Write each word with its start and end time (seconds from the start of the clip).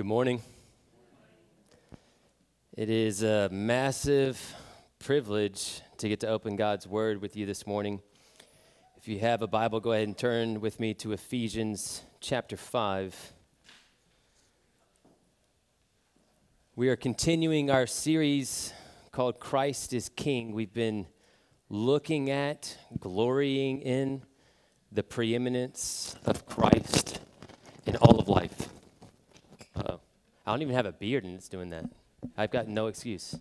Good 0.00 0.06
morning. 0.06 0.40
It 2.74 2.88
is 2.88 3.22
a 3.22 3.50
massive 3.52 4.54
privilege 4.98 5.82
to 5.98 6.08
get 6.08 6.20
to 6.20 6.28
open 6.28 6.56
God's 6.56 6.86
Word 6.86 7.20
with 7.20 7.36
you 7.36 7.44
this 7.44 7.66
morning. 7.66 8.00
If 8.96 9.08
you 9.08 9.18
have 9.18 9.42
a 9.42 9.46
Bible, 9.46 9.78
go 9.78 9.92
ahead 9.92 10.08
and 10.08 10.16
turn 10.16 10.62
with 10.62 10.80
me 10.80 10.94
to 10.94 11.12
Ephesians 11.12 12.02
chapter 12.18 12.56
5. 12.56 13.34
We 16.76 16.88
are 16.88 16.96
continuing 16.96 17.70
our 17.70 17.86
series 17.86 18.72
called 19.12 19.38
Christ 19.38 19.92
is 19.92 20.08
King. 20.08 20.52
We've 20.52 20.72
been 20.72 21.08
looking 21.68 22.30
at, 22.30 22.74
glorying 22.98 23.82
in 23.82 24.22
the 24.90 25.02
preeminence 25.02 26.16
of 26.24 26.46
Christ 26.46 27.20
in 27.84 27.96
all 27.96 28.18
of 28.18 28.28
life. 28.28 28.59
I 30.46 30.52
don't 30.52 30.62
even 30.62 30.74
have 30.74 30.86
a 30.86 30.92
beard 30.92 31.24
and 31.24 31.34
it's 31.34 31.48
doing 31.48 31.70
that. 31.70 31.84
I've 32.36 32.50
got 32.50 32.68
no 32.68 32.86
excuse. 32.86 33.36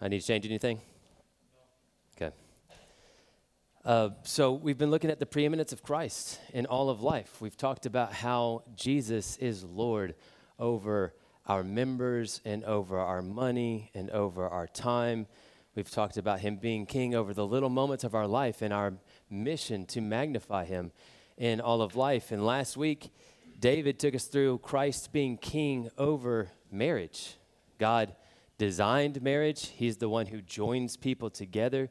I 0.00 0.08
need 0.08 0.20
to 0.20 0.26
change 0.26 0.46
anything? 0.46 0.80
Okay. 2.16 2.34
Uh, 3.84 4.10
so, 4.22 4.52
we've 4.52 4.78
been 4.78 4.90
looking 4.90 5.10
at 5.10 5.18
the 5.18 5.26
preeminence 5.26 5.72
of 5.72 5.82
Christ 5.82 6.38
in 6.52 6.66
all 6.66 6.90
of 6.90 7.02
life. 7.02 7.40
We've 7.40 7.56
talked 7.56 7.86
about 7.86 8.12
how 8.12 8.62
Jesus 8.76 9.36
is 9.38 9.64
Lord 9.64 10.14
over 10.58 11.14
our 11.46 11.64
members 11.64 12.40
and 12.44 12.62
over 12.64 12.98
our 12.98 13.22
money 13.22 13.90
and 13.94 14.10
over 14.10 14.46
our 14.46 14.66
time. 14.66 15.26
We've 15.74 15.90
talked 15.90 16.16
about 16.16 16.40
Him 16.40 16.56
being 16.56 16.86
King 16.86 17.14
over 17.14 17.32
the 17.32 17.46
little 17.46 17.70
moments 17.70 18.04
of 18.04 18.14
our 18.14 18.26
life 18.26 18.62
and 18.62 18.72
our 18.72 18.94
mission 19.30 19.86
to 19.86 20.00
magnify 20.00 20.66
Him 20.66 20.92
in 21.36 21.60
all 21.60 21.82
of 21.82 21.96
life. 21.96 22.30
And 22.30 22.44
last 22.44 22.76
week, 22.76 23.10
David 23.58 23.98
took 23.98 24.14
us 24.14 24.26
through 24.26 24.58
Christ 24.58 25.12
being 25.12 25.36
king 25.36 25.90
over 25.98 26.50
marriage. 26.70 27.36
God 27.78 28.14
designed 28.56 29.20
marriage, 29.22 29.68
He's 29.68 29.96
the 29.96 30.08
one 30.08 30.26
who 30.26 30.40
joins 30.42 30.96
people 30.96 31.30
together 31.30 31.90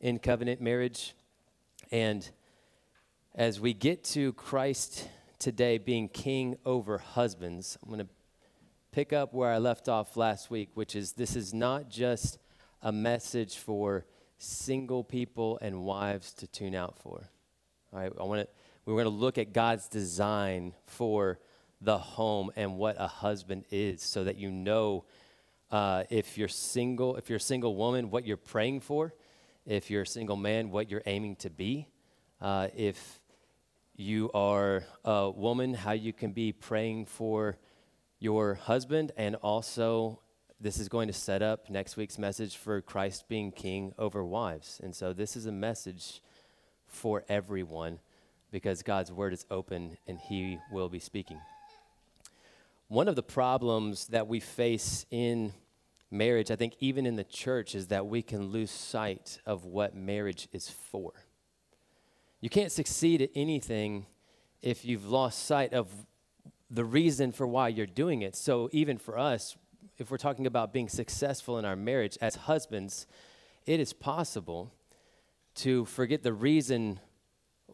in 0.00 0.18
covenant 0.18 0.60
marriage. 0.60 1.14
And 1.92 2.28
as 3.34 3.60
we 3.60 3.72
get 3.72 4.02
to 4.04 4.32
Christ 4.32 5.08
today 5.38 5.78
being 5.78 6.08
king 6.08 6.56
over 6.64 6.98
husbands, 6.98 7.78
I'm 7.82 7.88
going 7.88 8.00
to 8.00 8.08
pick 8.90 9.12
up 9.12 9.32
where 9.32 9.50
I 9.50 9.58
left 9.58 9.88
off 9.88 10.16
last 10.16 10.50
week, 10.50 10.70
which 10.74 10.96
is 10.96 11.12
this 11.12 11.36
is 11.36 11.54
not 11.54 11.88
just 11.88 12.38
a 12.82 12.90
message 12.90 13.56
for 13.56 14.06
single 14.38 15.04
people 15.04 15.58
and 15.62 15.84
wives 15.84 16.32
to 16.34 16.46
tune 16.46 16.74
out 16.74 16.98
for. 16.98 17.30
All 17.92 18.00
right, 18.00 18.12
I 18.18 18.24
want 18.24 18.42
to 18.42 18.48
we're 18.86 18.94
going 18.94 19.04
to 19.04 19.10
look 19.10 19.36
at 19.36 19.52
God's 19.52 19.88
design 19.88 20.72
for 20.86 21.40
the 21.80 21.98
home 21.98 22.50
and 22.56 22.76
what 22.76 22.96
a 22.98 23.08
husband 23.08 23.64
is 23.70 24.00
so 24.00 24.24
that 24.24 24.36
you 24.36 24.50
know 24.50 25.04
uh, 25.72 26.04
if 26.08 26.38
you're 26.38 26.48
single, 26.48 27.16
if 27.16 27.28
you're 27.28 27.38
a 27.38 27.40
single 27.40 27.74
woman, 27.74 28.10
what 28.10 28.24
you're 28.24 28.36
praying 28.36 28.80
for, 28.80 29.12
if 29.66 29.90
you're 29.90 30.02
a 30.02 30.06
single 30.06 30.36
man, 30.36 30.70
what 30.70 30.88
you're 30.88 31.02
aiming 31.06 31.34
to 31.36 31.50
be, 31.50 31.88
uh, 32.40 32.68
if 32.76 33.20
you 33.96 34.30
are 34.32 34.84
a 35.04 35.30
woman, 35.30 35.74
how 35.74 35.92
you 35.92 36.12
can 36.12 36.30
be 36.30 36.52
praying 36.52 37.06
for 37.06 37.58
your 38.20 38.54
husband, 38.54 39.10
and 39.16 39.34
also 39.36 40.20
this 40.60 40.78
is 40.78 40.88
going 40.88 41.08
to 41.08 41.12
set 41.12 41.42
up 41.42 41.68
next 41.68 41.96
week's 41.96 42.18
message 42.18 42.56
for 42.56 42.80
Christ 42.80 43.28
being 43.28 43.50
king 43.50 43.92
over 43.98 44.24
wives. 44.24 44.80
And 44.82 44.94
so 44.94 45.12
this 45.12 45.36
is 45.36 45.46
a 45.46 45.52
message 45.52 46.22
for 46.86 47.24
everyone 47.28 47.98
because 48.50 48.82
God's 48.82 49.12
word 49.12 49.32
is 49.32 49.44
open 49.50 49.96
and 50.06 50.18
he 50.18 50.58
will 50.70 50.88
be 50.88 50.98
speaking. 50.98 51.40
One 52.88 53.08
of 53.08 53.16
the 53.16 53.22
problems 53.22 54.06
that 54.08 54.28
we 54.28 54.40
face 54.40 55.06
in 55.10 55.52
marriage, 56.10 56.50
I 56.50 56.56
think 56.56 56.74
even 56.78 57.06
in 57.06 57.16
the 57.16 57.24
church, 57.24 57.74
is 57.74 57.88
that 57.88 58.06
we 58.06 58.22
can 58.22 58.46
lose 58.46 58.70
sight 58.70 59.38
of 59.44 59.64
what 59.64 59.94
marriage 59.94 60.48
is 60.52 60.68
for. 60.68 61.12
You 62.40 62.48
can't 62.48 62.70
succeed 62.70 63.22
at 63.22 63.30
anything 63.34 64.06
if 64.62 64.84
you've 64.84 65.06
lost 65.06 65.46
sight 65.46 65.72
of 65.72 65.88
the 66.70 66.84
reason 66.84 67.32
for 67.32 67.46
why 67.46 67.68
you're 67.68 67.86
doing 67.86 68.22
it. 68.22 68.36
So, 68.36 68.68
even 68.72 68.98
for 68.98 69.18
us, 69.18 69.56
if 69.98 70.10
we're 70.10 70.16
talking 70.18 70.46
about 70.46 70.72
being 70.72 70.88
successful 70.88 71.58
in 71.58 71.64
our 71.64 71.76
marriage 71.76 72.18
as 72.20 72.36
husbands, 72.36 73.06
it 73.64 73.80
is 73.80 73.92
possible 73.92 74.72
to 75.56 75.86
forget 75.86 76.22
the 76.22 76.32
reason 76.32 77.00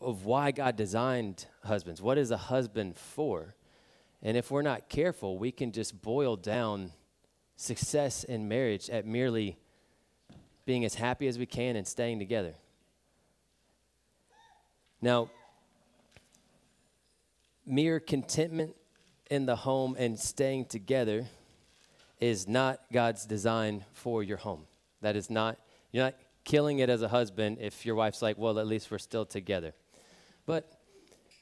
of 0.02 0.24
why 0.24 0.50
God 0.50 0.76
designed 0.76 1.46
husbands. 1.64 2.02
What 2.02 2.18
is 2.18 2.30
a 2.30 2.36
husband 2.36 2.96
for? 2.96 3.54
And 4.22 4.36
if 4.36 4.50
we're 4.50 4.62
not 4.62 4.88
careful, 4.88 5.38
we 5.38 5.50
can 5.50 5.72
just 5.72 6.00
boil 6.00 6.36
down 6.36 6.92
success 7.56 8.24
in 8.24 8.48
marriage 8.48 8.90
at 8.90 9.06
merely 9.06 9.58
being 10.64 10.84
as 10.84 10.94
happy 10.94 11.26
as 11.26 11.38
we 11.38 11.46
can 11.46 11.76
and 11.76 11.86
staying 11.86 12.18
together. 12.18 12.54
Now, 15.00 15.30
mere 17.66 17.98
contentment 17.98 18.76
in 19.30 19.46
the 19.46 19.56
home 19.56 19.96
and 19.98 20.18
staying 20.18 20.66
together 20.66 21.26
is 22.20 22.46
not 22.46 22.80
God's 22.92 23.26
design 23.26 23.84
for 23.92 24.22
your 24.22 24.36
home. 24.36 24.66
That 25.00 25.16
is 25.16 25.28
not, 25.28 25.58
you're 25.90 26.04
not 26.04 26.14
killing 26.44 26.78
it 26.78 26.88
as 26.88 27.02
a 27.02 27.08
husband 27.08 27.58
if 27.60 27.84
your 27.84 27.96
wife's 27.96 28.22
like, 28.22 28.38
well, 28.38 28.60
at 28.60 28.66
least 28.66 28.90
we're 28.90 28.98
still 28.98 29.24
together. 29.24 29.72
But 30.46 30.80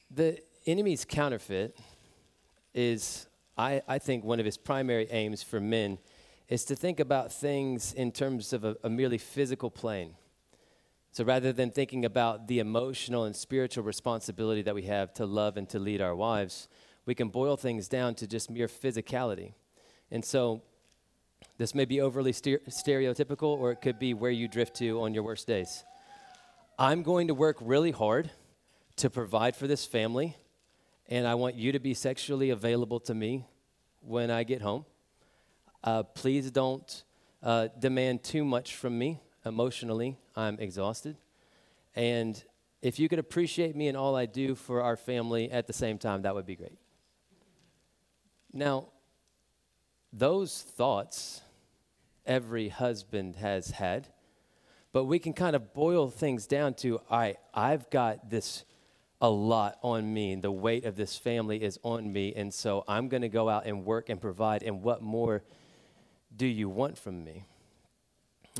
the 0.09 0.39
enemy's 0.65 1.05
counterfeit 1.05 1.77
is, 2.73 3.27
I, 3.57 3.81
I 3.87 3.99
think, 3.99 4.23
one 4.23 4.39
of 4.39 4.45
his 4.45 4.57
primary 4.57 5.07
aims 5.09 5.43
for 5.43 5.59
men 5.59 5.97
is 6.47 6.65
to 6.65 6.75
think 6.75 6.99
about 6.99 7.31
things 7.31 7.93
in 7.93 8.11
terms 8.11 8.53
of 8.53 8.63
a, 8.63 8.75
a 8.83 8.89
merely 8.89 9.17
physical 9.17 9.71
plane. 9.71 10.15
So 11.13 11.23
rather 11.23 11.51
than 11.51 11.71
thinking 11.71 12.05
about 12.05 12.47
the 12.47 12.59
emotional 12.59 13.25
and 13.25 13.35
spiritual 13.35 13.83
responsibility 13.83 14.61
that 14.61 14.75
we 14.75 14.83
have 14.83 15.13
to 15.15 15.25
love 15.25 15.57
and 15.57 15.67
to 15.69 15.79
lead 15.79 16.01
our 16.01 16.15
wives, 16.15 16.69
we 17.05 17.15
can 17.15 17.29
boil 17.29 17.57
things 17.57 17.87
down 17.87 18.15
to 18.15 18.27
just 18.27 18.49
mere 18.49 18.67
physicality. 18.67 19.53
And 20.09 20.23
so 20.23 20.61
this 21.57 21.73
may 21.73 21.85
be 21.85 21.99
overly 21.99 22.31
stereotypical, 22.31 23.57
or 23.57 23.71
it 23.71 23.81
could 23.81 23.99
be 23.99 24.13
where 24.13 24.31
you 24.31 24.47
drift 24.47 24.75
to 24.77 25.01
on 25.01 25.13
your 25.13 25.23
worst 25.23 25.47
days. 25.47 25.83
I'm 26.77 27.03
going 27.03 27.27
to 27.27 27.33
work 27.33 27.57
really 27.59 27.91
hard 27.91 28.29
to 29.01 29.09
provide 29.09 29.55
for 29.55 29.65
this 29.65 29.83
family, 29.83 30.37
and 31.09 31.25
I 31.25 31.33
want 31.33 31.55
you 31.55 31.71
to 31.71 31.79
be 31.79 31.95
sexually 31.95 32.51
available 32.51 32.99
to 32.99 33.15
me 33.15 33.47
when 34.01 34.29
I 34.29 34.43
get 34.43 34.61
home. 34.61 34.85
Uh, 35.83 36.03
please 36.03 36.51
don't 36.51 37.03
uh, 37.41 37.69
demand 37.79 38.23
too 38.23 38.45
much 38.45 38.75
from 38.75 38.99
me 38.99 39.19
emotionally. 39.43 40.19
I'm 40.35 40.59
exhausted. 40.59 41.17
And 41.95 42.43
if 42.83 42.99
you 42.99 43.09
could 43.09 43.17
appreciate 43.17 43.75
me 43.75 43.87
and 43.87 43.97
all 43.97 44.15
I 44.15 44.27
do 44.27 44.53
for 44.53 44.83
our 44.83 44.95
family 44.95 45.49
at 45.49 45.65
the 45.65 45.73
same 45.73 45.97
time, 45.97 46.21
that 46.21 46.35
would 46.35 46.45
be 46.45 46.55
great. 46.55 46.77
Now, 48.53 48.89
those 50.13 50.61
thoughts 50.61 51.41
every 52.23 52.69
husband 52.69 53.37
has 53.37 53.71
had, 53.71 54.09
but 54.93 55.05
we 55.05 55.17
can 55.17 55.33
kind 55.33 55.55
of 55.55 55.73
boil 55.73 56.11
things 56.11 56.45
down 56.45 56.75
to 56.75 57.01
right, 57.09 57.37
I've 57.51 57.89
got 57.89 58.29
this 58.29 58.63
a 59.21 59.29
lot 59.29 59.77
on 59.83 60.11
me. 60.13 60.35
The 60.35 60.51
weight 60.51 60.85
of 60.85 60.95
this 60.95 61.15
family 61.15 61.61
is 61.61 61.79
on 61.83 62.11
me. 62.11 62.33
And 62.35 62.53
so 62.53 62.83
I'm 62.87 63.07
going 63.07 63.21
to 63.21 63.29
go 63.29 63.47
out 63.47 63.65
and 63.65 63.85
work 63.85 64.09
and 64.09 64.19
provide. 64.19 64.63
And 64.63 64.81
what 64.81 65.01
more 65.01 65.43
do 66.35 66.47
you 66.47 66.67
want 66.67 66.97
from 66.97 67.23
me? 67.23 67.45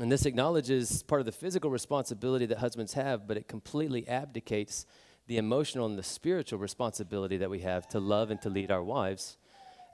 And 0.00 0.10
this 0.10 0.24
acknowledges 0.24 1.02
part 1.02 1.20
of 1.20 1.26
the 1.26 1.32
physical 1.32 1.70
responsibility 1.70 2.46
that 2.46 2.58
husbands 2.58 2.94
have, 2.94 3.26
but 3.26 3.36
it 3.36 3.48
completely 3.48 4.08
abdicates 4.08 4.86
the 5.26 5.36
emotional 5.36 5.86
and 5.86 5.98
the 5.98 6.02
spiritual 6.02 6.58
responsibility 6.58 7.36
that 7.36 7.50
we 7.50 7.60
have 7.60 7.88
to 7.88 8.00
love 8.00 8.30
and 8.30 8.40
to 8.42 8.48
lead 8.48 8.70
our 8.70 8.82
wives 8.82 9.36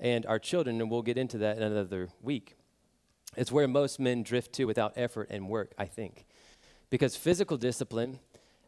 and 0.00 0.24
our 0.26 0.38
children. 0.38 0.80
And 0.80 0.90
we'll 0.90 1.02
get 1.02 1.18
into 1.18 1.38
that 1.38 1.56
in 1.56 1.62
another 1.62 2.08
week. 2.22 2.56
It's 3.36 3.50
where 3.50 3.66
most 3.66 3.98
men 3.98 4.22
drift 4.22 4.52
to 4.54 4.64
without 4.64 4.92
effort 4.96 5.28
and 5.30 5.48
work, 5.48 5.72
I 5.78 5.86
think. 5.86 6.26
Because 6.90 7.16
physical 7.16 7.56
discipline 7.56 8.20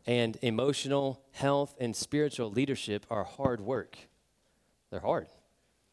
and 0.07 0.37
emotional 0.43 1.23
health 1.33 1.75
and 1.79 1.95
spiritual 1.95 2.51
leadership 2.51 3.07
are 3.11 3.25
hard 3.25 3.61
work. 3.61 3.97
They're 4.91 5.01
hard. 5.01 5.29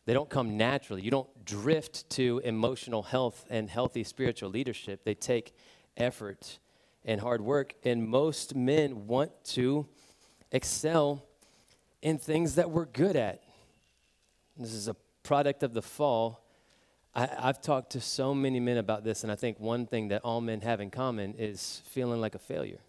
They 0.05 0.13
don't 0.13 0.29
come 0.29 0.57
naturally. 0.57 1.01
You 1.01 1.11
don't 1.11 1.45
drift 1.45 2.09
to 2.11 2.41
emotional 2.43 3.03
health 3.03 3.45
and 3.49 3.69
healthy 3.69 4.03
spiritual 4.03 4.49
leadership. 4.49 5.03
They 5.03 5.13
take 5.13 5.53
effort 5.97 6.59
and 7.03 7.19
hard 7.19 7.41
work. 7.41 7.73
And 7.83 8.07
most 8.07 8.55
men 8.55 9.07
want 9.07 9.31
to 9.45 9.87
excel 10.51 11.25
in 12.01 12.17
things 12.17 12.55
that 12.55 12.71
we're 12.71 12.85
good 12.85 13.15
at. 13.15 13.43
This 14.57 14.73
is 14.73 14.87
a 14.87 14.95
product 15.23 15.61
of 15.61 15.73
the 15.73 15.81
fall. 15.81 16.43
I, 17.13 17.27
have 17.27 17.61
talked 17.61 17.91
to 17.91 18.01
so 18.01 18.33
many 18.33 18.59
men 18.59 18.77
about 18.77 19.03
this, 19.03 19.23
and 19.23 19.31
I 19.31 19.35
think 19.35 19.59
one 19.59 19.87
thing 19.87 20.09
that 20.09 20.21
all 20.23 20.39
men 20.39 20.61
have 20.61 20.79
in 20.79 20.89
common 20.89 21.33
is 21.37 21.81
feeling 21.85 22.21
like 22.21 22.35
a 22.35 22.39
failure. 22.39 22.79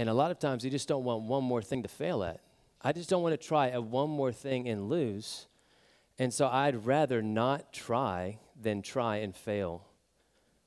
And 0.00 0.08
a 0.08 0.14
lot 0.14 0.30
of 0.30 0.38
times 0.38 0.64
you 0.64 0.70
just 0.70 0.88
don't 0.88 1.04
want 1.04 1.24
one 1.24 1.44
more 1.44 1.60
thing 1.60 1.82
to 1.82 1.88
fail 1.88 2.24
at. 2.24 2.40
I 2.80 2.94
just 2.94 3.10
don't 3.10 3.22
want 3.22 3.38
to 3.38 3.46
try 3.46 3.68
a 3.68 3.82
one 3.82 4.08
more 4.08 4.32
thing 4.32 4.66
and 4.66 4.88
lose. 4.88 5.46
And 6.18 6.32
so 6.32 6.48
I'd 6.48 6.86
rather 6.86 7.20
not 7.20 7.74
try 7.74 8.38
than 8.58 8.80
try 8.80 9.16
and 9.16 9.36
fail 9.36 9.84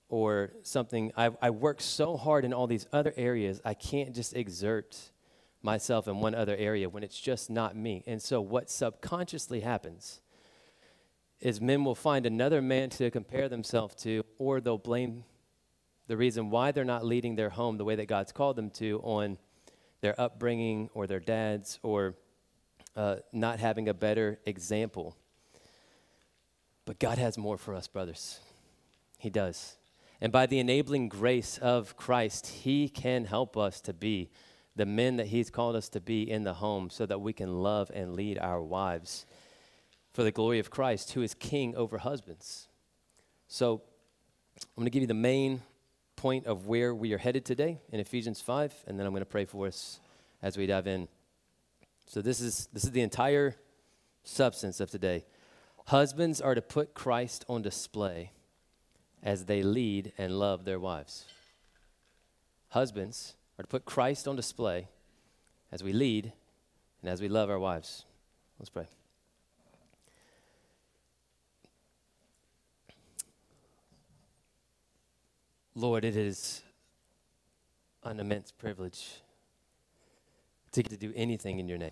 or 0.07 0.51
something. 0.61 1.11
I, 1.17 1.31
I 1.41 1.49
work 1.49 1.81
so 1.81 2.15
hard 2.15 2.45
in 2.45 2.53
all 2.53 2.67
these 2.67 2.85
other 2.93 3.11
areas, 3.17 3.59
I 3.65 3.73
can't 3.73 4.13
just 4.13 4.35
exert 4.35 5.09
myself 5.63 6.07
in 6.07 6.19
one 6.19 6.35
other 6.35 6.55
area 6.55 6.87
when 6.87 7.01
it's 7.01 7.19
just 7.19 7.49
not 7.49 7.75
me. 7.75 8.03
And 8.05 8.21
so, 8.21 8.39
what 8.39 8.69
subconsciously 8.69 9.61
happens 9.61 10.21
is 11.39 11.59
men 11.59 11.83
will 11.83 11.95
find 11.95 12.27
another 12.27 12.61
man 12.61 12.91
to 12.91 13.09
compare 13.09 13.49
themselves 13.49 13.95
to, 14.03 14.23
or 14.37 14.61
they'll 14.61 14.77
blame 14.77 15.23
the 16.07 16.17
reason 16.17 16.49
why 16.49 16.71
they're 16.71 16.83
not 16.83 17.05
leading 17.05 17.35
their 17.35 17.49
home 17.49 17.77
the 17.77 17.85
way 17.85 17.95
that 17.95 18.07
God's 18.07 18.31
called 18.31 18.55
them 18.55 18.69
to 18.71 18.99
on 19.03 19.37
their 20.01 20.19
upbringing 20.19 20.89
or 20.93 21.07
their 21.07 21.19
dads 21.19 21.79
or 21.81 22.15
uh, 22.95 23.17
not 23.31 23.59
having 23.59 23.87
a 23.87 23.93
better 23.93 24.39
example. 24.45 25.15
But 26.85 26.99
God 26.99 27.17
has 27.17 27.37
more 27.37 27.57
for 27.57 27.73
us, 27.73 27.87
brothers. 27.87 28.39
He 29.17 29.29
does. 29.29 29.77
And 30.19 30.31
by 30.31 30.45
the 30.45 30.59
enabling 30.59 31.09
grace 31.09 31.57
of 31.57 31.95
Christ, 31.95 32.47
He 32.47 32.89
can 32.89 33.25
help 33.25 33.57
us 33.57 33.79
to 33.81 33.93
be 33.93 34.29
the 34.75 34.85
men 34.85 35.17
that 35.17 35.27
He's 35.27 35.49
called 35.49 35.75
us 35.75 35.89
to 35.89 36.01
be 36.01 36.29
in 36.29 36.43
the 36.43 36.55
home 36.55 36.89
so 36.89 37.05
that 37.05 37.21
we 37.21 37.33
can 37.33 37.61
love 37.61 37.89
and 37.93 38.13
lead 38.13 38.37
our 38.37 38.61
wives 38.61 39.25
for 40.13 40.23
the 40.23 40.31
glory 40.31 40.59
of 40.59 40.69
Christ, 40.69 41.13
who 41.13 41.21
is 41.21 41.33
king 41.33 41.75
over 41.75 41.97
husbands. 41.97 42.67
So 43.47 43.81
I'm 44.59 44.81
going 44.81 44.85
to 44.85 44.91
give 44.91 45.01
you 45.01 45.07
the 45.07 45.13
main 45.13 45.61
point 46.23 46.45
of 46.45 46.67
where 46.67 46.95
we 46.95 47.11
are 47.11 47.17
headed 47.17 47.43
today 47.43 47.81
in 47.91 47.99
Ephesians 47.99 48.39
5, 48.39 48.85
and 48.87 48.97
then 48.97 49.05
I'm 49.05 49.11
going 49.11 49.19
to 49.19 49.25
pray 49.25 49.43
for 49.43 49.67
us 49.67 49.99
as 50.41 50.57
we 50.57 50.65
dive 50.65 50.87
in. 50.87 51.09
So 52.05 52.21
this 52.21 52.39
is 52.39 52.69
this 52.71 52.85
is 52.85 52.91
the 52.91 53.01
entire 53.01 53.57
substance 54.23 54.79
of 54.79 54.89
today. 54.89 55.25
Husbands 55.87 56.39
are 56.39 56.55
to 56.55 56.61
put 56.61 56.93
Christ 56.93 57.43
on 57.49 57.61
display 57.61 58.31
as 59.21 59.47
they 59.47 59.63
lead 59.63 60.13
and 60.17 60.39
love 60.39 60.63
their 60.63 60.79
wives. 60.79 61.25
Husbands 62.69 63.33
are 63.59 63.63
to 63.63 63.67
put 63.67 63.83
Christ 63.83 64.25
on 64.25 64.37
display 64.37 64.87
as 65.73 65.83
we 65.83 65.91
lead 65.91 66.31
and 67.01 67.11
as 67.11 67.19
we 67.19 67.27
love 67.27 67.49
our 67.49 67.59
wives. 67.59 68.05
Let's 68.59 68.69
pray. 68.69 68.87
Lord, 75.75 76.05
it 76.05 76.15
is 76.15 76.61
an 78.03 78.19
immense 78.19 78.51
privilege 78.51 79.23
to 80.71 80.83
get 80.83 80.91
to 80.91 80.97
do 80.97 81.11
anything 81.15 81.57
in 81.57 81.67
your 81.67 81.79
name. 81.79 81.91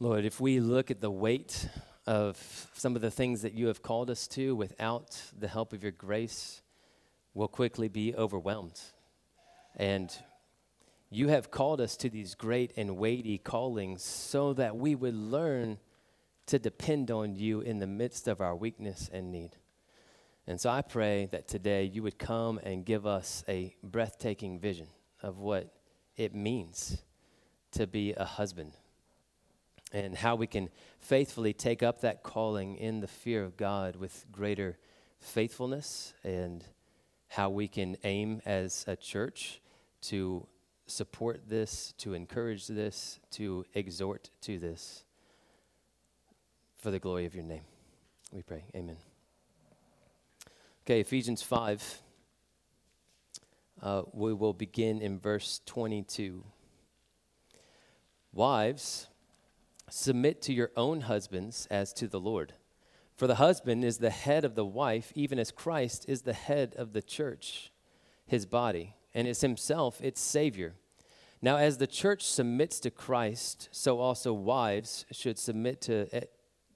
Lord, 0.00 0.24
if 0.24 0.40
we 0.40 0.58
look 0.58 0.90
at 0.90 1.00
the 1.00 1.12
weight 1.12 1.68
of 2.08 2.68
some 2.74 2.96
of 2.96 3.02
the 3.02 3.10
things 3.10 3.42
that 3.42 3.54
you 3.54 3.68
have 3.68 3.82
called 3.82 4.10
us 4.10 4.26
to 4.28 4.56
without 4.56 5.22
the 5.38 5.46
help 5.46 5.72
of 5.72 5.84
your 5.84 5.92
grace, 5.92 6.60
we'll 7.34 7.46
quickly 7.46 7.86
be 7.86 8.12
overwhelmed. 8.16 8.80
And 9.76 10.12
you 11.08 11.28
have 11.28 11.52
called 11.52 11.80
us 11.80 11.96
to 11.98 12.10
these 12.10 12.34
great 12.34 12.72
and 12.76 12.96
weighty 12.96 13.38
callings 13.38 14.02
so 14.02 14.54
that 14.54 14.76
we 14.76 14.96
would 14.96 15.14
learn 15.14 15.78
to 16.46 16.58
depend 16.58 17.12
on 17.12 17.36
you 17.36 17.60
in 17.60 17.78
the 17.78 17.86
midst 17.86 18.26
of 18.26 18.40
our 18.40 18.56
weakness 18.56 19.08
and 19.12 19.30
need. 19.30 19.56
And 20.46 20.60
so 20.60 20.70
I 20.70 20.82
pray 20.82 21.28
that 21.32 21.48
today 21.48 21.84
you 21.84 22.02
would 22.02 22.18
come 22.18 22.58
and 22.62 22.84
give 22.84 23.06
us 23.06 23.44
a 23.48 23.74
breathtaking 23.82 24.58
vision 24.58 24.88
of 25.22 25.38
what 25.38 25.72
it 26.16 26.34
means 26.34 27.02
to 27.72 27.86
be 27.86 28.12
a 28.12 28.24
husband 28.24 28.72
and 29.92 30.16
how 30.16 30.34
we 30.34 30.46
can 30.46 30.68
faithfully 30.98 31.52
take 31.52 31.82
up 31.82 32.00
that 32.00 32.22
calling 32.22 32.76
in 32.76 33.00
the 33.00 33.06
fear 33.06 33.44
of 33.44 33.56
God 33.56 33.96
with 33.96 34.26
greater 34.30 34.76
faithfulness 35.20 36.12
and 36.24 36.64
how 37.28 37.48
we 37.48 37.68
can 37.68 37.96
aim 38.04 38.42
as 38.44 38.84
a 38.86 38.96
church 38.96 39.60
to 40.02 40.46
support 40.86 41.48
this, 41.48 41.94
to 41.98 42.12
encourage 42.12 42.66
this, 42.66 43.18
to 43.30 43.64
exhort 43.74 44.30
to 44.42 44.58
this 44.58 45.04
for 46.76 46.90
the 46.90 46.98
glory 46.98 47.24
of 47.24 47.34
your 47.34 47.44
name. 47.44 47.64
We 48.32 48.42
pray. 48.42 48.64
Amen. 48.74 49.13
Okay, 50.86 51.00
Ephesians 51.00 51.40
5. 51.40 52.02
Uh, 53.80 54.02
we 54.12 54.34
will 54.34 54.52
begin 54.52 55.00
in 55.00 55.18
verse 55.18 55.62
22. 55.64 56.44
Wives, 58.34 59.08
Submit 59.88 60.42
to 60.42 60.52
your 60.52 60.72
own 60.76 61.00
husbands 61.02 61.66
as 61.70 61.94
to 61.94 62.06
the 62.06 62.20
Lord. 62.20 62.52
For 63.16 63.26
the 63.26 63.36
husband 63.36 63.82
is 63.82 63.96
the 63.96 64.10
head 64.10 64.44
of 64.44 64.56
the 64.56 64.64
wife, 64.66 65.10
even 65.14 65.38
as 65.38 65.50
Christ 65.50 66.04
is 66.06 66.20
the 66.20 66.34
head 66.34 66.74
of 66.76 66.92
the 66.92 67.00
church, 67.00 67.72
his 68.26 68.44
body, 68.44 68.94
and 69.14 69.26
is 69.26 69.40
himself 69.40 70.02
its 70.02 70.20
Savior. 70.20 70.74
Now, 71.40 71.56
as 71.56 71.78
the 71.78 71.86
church 71.86 72.26
submits 72.26 72.78
to 72.80 72.90
Christ, 72.90 73.70
so 73.72 74.00
also 74.00 74.34
wives 74.34 75.06
should 75.12 75.38
submit 75.38 75.80
to 75.82 76.14
uh, 76.14 76.26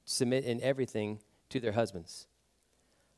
submit 0.07 0.45
in 0.45 0.63
everything 0.63 1.21
to 1.51 1.61
their 1.61 1.73
husbands. 1.73 2.27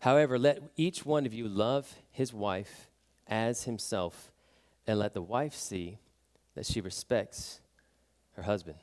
However, 0.00 0.38
let 0.38 0.62
each 0.76 1.04
one 1.04 1.26
of 1.26 1.34
you 1.34 1.48
love 1.48 1.94
his 2.10 2.32
wife 2.32 2.88
as 3.26 3.64
himself, 3.64 4.30
and 4.86 4.98
let 4.98 5.12
the 5.12 5.22
wife 5.22 5.54
see 5.54 5.98
that 6.54 6.64
she 6.66 6.80
respects 6.80 7.60
her 8.36 8.42
husband. 8.42 8.78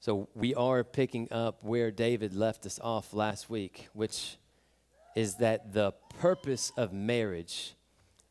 So 0.00 0.28
we 0.34 0.54
are 0.54 0.84
picking 0.84 1.32
up 1.32 1.64
where 1.64 1.90
David 1.90 2.32
left 2.32 2.64
us 2.64 2.78
off 2.82 3.12
last 3.12 3.50
week, 3.50 3.88
which 3.92 4.36
is 5.16 5.36
that 5.36 5.72
the 5.72 5.92
purpose 6.20 6.72
of 6.76 6.92
marriage 6.92 7.74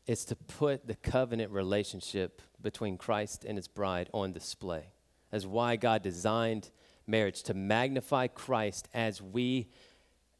is 0.06 0.24
to 0.24 0.36
put 0.36 0.86
the 0.86 0.94
covenant 0.94 1.50
relationship 1.50 2.40
between 2.62 2.96
Christ 2.96 3.44
and 3.44 3.58
his 3.58 3.68
bride 3.68 4.08
on 4.14 4.32
display. 4.32 4.86
That's 5.30 5.44
why 5.44 5.76
God 5.76 6.02
designed 6.02 6.70
marriage 7.06 7.42
to 7.44 7.54
magnify 7.54 8.28
Christ 8.28 8.88
as 8.94 9.20
we 9.20 9.68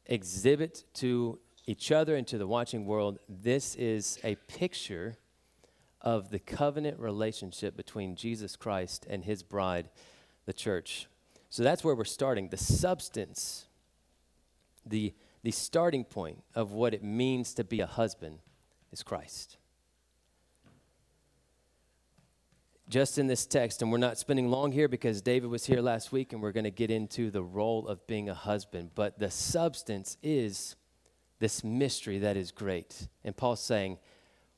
exhibit 0.07 0.83
to 0.95 1.39
each 1.65 1.91
other 1.91 2.15
and 2.15 2.25
to 2.27 2.37
the 2.37 2.47
watching 2.47 2.85
world. 2.85 3.19
This 3.27 3.75
is 3.75 4.17
a 4.23 4.35
picture 4.47 5.17
of 6.01 6.29
the 6.29 6.39
covenant 6.39 6.99
relationship 6.99 7.75
between 7.75 8.15
Jesus 8.15 8.55
Christ 8.55 9.05
and 9.09 9.25
his 9.25 9.43
bride, 9.43 9.89
the 10.45 10.53
church. 10.53 11.07
So 11.49 11.63
that's 11.63 11.83
where 11.83 11.95
we're 11.95 12.05
starting. 12.05 12.49
The 12.49 12.57
substance, 12.57 13.65
the, 14.85 15.13
the 15.43 15.51
starting 15.51 16.03
point 16.03 16.43
of 16.55 16.71
what 16.71 16.93
it 16.93 17.03
means 17.03 17.53
to 17.55 17.63
be 17.63 17.81
a 17.81 17.87
husband 17.87 18.39
is 18.91 19.03
Christ. 19.03 19.57
Just 22.89 23.17
in 23.17 23.27
this 23.27 23.45
text, 23.45 23.81
and 23.81 23.91
we're 23.91 23.97
not 23.97 24.17
spending 24.17 24.49
long 24.49 24.71
here 24.71 24.87
because 24.87 25.21
David 25.21 25.49
was 25.49 25.65
here 25.65 25.81
last 25.81 26.13
week 26.13 26.31
and 26.31 26.41
we're 26.41 26.53
going 26.53 26.63
to 26.63 26.71
get 26.71 26.89
into 26.89 27.29
the 27.29 27.43
role 27.43 27.85
of 27.85 28.07
being 28.07 28.29
a 28.29 28.33
husband, 28.33 28.91
but 28.95 29.19
the 29.19 29.29
substance 29.29 30.15
is 30.23 30.77
this 31.39 31.65
mystery 31.65 32.19
that 32.19 32.37
is 32.37 32.51
great. 32.51 33.09
And 33.25 33.35
Paul's 33.35 33.59
saying, 33.59 33.97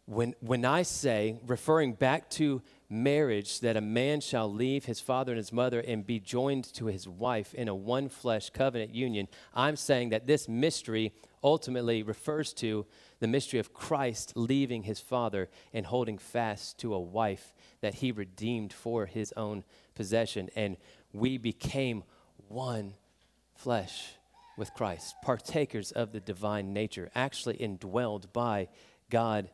when, 0.06 0.36
when 0.42 0.64
I 0.64 0.84
say, 0.84 1.40
referring 1.48 1.94
back 1.94 2.30
to 2.32 2.62
marriage, 2.88 3.62
that 3.62 3.78
a 3.78 3.82
man 3.82 4.22
shall 4.22 4.52
leave 4.52 4.86
his 4.86 5.00
father 5.00 5.32
and 5.32 5.38
his 5.38 5.52
mother 5.52 5.80
and 5.80 6.06
be 6.06 6.20
joined 6.20 6.72
to 6.76 6.86
his 6.86 7.08
wife 7.08 7.54
in 7.54 7.68
a 7.68 7.76
one 7.76 8.10
flesh 8.10 8.52
covenant 8.52 8.94
union, 8.94 9.28
I'm 9.56 9.76
saying 9.76 10.10
that 10.10 10.28
this 10.28 10.48
mystery 10.48 11.14
ultimately 11.44 12.04
refers 12.04 12.54
to 12.54 12.86
the 13.20 13.28
mystery 13.28 13.60
of 13.60 13.74
Christ 13.74 14.34
leaving 14.36 14.84
his 14.84 15.00
father 15.00 15.50
and 15.74 15.86
holding 15.86 16.18
fast 16.18 16.80
to 16.80 16.94
a 16.94 17.00
wife 17.00 17.54
that 17.82 17.96
he 17.96 18.12
redeemed 18.12 18.74
for 18.74 19.06
his 19.06 19.34
own 19.38 19.64
possession. 19.96 20.50
And 20.56 20.78
we 21.14 21.38
became 21.38 22.04
one 22.48 22.96
flesh 23.56 24.14
with 24.58 24.74
Christ, 24.74 25.16
partakers 25.24 25.92
of 25.92 26.12
the 26.12 26.20
divine 26.20 26.74
nature, 26.74 27.10
actually 27.16 27.58
indwelled 27.58 28.32
by 28.34 28.68
God 29.10 29.50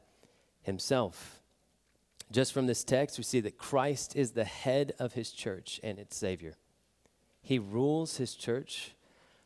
himself. 0.64 1.42
Just 2.32 2.54
from 2.54 2.66
this 2.66 2.84
text, 2.84 3.18
we 3.18 3.24
see 3.24 3.40
that 3.42 3.58
Christ 3.58 4.16
is 4.16 4.32
the 4.32 4.46
head 4.46 4.94
of 4.98 5.14
his 5.14 5.32
church 5.32 5.80
and 5.84 6.00
its 6.00 6.18
Savior. 6.18 6.56
He 7.42 7.60
rules 7.60 8.18
his 8.18 8.34
church 8.34 8.96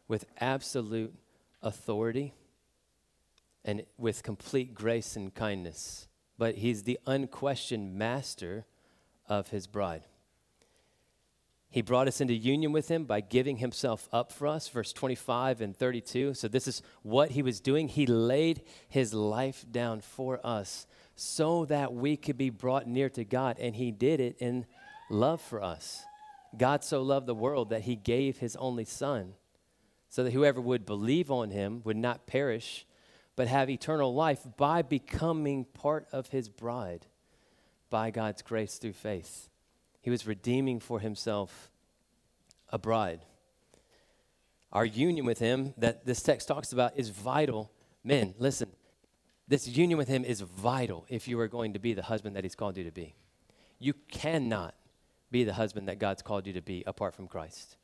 with 0.08 0.26
absolute 0.40 1.14
authority 1.62 2.34
and 3.66 3.84
with 3.98 4.24
complete 4.24 4.74
grace 4.74 5.18
and 5.18 5.34
kindness. 5.34 6.08
But 6.38 6.56
he's 6.56 6.84
the 6.84 7.00
unquestioned 7.06 7.96
master 7.96 8.66
of 9.30 9.50
his 9.50 9.68
bride. 9.68 10.04
He 11.72 11.84
brought 11.84 12.08
us 12.08 12.20
into 12.20 12.34
union 12.34 12.72
with 12.72 12.90
him 12.90 13.06
by 13.06 13.22
giving 13.22 13.58
himself 13.58 14.10
up 14.12 14.32
for 14.32 14.48
us, 14.48 14.68
verse 14.68 14.92
25 14.92 15.62
and 15.62 15.78
32. 15.78 16.34
So, 16.34 16.48
this 16.48 16.68
is 16.68 16.82
what 17.04 17.32
he 17.32 17.44
was 17.44 17.60
doing. 17.60 17.88
He 17.88 18.08
laid 18.08 18.64
his 18.88 19.14
life 19.14 19.64
down 19.72 20.02
for 20.02 20.40
us 20.44 20.88
so 21.20 21.66
that 21.66 21.94
we 21.94 22.16
could 22.16 22.38
be 22.38 22.50
brought 22.50 22.88
near 22.88 23.10
to 23.10 23.26
God. 23.26 23.58
And 23.60 23.76
He 23.76 23.92
did 23.92 24.22
it 24.22 24.38
in 24.40 24.66
love 25.10 25.42
for 25.42 25.62
us. 25.62 26.06
God 26.58 26.84
so 26.84 27.02
loved 27.02 27.28
the 27.28 27.36
world 27.36 27.70
that 27.70 27.82
He 27.82 27.98
gave 27.98 28.38
His 28.38 28.56
only 28.56 28.86
Son, 28.86 29.34
so 30.08 30.24
that 30.24 30.32
whoever 30.32 30.62
would 30.62 30.86
believe 30.86 31.30
on 31.30 31.52
Him 31.52 31.82
would 31.84 31.98
not 31.98 32.26
perish, 32.26 32.88
but 33.36 33.50
have 33.50 33.70
eternal 33.70 34.14
life 34.14 34.48
by 34.58 34.82
becoming 34.82 35.66
part 35.66 36.08
of 36.14 36.30
His 36.30 36.48
bride 36.48 37.08
by 37.90 38.12
God's 38.12 38.42
grace 38.42 38.78
through 38.78 38.94
faith. 38.94 39.50
He 40.02 40.10
was 40.10 40.28
redeeming 40.28 40.80
for 40.80 41.00
Himself 41.00 41.70
a 42.70 42.78
bride. 42.78 43.22
Our 44.72 44.86
union 44.86 45.26
with 45.26 45.40
Him, 45.40 45.74
that 45.78 46.06
this 46.06 46.22
text 46.22 46.48
talks 46.48 46.72
about, 46.72 46.98
is 46.98 47.10
vital. 47.10 47.72
Men, 48.04 48.36
listen, 48.38 48.70
this 49.48 49.68
union 49.68 49.98
with 49.98 50.08
Him 50.08 50.24
is 50.24 50.42
vital 50.42 51.06
if 51.10 51.28
you 51.28 51.40
are 51.40 51.48
going 51.48 51.74
to 51.74 51.80
be 51.80 51.94
the 51.94 52.04
husband 52.04 52.36
that 52.36 52.44
He's 52.44 52.56
called 52.56 52.78
you 52.78 52.84
to 52.84 52.92
be. 52.92 53.16
You 53.80 53.94
cannot 54.12 54.76
be 55.32 55.44
the 55.44 55.54
husband 55.54 55.88
that 55.88 56.00
God's 56.00 56.22
called 56.22 56.46
you 56.48 56.54
to 56.54 56.62
be 56.62 56.84
apart 56.86 57.16
from 57.16 57.28
Christ. 57.28 57.78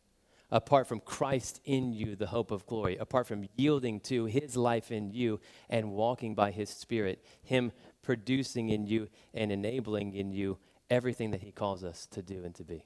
Apart 0.51 0.87
from 0.87 0.99
Christ 0.99 1.59
in 1.65 1.91
you, 1.91 2.15
the 2.15 2.27
hope 2.27 2.51
of 2.51 2.67
glory, 2.67 2.97
apart 2.97 3.25
from 3.25 3.49
yielding 3.55 3.99
to 4.01 4.25
His 4.25 4.55
life 4.55 4.91
in 4.91 5.11
you 5.11 5.39
and 5.69 5.91
walking 5.91 6.35
by 6.35 6.51
His 6.51 6.69
Spirit, 6.69 7.25
Him 7.43 7.71
producing 8.05 8.69
in 8.69 8.85
you 8.85 9.09
and 9.33 9.51
enabling 9.51 10.13
in 10.13 10.31
you 10.31 10.57
everything 10.89 11.31
that 11.31 11.41
He 11.41 11.51
calls 11.51 11.83
us 11.83 12.07
to 12.11 12.21
do 12.21 12.45
and 12.45 12.53
to 12.55 12.63
be. 12.63 12.85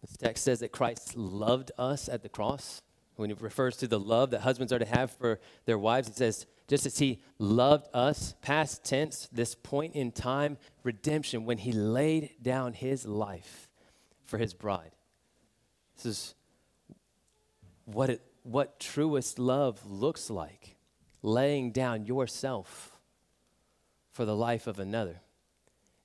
This 0.00 0.16
text 0.16 0.44
says 0.44 0.60
that 0.60 0.70
Christ 0.70 1.16
loved 1.16 1.72
us 1.76 2.08
at 2.08 2.22
the 2.22 2.28
cross 2.28 2.82
when 3.16 3.30
it 3.30 3.40
refers 3.40 3.76
to 3.78 3.88
the 3.88 3.98
love 3.98 4.30
that 4.30 4.42
husbands 4.42 4.72
are 4.72 4.78
to 4.78 4.84
have 4.84 5.10
for 5.10 5.40
their 5.64 5.78
wives, 5.78 6.08
it 6.08 6.16
says, 6.16 6.46
just 6.68 6.84
as 6.86 6.98
he 6.98 7.18
loved 7.38 7.88
us, 7.94 8.34
past 8.42 8.84
tense, 8.84 9.28
this 9.32 9.54
point 9.54 9.94
in 9.94 10.12
time, 10.12 10.58
redemption, 10.84 11.46
when 11.46 11.58
he 11.58 11.72
laid 11.72 12.30
down 12.42 12.74
his 12.74 13.06
life 13.06 13.68
for 14.24 14.38
his 14.38 14.52
bride. 14.52 14.92
This 15.96 16.06
is 16.06 16.34
what, 17.86 18.10
it, 18.10 18.22
what 18.42 18.78
truest 18.78 19.38
love 19.38 19.80
looks 19.86 20.28
like 20.28 20.75
laying 21.26 21.72
down 21.72 22.06
yourself 22.06 22.98
for 24.12 24.24
the 24.24 24.36
life 24.36 24.66
of 24.66 24.78
another. 24.78 25.20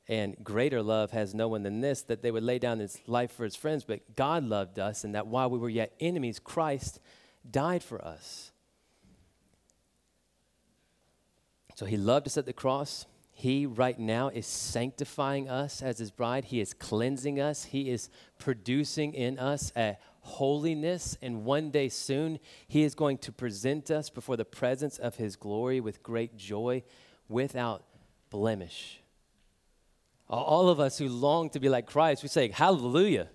And 0.07 0.35
greater 0.43 0.81
love 0.81 1.11
has 1.11 1.33
no 1.35 1.47
one 1.47 1.63
than 1.63 1.79
this, 1.79 2.01
that 2.03 2.21
they 2.21 2.31
would 2.31 2.43
lay 2.43 2.59
down 2.59 2.79
his 2.79 2.99
life 3.07 3.31
for 3.31 3.43
his 3.43 3.55
friends. 3.55 3.83
But 3.83 4.15
God 4.15 4.43
loved 4.43 4.79
us, 4.79 5.03
and 5.03 5.15
that 5.15 5.27
while 5.27 5.49
we 5.49 5.59
were 5.59 5.69
yet 5.69 5.93
enemies, 5.99 6.39
Christ 6.39 6.99
died 7.49 7.83
for 7.83 8.03
us. 8.03 8.51
So 11.75 11.85
he 11.85 11.97
loved 11.97 12.27
us 12.27 12.37
at 12.37 12.45
the 12.45 12.53
cross. 12.53 13.05
He 13.31 13.65
right 13.65 13.97
now 13.97 14.27
is 14.29 14.45
sanctifying 14.45 15.49
us 15.49 15.81
as 15.81 15.99
his 15.99 16.11
bride. 16.11 16.45
He 16.45 16.59
is 16.59 16.73
cleansing 16.73 17.39
us. 17.39 17.65
He 17.65 17.89
is 17.89 18.09
producing 18.37 19.13
in 19.13 19.39
us 19.39 19.71
a 19.75 19.97
holiness. 20.21 21.17
And 21.21 21.43
one 21.43 21.71
day 21.71 21.89
soon, 21.89 22.39
he 22.67 22.83
is 22.83 22.95
going 22.95 23.17
to 23.19 23.31
present 23.31 23.91
us 23.91 24.09
before 24.09 24.37
the 24.37 24.45
presence 24.45 24.97
of 24.97 25.15
his 25.15 25.35
glory 25.35 25.79
with 25.79 26.01
great 26.03 26.37
joy 26.37 26.83
without 27.27 27.83
blemish. 28.29 29.01
All 30.29 30.69
of 30.69 30.79
us 30.79 30.97
who 30.97 31.09
long 31.09 31.49
to 31.49 31.59
be 31.59 31.67
like 31.67 31.85
Christ, 31.85 32.23
we 32.23 32.29
say, 32.29 32.49
Hallelujah. 32.49 33.27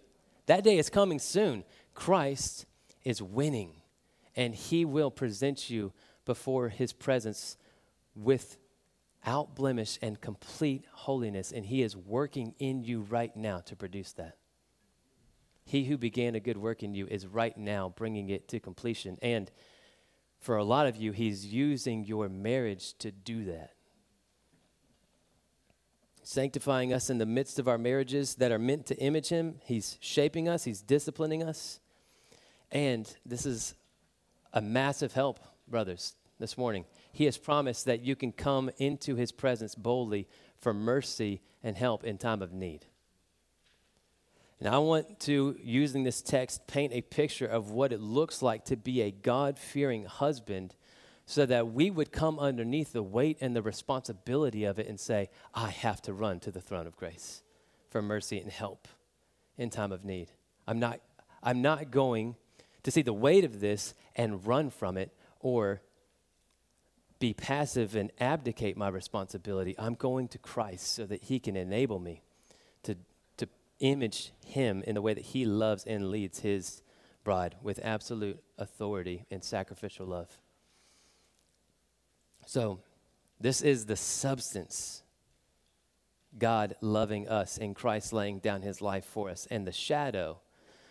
That 0.46 0.64
day 0.64 0.78
is 0.78 0.88
coming 0.88 1.18
soon. 1.18 1.64
Christ 1.94 2.66
is 3.04 3.20
winning, 3.20 3.72
and 4.34 4.54
he 4.54 4.84
will 4.84 5.10
present 5.10 5.68
you 5.68 5.92
before 6.24 6.68
his 6.68 6.92
presence 6.92 7.56
without 8.14 9.54
blemish 9.54 9.98
and 10.00 10.20
complete 10.20 10.84
holiness, 10.90 11.52
and 11.52 11.66
he 11.66 11.82
is 11.82 11.96
working 11.96 12.54
in 12.58 12.82
you 12.82 13.02
right 13.02 13.36
now 13.36 13.58
to 13.60 13.76
produce 13.76 14.12
that. 14.14 14.36
He 15.66 15.84
who 15.84 15.98
began 15.98 16.34
a 16.34 16.40
good 16.40 16.56
work 16.56 16.82
in 16.82 16.94
you 16.94 17.06
is 17.06 17.26
right 17.26 17.56
now 17.56 17.92
bringing 17.94 18.30
it 18.30 18.48
to 18.48 18.60
completion. 18.60 19.18
And 19.20 19.50
for 20.38 20.56
a 20.56 20.64
lot 20.64 20.86
of 20.86 20.96
you, 20.96 21.12
he's 21.12 21.44
using 21.44 22.04
your 22.04 22.28
marriage 22.30 22.94
to 22.98 23.10
do 23.10 23.44
that 23.44 23.76
sanctifying 26.26 26.92
us 26.92 27.08
in 27.08 27.18
the 27.18 27.26
midst 27.26 27.58
of 27.60 27.68
our 27.68 27.78
marriages 27.78 28.34
that 28.34 28.50
are 28.50 28.58
meant 28.58 28.84
to 28.86 28.96
image 28.98 29.28
Him. 29.28 29.54
He's 29.64 29.96
shaping 30.00 30.48
us, 30.48 30.64
He's 30.64 30.82
disciplining 30.82 31.42
us. 31.42 31.78
And 32.72 33.12
this 33.24 33.46
is 33.46 33.74
a 34.52 34.60
massive 34.60 35.12
help, 35.12 35.38
brothers, 35.68 36.14
this 36.40 36.58
morning. 36.58 36.84
He 37.12 37.26
has 37.26 37.38
promised 37.38 37.84
that 37.84 38.00
you 38.00 38.16
can 38.16 38.32
come 38.32 38.70
into 38.78 39.14
His 39.14 39.30
presence 39.30 39.76
boldly 39.76 40.26
for 40.58 40.74
mercy 40.74 41.42
and 41.62 41.76
help 41.76 42.02
in 42.02 42.18
time 42.18 42.42
of 42.42 42.52
need. 42.52 42.86
And 44.58 44.68
I 44.68 44.78
want 44.78 45.20
to, 45.20 45.56
using 45.62 46.04
this 46.04 46.22
text, 46.22 46.66
paint 46.66 46.92
a 46.92 47.02
picture 47.02 47.46
of 47.46 47.70
what 47.70 47.92
it 47.92 48.00
looks 48.00 48.40
like 48.40 48.64
to 48.66 48.76
be 48.76 49.02
a 49.02 49.10
God 49.10 49.58
fearing 49.58 50.06
husband 50.06 50.74
so 51.26 51.44
that 51.44 51.72
we 51.72 51.90
would 51.90 52.12
come 52.12 52.38
underneath 52.38 52.92
the 52.92 53.02
weight 53.02 53.36
and 53.40 53.54
the 53.54 53.62
responsibility 53.62 54.64
of 54.64 54.78
it 54.78 54.88
and 54.88 54.98
say, 54.98 55.28
I 55.54 55.70
have 55.70 56.00
to 56.02 56.14
run 56.14 56.40
to 56.40 56.50
the 56.50 56.60
throne 56.60 56.86
of 56.86 56.96
grace 56.96 57.42
for 57.90 58.00
mercy 58.00 58.38
and 58.38 58.50
help 58.50 58.88
in 59.58 59.68
time 59.68 59.92
of 59.92 60.04
need. 60.04 60.28
I'm 60.66 60.78
not, 60.78 61.00
I'm 61.42 61.60
not 61.60 61.90
going 61.90 62.36
to 62.84 62.90
see 62.90 63.02
the 63.02 63.12
weight 63.12 63.44
of 63.44 63.60
this 63.60 63.94
and 64.14 64.46
run 64.46 64.70
from 64.70 64.96
it 64.96 65.12
or 65.40 65.82
be 67.18 67.34
passive 67.34 67.96
and 67.96 68.12
abdicate 68.20 68.76
my 68.76 68.88
responsibility. 68.88 69.74
I'm 69.78 69.94
going 69.94 70.28
to 70.28 70.38
Christ 70.38 70.92
so 70.92 71.06
that 71.06 71.24
He 71.24 71.40
can 71.40 71.56
enable 71.56 71.98
me 71.98 72.22
to, 72.84 72.94
to 72.94 72.98
image 73.80 74.32
Him 74.44 74.82
in 74.86 74.94
the 74.94 75.02
way 75.02 75.14
that 75.14 75.24
He 75.24 75.44
loves 75.44 75.84
and 75.84 76.10
leads 76.10 76.40
His 76.40 76.82
bride 77.24 77.56
with 77.62 77.80
absolute 77.82 78.42
authority 78.58 79.26
and 79.30 79.42
sacrificial 79.42 80.06
love. 80.06 80.38
So, 82.46 82.80
this 83.40 83.60
is 83.60 83.86
the 83.86 83.96
substance 83.96 85.02
God 86.38 86.76
loving 86.80 87.28
us 87.28 87.58
and 87.58 87.74
Christ 87.74 88.12
laying 88.12 88.38
down 88.38 88.62
his 88.62 88.80
life 88.80 89.04
for 89.04 89.30
us. 89.30 89.46
And 89.50 89.66
the 89.66 89.72
shadow, 89.72 90.40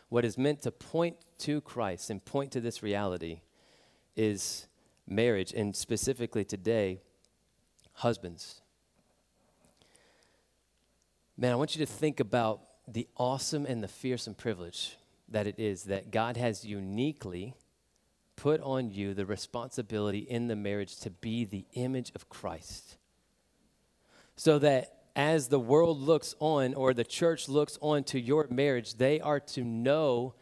what 0.10 0.26
is 0.26 0.38
meant 0.38 0.62
to 0.64 0.72
point 0.72 1.18
to 1.40 1.62
Christ 1.62 2.10
and 2.10 2.24
point 2.24 2.52
to 2.52 2.62
this 2.62 2.82
reality, 2.82 3.42
is 4.16 4.68
marriage, 5.08 5.54
and 5.54 5.76
specifically 5.76 6.44
today, 6.46 7.02
husbands. 7.94 8.62
Man, 11.38 11.52
I 11.52 11.56
want 11.56 11.76
you 11.76 11.86
to 11.86 11.92
think 11.92 12.20
about 12.20 12.62
the 12.88 13.08
awesome 13.18 13.66
and 13.66 13.84
the 13.84 13.88
fearsome 13.88 14.36
privilege 14.36 14.98
that 15.30 15.48
it 15.48 15.60
is 15.60 15.84
that 15.86 16.12
God 16.12 16.38
has 16.38 16.66
uniquely 16.66 17.56
put 18.36 18.62
on 18.62 18.92
you 18.92 19.14
the 19.14 19.26
responsibility 19.26 20.20
in 20.20 20.48
the 20.48 20.56
marriage 20.56 20.98
to 21.00 21.10
be 21.10 21.46
the 21.46 21.66
image 21.74 22.12
of 22.16 22.30
Christ. 22.30 22.98
So 24.36 24.60
that 24.60 24.92
as 25.16 25.48
the 25.48 25.60
world 25.60 26.00
looks 26.00 26.36
on 26.40 26.74
or 26.74 26.94
the 26.94 27.04
church 27.04 27.48
looks 27.48 27.78
on 27.82 28.04
to 28.06 28.20
your 28.20 28.48
marriage, 28.50 28.96
they 28.96 29.20
are 29.22 29.40
to 29.40 29.64
know 29.64 30.36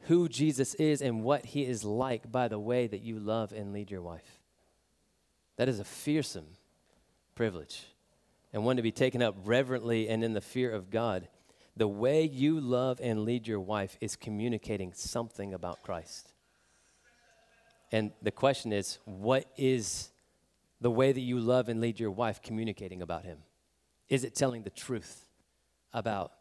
who 0.00 0.28
Jesus 0.28 0.74
is 0.74 1.00
and 1.00 1.22
what 1.22 1.46
he 1.46 1.64
is 1.64 1.82
like 1.82 2.30
by 2.30 2.48
the 2.48 2.58
way 2.58 2.86
that 2.86 3.00
you 3.00 3.18
love 3.18 3.52
and 3.52 3.72
lead 3.72 3.90
your 3.90 4.02
wife. 4.02 4.38
That 5.56 5.68
is 5.68 5.80
a 5.80 5.84
fearsome 5.84 6.56
privilege 7.34 7.86
and 8.52 8.64
one 8.64 8.76
to 8.76 8.82
be 8.82 8.92
taken 8.92 9.22
up 9.22 9.34
reverently 9.44 10.08
and 10.08 10.22
in 10.22 10.34
the 10.34 10.40
fear 10.40 10.70
of 10.70 10.90
God. 10.90 11.28
The 11.76 11.88
way 11.88 12.24
you 12.24 12.60
love 12.60 13.00
and 13.02 13.24
lead 13.24 13.48
your 13.48 13.60
wife 13.60 13.96
is 14.00 14.14
communicating 14.16 14.92
something 14.92 15.52
about 15.54 15.82
Christ. 15.82 16.32
And 17.90 18.12
the 18.22 18.30
question 18.30 18.72
is, 18.72 18.98
what 19.04 19.46
is 19.56 20.10
the 20.80 20.90
way 20.90 21.12
that 21.12 21.20
you 21.20 21.40
love 21.40 21.68
and 21.68 21.80
lead 21.80 21.98
your 21.98 22.10
wife 22.10 22.42
communicating 22.42 23.02
about 23.02 23.24
him? 23.24 23.38
Is 24.08 24.24
it 24.24 24.34
telling 24.34 24.62
the 24.62 24.70
truth 24.70 25.28
about 25.92 26.32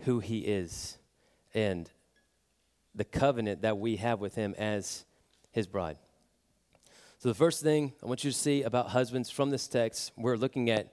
who 0.00 0.20
he 0.20 0.38
is 0.40 0.98
and 1.54 1.90
the 2.94 3.04
covenant 3.04 3.62
that 3.62 3.78
we 3.78 3.96
have 3.96 4.20
with 4.20 4.34
him 4.34 4.54
as 4.58 5.04
his 5.52 5.66
bride? 5.66 5.98
So, 7.18 7.28
the 7.28 7.34
first 7.34 7.62
thing 7.62 7.92
I 8.02 8.06
want 8.06 8.24
you 8.24 8.30
to 8.30 8.36
see 8.36 8.62
about 8.62 8.88
husbands 8.88 9.30
from 9.30 9.50
this 9.50 9.66
text, 9.66 10.12
we're 10.16 10.36
looking 10.36 10.68
at 10.68 10.92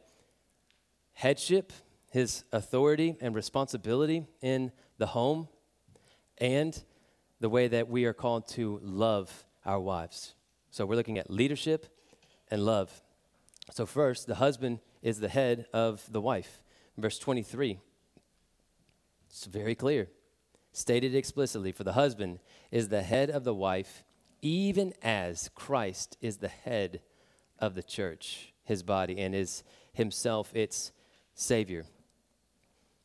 headship, 1.14 1.74
his 2.12 2.44
authority 2.52 3.18
and 3.20 3.34
responsibility 3.34 4.28
in 4.42 4.72
the 4.98 5.08
home, 5.08 5.48
and 6.38 6.84
the 7.40 7.50
way 7.50 7.68
that 7.68 7.90
we 7.90 8.06
are 8.06 8.14
called 8.14 8.48
to 8.50 8.80
love 8.84 9.46
our 9.66 9.80
wives. 9.80 10.36
So, 10.70 10.86
we're 10.86 10.96
looking 10.96 11.18
at 11.18 11.32
leadership 11.32 11.88
and 12.50 12.66
love. 12.66 13.02
So, 13.72 13.86
first, 13.86 14.28
the 14.28 14.36
husband 14.36 14.80
is 15.02 15.20
the 15.20 15.30
head 15.30 15.66
of 15.74 16.06
the 16.12 16.22
wife. 16.22 16.62
Verse 16.98 17.18
23, 17.18 17.80
it's 19.30 19.46
very 19.46 19.76
clear, 19.76 20.10
stated 20.74 21.16
explicitly 21.16 21.72
for 21.72 21.86
the 21.86 21.94
husband 21.94 22.40
is 22.70 22.90
the 22.90 23.02
head 23.02 23.30
of 23.30 23.46
the 23.46 23.54
wife, 23.54 24.04
even 24.42 24.94
as 25.02 25.50
Christ 25.56 26.18
is 26.22 26.38
the 26.38 26.50
head 26.50 27.02
of 27.58 27.76
the 27.76 27.84
church, 27.84 28.54
his 28.66 28.84
body, 28.84 29.20
and 29.20 29.34
is 29.34 29.64
himself 29.94 30.54
its 30.54 30.92
Savior. 31.34 31.86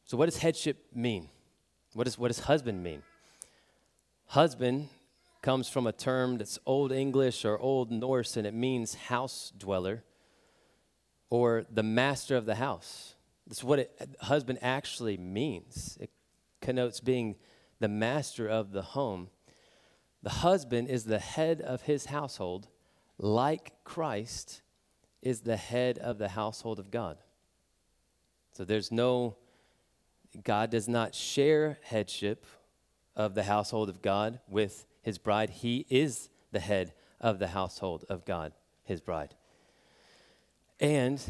So, 0.07 0.17
what 0.17 0.27
does 0.27 0.39
headship 0.39 0.87
mean? 0.95 1.29
What, 1.93 2.05
does 2.05 2.19
what 2.19 2.29
does 2.29 2.41
husband 2.41 2.83
mean? 2.83 3.03
Husband 4.27 4.89
comes 5.43 5.69
from 5.69 5.87
a 5.87 5.93
term 5.93 6.39
that's 6.39 6.59
Old 6.65 6.93
English 6.93 7.45
or 7.45 7.59
Old 7.59 7.91
Norse, 7.91 8.37
and 8.37 8.47
it 8.47 8.55
means 8.55 8.95
house 8.95 9.53
dweller 9.57 10.05
or 11.29 11.67
the 11.71 11.83
master 11.83 12.37
of 12.37 12.47
the 12.47 12.55
house. 12.55 13.17
That's 13.47 13.65
what 13.65 13.81
it, 13.81 14.17
husband 14.21 14.61
actually 14.63 15.17
means. 15.17 15.99
It 16.01 16.11
connotes 16.61 17.01
being 17.01 17.37
the 17.81 17.89
master 17.89 18.49
of 18.49 18.73
the 18.73 18.83
home. 18.83 19.29
The 20.23 20.31
husband 20.31 20.89
is 20.89 21.05
the 21.05 21.19
head 21.19 21.61
of 21.61 21.83
his 21.83 22.07
household, 22.07 22.69
like 23.19 23.73
Christ 23.85 24.63
is 25.23 25.41
the 25.41 25.57
head 25.57 25.99
of 25.99 26.19
the 26.19 26.29
household 26.29 26.79
of 26.79 26.91
God. 26.91 27.19
So 28.53 28.65
there's 28.65 28.91
no, 28.91 29.37
God 30.45 30.71
does 30.71 30.89
not 30.89 31.15
share 31.15 31.79
headship 31.83 32.45
of 33.15 33.35
the 33.35 33.45
household 33.45 33.89
of 33.89 34.03
God 34.03 34.41
with 34.49 34.87
his 35.03 35.19
bride. 35.19 35.51
He 35.51 35.87
is 35.89 36.29
the 36.53 36.61
head 36.61 36.93
of 37.21 37.39
the 37.39 37.49
household 37.49 38.05
of 38.09 38.25
God, 38.25 38.53
his 38.85 39.01
bride. 39.01 39.35
And 40.81 41.23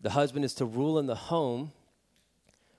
the 0.00 0.10
husband 0.10 0.44
is 0.44 0.54
to 0.54 0.64
rule 0.64 0.98
in 0.98 1.06
the 1.06 1.14
home 1.14 1.72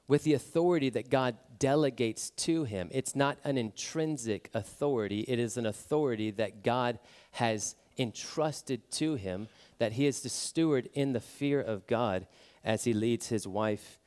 with 0.07 0.23
the 0.23 0.33
authority 0.33 0.89
that 0.91 1.09
God 1.09 1.35
delegates 1.57 2.29
to 2.31 2.63
him. 2.63 2.89
It's 2.91 3.15
not 3.15 3.37
an 3.43 3.57
intrinsic 3.57 4.49
authority, 4.53 5.25
it 5.27 5.39
is 5.39 5.57
an 5.57 5.65
authority 5.65 6.31
that 6.31 6.63
God 6.63 6.99
has 7.31 7.75
entrusted 7.97 8.91
to 8.91 9.15
him, 9.15 9.47
that 9.79 9.93
he 9.93 10.05
is 10.05 10.21
the 10.21 10.29
steward 10.29 10.89
in 10.93 11.13
the 11.13 11.19
fear 11.19 11.59
of 11.59 11.87
God 11.87 12.27
as 12.63 12.83
he 12.83 12.93
leads 12.93 13.29
his 13.29 13.47
wife 13.47 13.99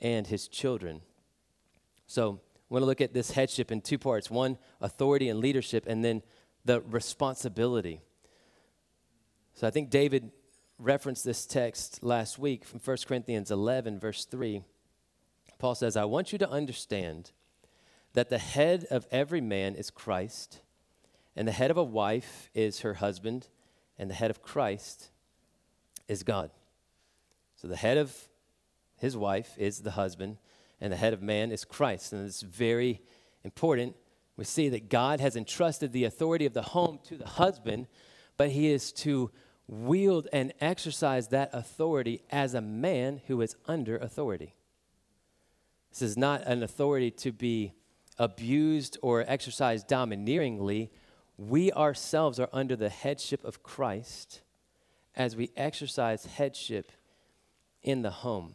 and 0.00 0.26
his 0.26 0.48
children. 0.48 1.02
So, 2.06 2.40
I 2.42 2.74
want 2.74 2.82
to 2.82 2.86
look 2.86 3.00
at 3.00 3.12
this 3.12 3.32
headship 3.32 3.72
in 3.72 3.80
two 3.80 3.98
parts 3.98 4.30
one, 4.30 4.58
authority 4.80 5.28
and 5.28 5.40
leadership, 5.40 5.86
and 5.86 6.04
then 6.04 6.22
the 6.64 6.80
responsibility. 6.80 8.00
So, 9.54 9.66
I 9.66 9.70
think 9.70 9.90
David 9.90 10.30
referenced 10.78 11.24
this 11.24 11.46
text 11.46 12.02
last 12.02 12.38
week 12.38 12.64
from 12.64 12.80
1 12.80 12.96
Corinthians 13.06 13.50
11, 13.50 13.98
verse 13.98 14.24
3. 14.24 14.62
Paul 15.58 15.74
says, 15.74 15.96
I 15.96 16.04
want 16.04 16.32
you 16.32 16.38
to 16.38 16.48
understand 16.48 17.32
that 18.14 18.30
the 18.30 18.38
head 18.38 18.86
of 18.90 19.06
every 19.10 19.40
man 19.40 19.74
is 19.74 19.90
Christ, 19.90 20.60
and 21.36 21.46
the 21.46 21.52
head 21.52 21.70
of 21.70 21.76
a 21.76 21.84
wife 21.84 22.50
is 22.54 22.80
her 22.80 22.94
husband, 22.94 23.48
and 23.98 24.10
the 24.10 24.14
head 24.14 24.30
of 24.30 24.42
Christ 24.42 25.10
is 26.08 26.22
God. 26.22 26.50
So 27.56 27.68
the 27.68 27.76
head 27.76 27.98
of 27.98 28.29
his 29.00 29.16
wife 29.16 29.54
is 29.56 29.80
the 29.80 29.92
husband, 29.92 30.36
and 30.80 30.92
the 30.92 30.96
head 30.96 31.12
of 31.12 31.22
man 31.22 31.50
is 31.50 31.64
Christ. 31.64 32.12
And 32.12 32.26
it's 32.26 32.42
very 32.42 33.00
important. 33.44 33.96
We 34.36 34.44
see 34.44 34.68
that 34.68 34.88
God 34.88 35.20
has 35.20 35.36
entrusted 35.36 35.92
the 35.92 36.04
authority 36.04 36.46
of 36.46 36.52
the 36.52 36.62
home 36.62 36.98
to 37.04 37.16
the 37.16 37.26
husband, 37.26 37.86
but 38.36 38.50
he 38.50 38.70
is 38.70 38.92
to 38.92 39.30
wield 39.66 40.28
and 40.32 40.52
exercise 40.60 41.28
that 41.28 41.50
authority 41.52 42.22
as 42.30 42.54
a 42.54 42.60
man 42.60 43.22
who 43.26 43.40
is 43.40 43.56
under 43.66 43.96
authority. 43.96 44.54
This 45.90 46.02
is 46.02 46.16
not 46.16 46.42
an 46.42 46.62
authority 46.62 47.10
to 47.12 47.32
be 47.32 47.72
abused 48.18 48.98
or 49.00 49.24
exercised 49.26 49.88
domineeringly. 49.88 50.90
We 51.38 51.72
ourselves 51.72 52.38
are 52.38 52.50
under 52.52 52.76
the 52.76 52.90
headship 52.90 53.44
of 53.44 53.62
Christ 53.62 54.42
as 55.16 55.36
we 55.36 55.50
exercise 55.56 56.26
headship 56.26 56.92
in 57.82 58.02
the 58.02 58.10
home. 58.10 58.54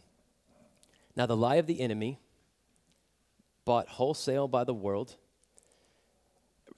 Now, 1.16 1.26
the 1.26 1.38
lie 1.38 1.56
of 1.56 1.68
the 1.68 1.80
enemy, 1.80 2.20
bought 3.64 3.90
wholesale 3.90 4.48
by 4.48 4.64
the 4.64 4.74
world, 4.74 5.16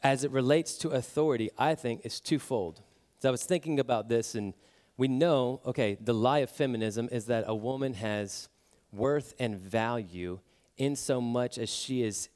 as 0.04 0.24
it 0.24 0.32
relates 0.32 0.78
to 0.78 0.90
authority, 0.90 1.50
I 1.58 1.76
think 1.76 2.06
is 2.06 2.20
twofold. 2.20 2.82
So 3.20 3.30
I 3.30 3.32
was 3.32 3.44
thinking 3.44 3.80
about 3.80 4.10
this, 4.10 4.36
and 4.36 4.54
we 4.96 5.08
know, 5.08 5.62
okay, 5.66 5.98
the 6.00 6.14
lie 6.14 6.40
of 6.40 6.50
feminism 6.50 7.10
is 7.12 7.26
that 7.26 7.46
a 7.48 7.56
woman 7.56 7.96
has 7.96 8.48
worth 8.92 9.34
and 9.40 9.58
value 9.58 10.40
in 10.78 10.96
so 10.96 11.20
much 11.20 11.58
as 11.58 11.70
she 11.70 12.04
is 12.04 12.30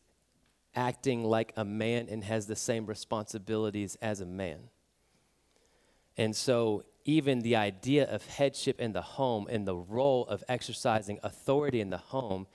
acting 0.76 1.24
like 1.24 1.54
a 1.56 1.66
man 1.66 2.08
and 2.10 2.24
has 2.24 2.48
the 2.48 2.56
same 2.56 2.86
responsibilities 2.86 3.96
as 4.02 4.22
a 4.22 4.26
man. 4.26 4.60
And 6.18 6.36
so 6.36 6.84
even 7.06 7.40
the 7.40 7.56
idea 7.56 8.10
of 8.10 8.26
headship 8.26 8.80
in 8.80 8.94
the 8.94 9.02
home 9.02 9.48
and 9.50 9.68
the 9.68 9.76
role 9.76 10.26
of 10.28 10.44
exercising 10.48 11.20
authority 11.24 11.82
in 11.82 11.90
the 11.90 11.98
home 11.98 12.48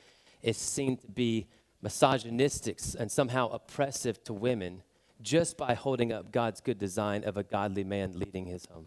is 0.42 0.56
seen 0.56 0.96
to 0.96 1.06
be 1.08 1.46
misogynistic 1.82 2.80
and 2.98 3.10
somehow 3.10 3.48
oppressive 3.48 4.22
to 4.24 4.32
women 4.32 4.82
just 5.20 5.56
by 5.56 5.74
holding 5.74 6.12
up 6.12 6.30
God's 6.30 6.60
good 6.60 6.78
design 6.78 7.24
of 7.24 7.36
a 7.36 7.42
godly 7.42 7.84
man 7.84 8.18
leading 8.18 8.46
his 8.46 8.66
home. 8.66 8.86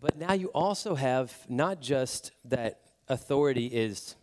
But 0.00 0.16
now 0.16 0.32
you 0.34 0.48
also 0.48 0.94
have 0.94 1.34
not 1.48 1.80
just 1.80 2.32
that 2.44 2.80
authority 3.08 3.66
is 3.66 4.16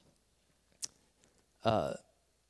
uh, 1.63 1.93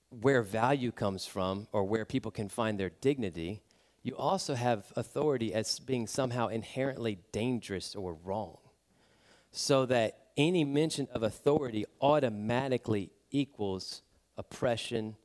where 0.09 0.41
value 0.41 0.91
comes 0.91 1.25
from 1.25 1.67
or 1.71 1.83
where 1.83 2.05
people 2.05 2.31
can 2.31 2.49
find 2.49 2.79
their 2.79 2.91
dignity, 3.01 3.61
you 4.03 4.15
also 4.17 4.53
have 4.53 4.91
authority 4.95 5.53
as 5.53 5.79
being 5.79 6.07
somehow 6.07 6.47
inherently 6.47 7.19
dangerous 7.31 7.95
or 7.95 8.13
wrong. 8.13 8.57
So 9.51 9.85
that 9.85 10.17
any 10.35 10.65
mention 10.65 11.07
of 11.13 11.23
authority 11.23 11.85
automatically 12.01 13.11
equals 13.31 14.01
oppression, 14.37 15.15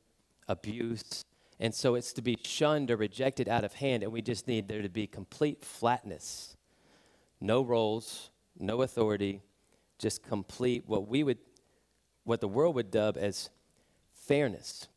abuse, 0.47 1.25
and 1.59 1.75
so 1.75 1.95
it's 1.95 2.13
to 2.13 2.21
be 2.21 2.37
shunned 2.41 2.89
or 2.89 2.95
rejected 2.95 3.49
out 3.49 3.65
of 3.65 3.73
hand, 3.73 4.01
and 4.01 4.11
we 4.13 4.21
just 4.21 4.47
need 4.47 4.69
there 4.69 4.81
to 4.81 4.89
be 4.89 5.07
complete 5.07 5.61
flatness. 5.61 6.55
No 7.41 7.61
roles, 7.61 8.29
no 8.57 8.81
authority, 8.81 9.41
just 9.97 10.23
complete 10.23 10.83
what 10.87 11.07
we 11.07 11.23
would, 11.23 11.39
what 12.23 12.39
the 12.39 12.47
world 12.47 12.75
would 12.75 12.91
dub 12.91 13.17
as 13.17 13.49
fairness. 14.13 14.87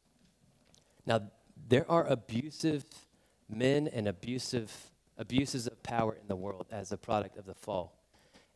Now, 1.05 1.23
there 1.69 1.91
are 1.91 2.07
abusive 2.07 2.85
men 3.53 3.89
and 3.89 4.09
abusive 4.09 4.91
abuses 5.19 5.67
of 5.67 5.83
power 5.83 6.17
in 6.21 6.27
the 6.29 6.37
world 6.37 6.67
as 6.71 6.91
a 6.91 6.97
product 6.97 7.37
of 7.37 7.47
the 7.47 7.55
fall. 7.55 7.99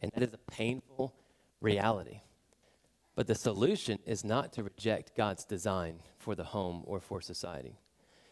And 0.00 0.11
that 0.14 0.22
is 0.22 0.35
a 0.35 0.50
painful 0.50 1.14
reality. 1.61 2.20
But 3.14 3.26
the 3.26 3.35
solution 3.35 3.98
is 4.04 4.24
not 4.24 4.52
to 4.54 4.62
reject 4.62 5.16
God's 5.16 5.44
design 5.44 6.00
for 6.18 6.35
the 6.35 6.44
home 6.44 6.82
or 6.87 7.00
for 7.00 7.20
society. 7.20 7.78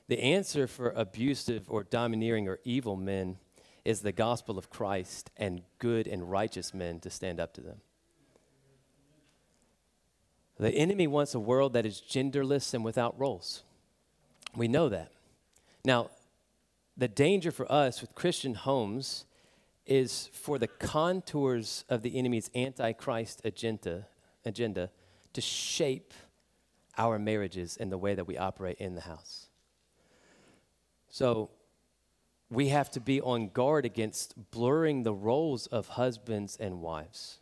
The 0.08 0.20
answer 0.20 0.66
for 0.66 0.90
abusive 0.90 1.70
or 1.70 1.84
domineering 1.84 2.48
or 2.48 2.60
evil 2.64 2.96
men 2.96 3.38
is 3.84 4.00
the 4.00 4.12
gospel 4.12 4.58
of 4.58 4.70
Christ 4.70 5.30
and 5.36 5.62
good 5.78 6.06
and 6.06 6.30
righteous 6.30 6.74
men 6.74 7.00
to 7.00 7.10
stand 7.10 7.40
up 7.40 7.54
to 7.54 7.60
them. 7.60 7.80
The 10.58 10.70
enemy 10.70 11.06
wants 11.06 11.34
a 11.34 11.40
world 11.40 11.72
that 11.72 11.86
is 11.86 12.00
genderless 12.00 12.74
and 12.74 12.84
without 12.84 13.18
roles. 13.18 13.62
We 14.54 14.68
know 14.68 14.88
that. 14.88 15.10
Now, 15.84 16.10
the 16.96 17.08
danger 17.08 17.50
for 17.50 17.70
us 17.70 18.00
with 18.00 18.14
Christian 18.14 18.54
homes 18.54 19.24
is 19.86 20.30
for 20.32 20.58
the 20.58 20.66
contours 20.68 21.84
of 21.88 22.02
the 22.02 22.16
enemy's 22.18 22.50
antichrist 22.54 23.42
agenda, 23.44 24.06
agenda 24.44 24.90
to 25.32 25.40
shape 25.40 26.14
our 26.96 27.18
marriages 27.18 27.76
and 27.76 27.90
the 27.90 27.98
way 27.98 28.14
that 28.14 28.26
we 28.26 28.38
operate 28.38 28.78
in 28.78 28.94
the 28.94 29.02
house. 29.02 29.48
So 31.08 31.50
we 32.50 32.68
have 32.68 32.90
to 32.92 33.00
be 33.00 33.20
on 33.20 33.48
guard 33.48 33.84
against 33.84 34.50
blurring 34.50 35.02
the 35.02 35.12
roles 35.12 35.66
of 35.66 35.88
husbands 35.88 36.56
and 36.58 36.80
wives. 36.80 37.40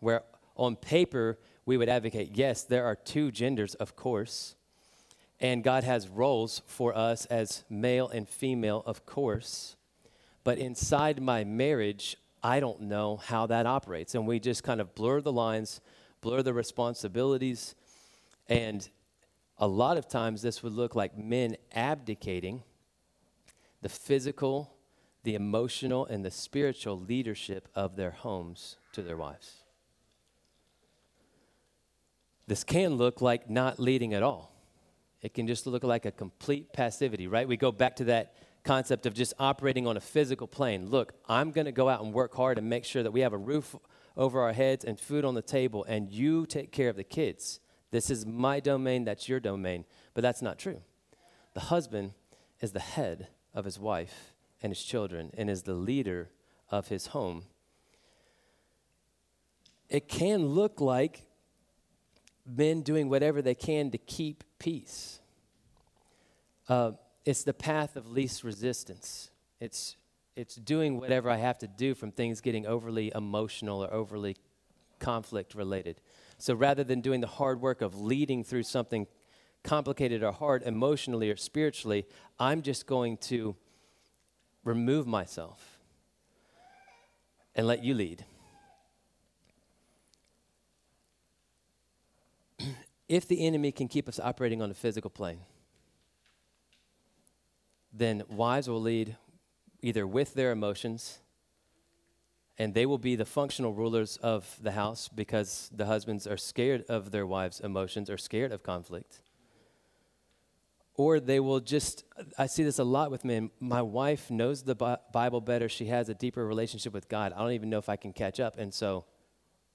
Where 0.00 0.22
on 0.56 0.76
paper, 0.76 1.38
we 1.66 1.76
would 1.76 1.88
advocate 1.88 2.30
yes, 2.34 2.62
there 2.62 2.84
are 2.84 2.96
two 2.96 3.30
genders, 3.30 3.74
of 3.74 3.96
course, 3.96 4.54
and 5.42 5.64
God 5.64 5.82
has 5.82 6.08
roles 6.08 6.62
for 6.66 6.96
us 6.96 7.26
as 7.26 7.64
male 7.68 8.08
and 8.08 8.28
female, 8.28 8.84
of 8.86 9.04
course. 9.04 9.74
But 10.44 10.56
inside 10.56 11.20
my 11.20 11.42
marriage, 11.42 12.16
I 12.44 12.60
don't 12.60 12.82
know 12.82 13.16
how 13.16 13.46
that 13.46 13.66
operates. 13.66 14.14
And 14.14 14.24
we 14.24 14.38
just 14.38 14.62
kind 14.62 14.80
of 14.80 14.94
blur 14.94 15.20
the 15.20 15.32
lines, 15.32 15.80
blur 16.20 16.42
the 16.42 16.54
responsibilities. 16.54 17.74
And 18.48 18.88
a 19.58 19.66
lot 19.66 19.96
of 19.96 20.08
times, 20.08 20.42
this 20.42 20.62
would 20.62 20.74
look 20.74 20.94
like 20.94 21.18
men 21.18 21.56
abdicating 21.74 22.62
the 23.80 23.88
physical, 23.88 24.76
the 25.24 25.34
emotional, 25.34 26.06
and 26.06 26.24
the 26.24 26.30
spiritual 26.30 27.00
leadership 27.00 27.66
of 27.74 27.96
their 27.96 28.12
homes 28.12 28.76
to 28.92 29.02
their 29.02 29.16
wives. 29.16 29.64
This 32.46 32.62
can 32.62 32.94
look 32.94 33.20
like 33.20 33.50
not 33.50 33.80
leading 33.80 34.14
at 34.14 34.22
all. 34.22 34.51
It 35.22 35.34
can 35.34 35.46
just 35.46 35.66
look 35.66 35.84
like 35.84 36.04
a 36.04 36.10
complete 36.10 36.72
passivity, 36.72 37.28
right? 37.28 37.46
We 37.46 37.56
go 37.56 37.72
back 37.72 37.96
to 37.96 38.04
that 38.04 38.34
concept 38.64 39.06
of 39.06 39.14
just 39.14 39.34
operating 39.38 39.86
on 39.86 39.96
a 39.96 40.00
physical 40.00 40.46
plane. 40.46 40.88
Look, 40.88 41.14
I'm 41.28 41.52
going 41.52 41.64
to 41.64 41.72
go 41.72 41.88
out 41.88 42.02
and 42.02 42.12
work 42.12 42.34
hard 42.34 42.58
and 42.58 42.68
make 42.68 42.84
sure 42.84 43.02
that 43.02 43.12
we 43.12 43.20
have 43.20 43.32
a 43.32 43.38
roof 43.38 43.76
over 44.16 44.40
our 44.40 44.52
heads 44.52 44.84
and 44.84 44.98
food 44.98 45.24
on 45.24 45.34
the 45.34 45.42
table, 45.42 45.84
and 45.88 46.10
you 46.10 46.44
take 46.46 46.70
care 46.72 46.88
of 46.88 46.96
the 46.96 47.04
kids. 47.04 47.60
This 47.90 48.10
is 48.10 48.26
my 48.26 48.60
domain, 48.60 49.04
that's 49.04 49.28
your 49.28 49.40
domain. 49.40 49.84
But 50.14 50.22
that's 50.22 50.42
not 50.42 50.58
true. 50.58 50.82
The 51.54 51.60
husband 51.60 52.12
is 52.60 52.72
the 52.72 52.80
head 52.80 53.28
of 53.54 53.64
his 53.64 53.78
wife 53.78 54.32
and 54.62 54.70
his 54.70 54.82
children 54.82 55.30
and 55.36 55.50
is 55.50 55.62
the 55.62 55.74
leader 55.74 56.30
of 56.70 56.88
his 56.88 57.08
home. 57.08 57.44
It 59.88 60.08
can 60.08 60.46
look 60.46 60.80
like 60.80 61.22
men 62.46 62.82
doing 62.82 63.08
whatever 63.08 63.42
they 63.42 63.54
can 63.54 63.90
to 63.90 63.98
keep 63.98 64.44
peace. 64.58 65.20
Uh, 66.68 66.92
it's 67.24 67.44
the 67.44 67.54
path 67.54 67.96
of 67.96 68.10
least 68.10 68.42
resistance. 68.42 69.30
It's, 69.60 69.96
it's 70.36 70.56
doing 70.56 70.98
whatever 70.98 71.30
I 71.30 71.36
have 71.36 71.58
to 71.58 71.68
do 71.68 71.94
from 71.94 72.10
things 72.10 72.40
getting 72.40 72.66
overly 72.66 73.12
emotional 73.14 73.84
or 73.84 73.92
overly 73.92 74.36
conflict 74.98 75.54
related. 75.54 76.00
So 76.38 76.54
rather 76.54 76.82
than 76.84 77.00
doing 77.00 77.20
the 77.20 77.26
hard 77.26 77.60
work 77.60 77.82
of 77.82 78.00
leading 78.00 78.42
through 78.42 78.64
something 78.64 79.06
complicated 79.62 80.22
or 80.22 80.32
hard 80.32 80.62
emotionally 80.62 81.30
or 81.30 81.36
spiritually, 81.36 82.06
I'm 82.38 82.62
just 82.62 82.86
going 82.86 83.18
to 83.18 83.54
remove 84.64 85.06
myself 85.06 85.78
and 87.54 87.66
let 87.66 87.84
you 87.84 87.94
lead. 87.94 88.24
If 93.12 93.28
the 93.28 93.46
enemy 93.46 93.70
can 93.72 93.88
keep 93.88 94.08
us 94.08 94.18
operating 94.18 94.62
on 94.62 94.70
a 94.70 94.74
physical 94.74 95.10
plane, 95.10 95.40
then 97.92 98.22
wives 98.26 98.70
will 98.70 98.80
lead 98.80 99.16
either 99.82 100.06
with 100.06 100.32
their 100.32 100.50
emotions 100.50 101.18
and 102.56 102.72
they 102.72 102.86
will 102.86 102.96
be 102.96 103.14
the 103.14 103.26
functional 103.26 103.74
rulers 103.74 104.16
of 104.22 104.56
the 104.62 104.72
house 104.72 105.08
because 105.08 105.70
the 105.74 105.84
husbands 105.84 106.26
are 106.26 106.38
scared 106.38 106.86
of 106.88 107.10
their 107.10 107.26
wives' 107.26 107.60
emotions 107.60 108.08
or 108.08 108.16
scared 108.16 108.50
of 108.50 108.62
conflict. 108.62 109.20
Or 110.94 111.20
they 111.20 111.40
will 111.40 111.60
just, 111.60 112.04
I 112.38 112.46
see 112.46 112.64
this 112.64 112.78
a 112.78 112.84
lot 112.84 113.10
with 113.10 113.26
men. 113.26 113.50
My 113.60 113.82
wife 113.82 114.30
knows 114.30 114.62
the 114.62 114.98
Bible 115.12 115.42
better. 115.42 115.68
She 115.68 115.86
has 115.86 116.08
a 116.08 116.14
deeper 116.14 116.46
relationship 116.46 116.94
with 116.94 117.10
God. 117.10 117.34
I 117.34 117.40
don't 117.40 117.52
even 117.52 117.68
know 117.68 117.78
if 117.78 117.90
I 117.90 117.96
can 117.96 118.14
catch 118.14 118.40
up. 118.40 118.56
And 118.58 118.72
so 118.72 119.04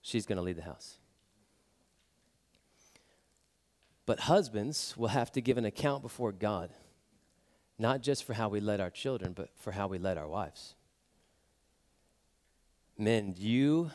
she's 0.01 0.25
going 0.25 0.37
to 0.37 0.43
lead 0.43 0.57
the 0.57 0.63
house. 0.63 0.96
But 4.07 4.21
husbands 4.21 4.95
will 4.97 5.09
have 5.09 5.31
to 5.33 5.41
give 5.41 5.59
an 5.59 5.65
account 5.65 6.01
before 6.01 6.31
God 6.31 6.71
not 7.79 8.01
just 8.01 8.23
for 8.23 8.33
how 8.33 8.49
we 8.49 8.59
led 8.59 8.79
our 8.79 8.89
children, 8.89 9.33
but 9.33 9.49
for 9.55 9.71
how 9.71 9.87
we 9.87 9.97
led 9.97 10.17
our 10.17 10.27
wives. 10.27 10.75
Men, 12.97 13.35
you, 13.37 13.91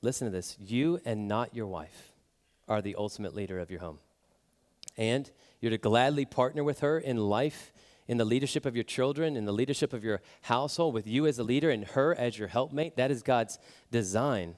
listen 0.00 0.26
to 0.26 0.32
this, 0.32 0.56
you 0.58 1.00
and 1.04 1.28
not 1.28 1.54
your 1.54 1.66
wife 1.66 2.12
are 2.68 2.80
the 2.80 2.94
ultimate 2.96 3.34
leader 3.34 3.58
of 3.58 3.70
your 3.70 3.80
home. 3.80 3.98
And 4.96 5.30
you're 5.60 5.70
to 5.70 5.78
gladly 5.78 6.24
partner 6.24 6.64
with 6.64 6.80
her 6.80 6.98
in 6.98 7.18
life, 7.18 7.72
in 8.08 8.16
the 8.16 8.24
leadership 8.24 8.64
of 8.64 8.74
your 8.74 8.84
children, 8.84 9.36
in 9.36 9.44
the 9.44 9.52
leadership 9.52 9.92
of 9.92 10.02
your 10.02 10.22
household, 10.42 10.94
with 10.94 11.06
you 11.06 11.26
as 11.26 11.38
a 11.38 11.44
leader 11.44 11.70
and 11.70 11.84
her 11.84 12.14
as 12.14 12.38
your 12.38 12.48
helpmate. 12.48 12.96
That 12.96 13.10
is 13.10 13.22
God's 13.22 13.58
design. 13.90 14.56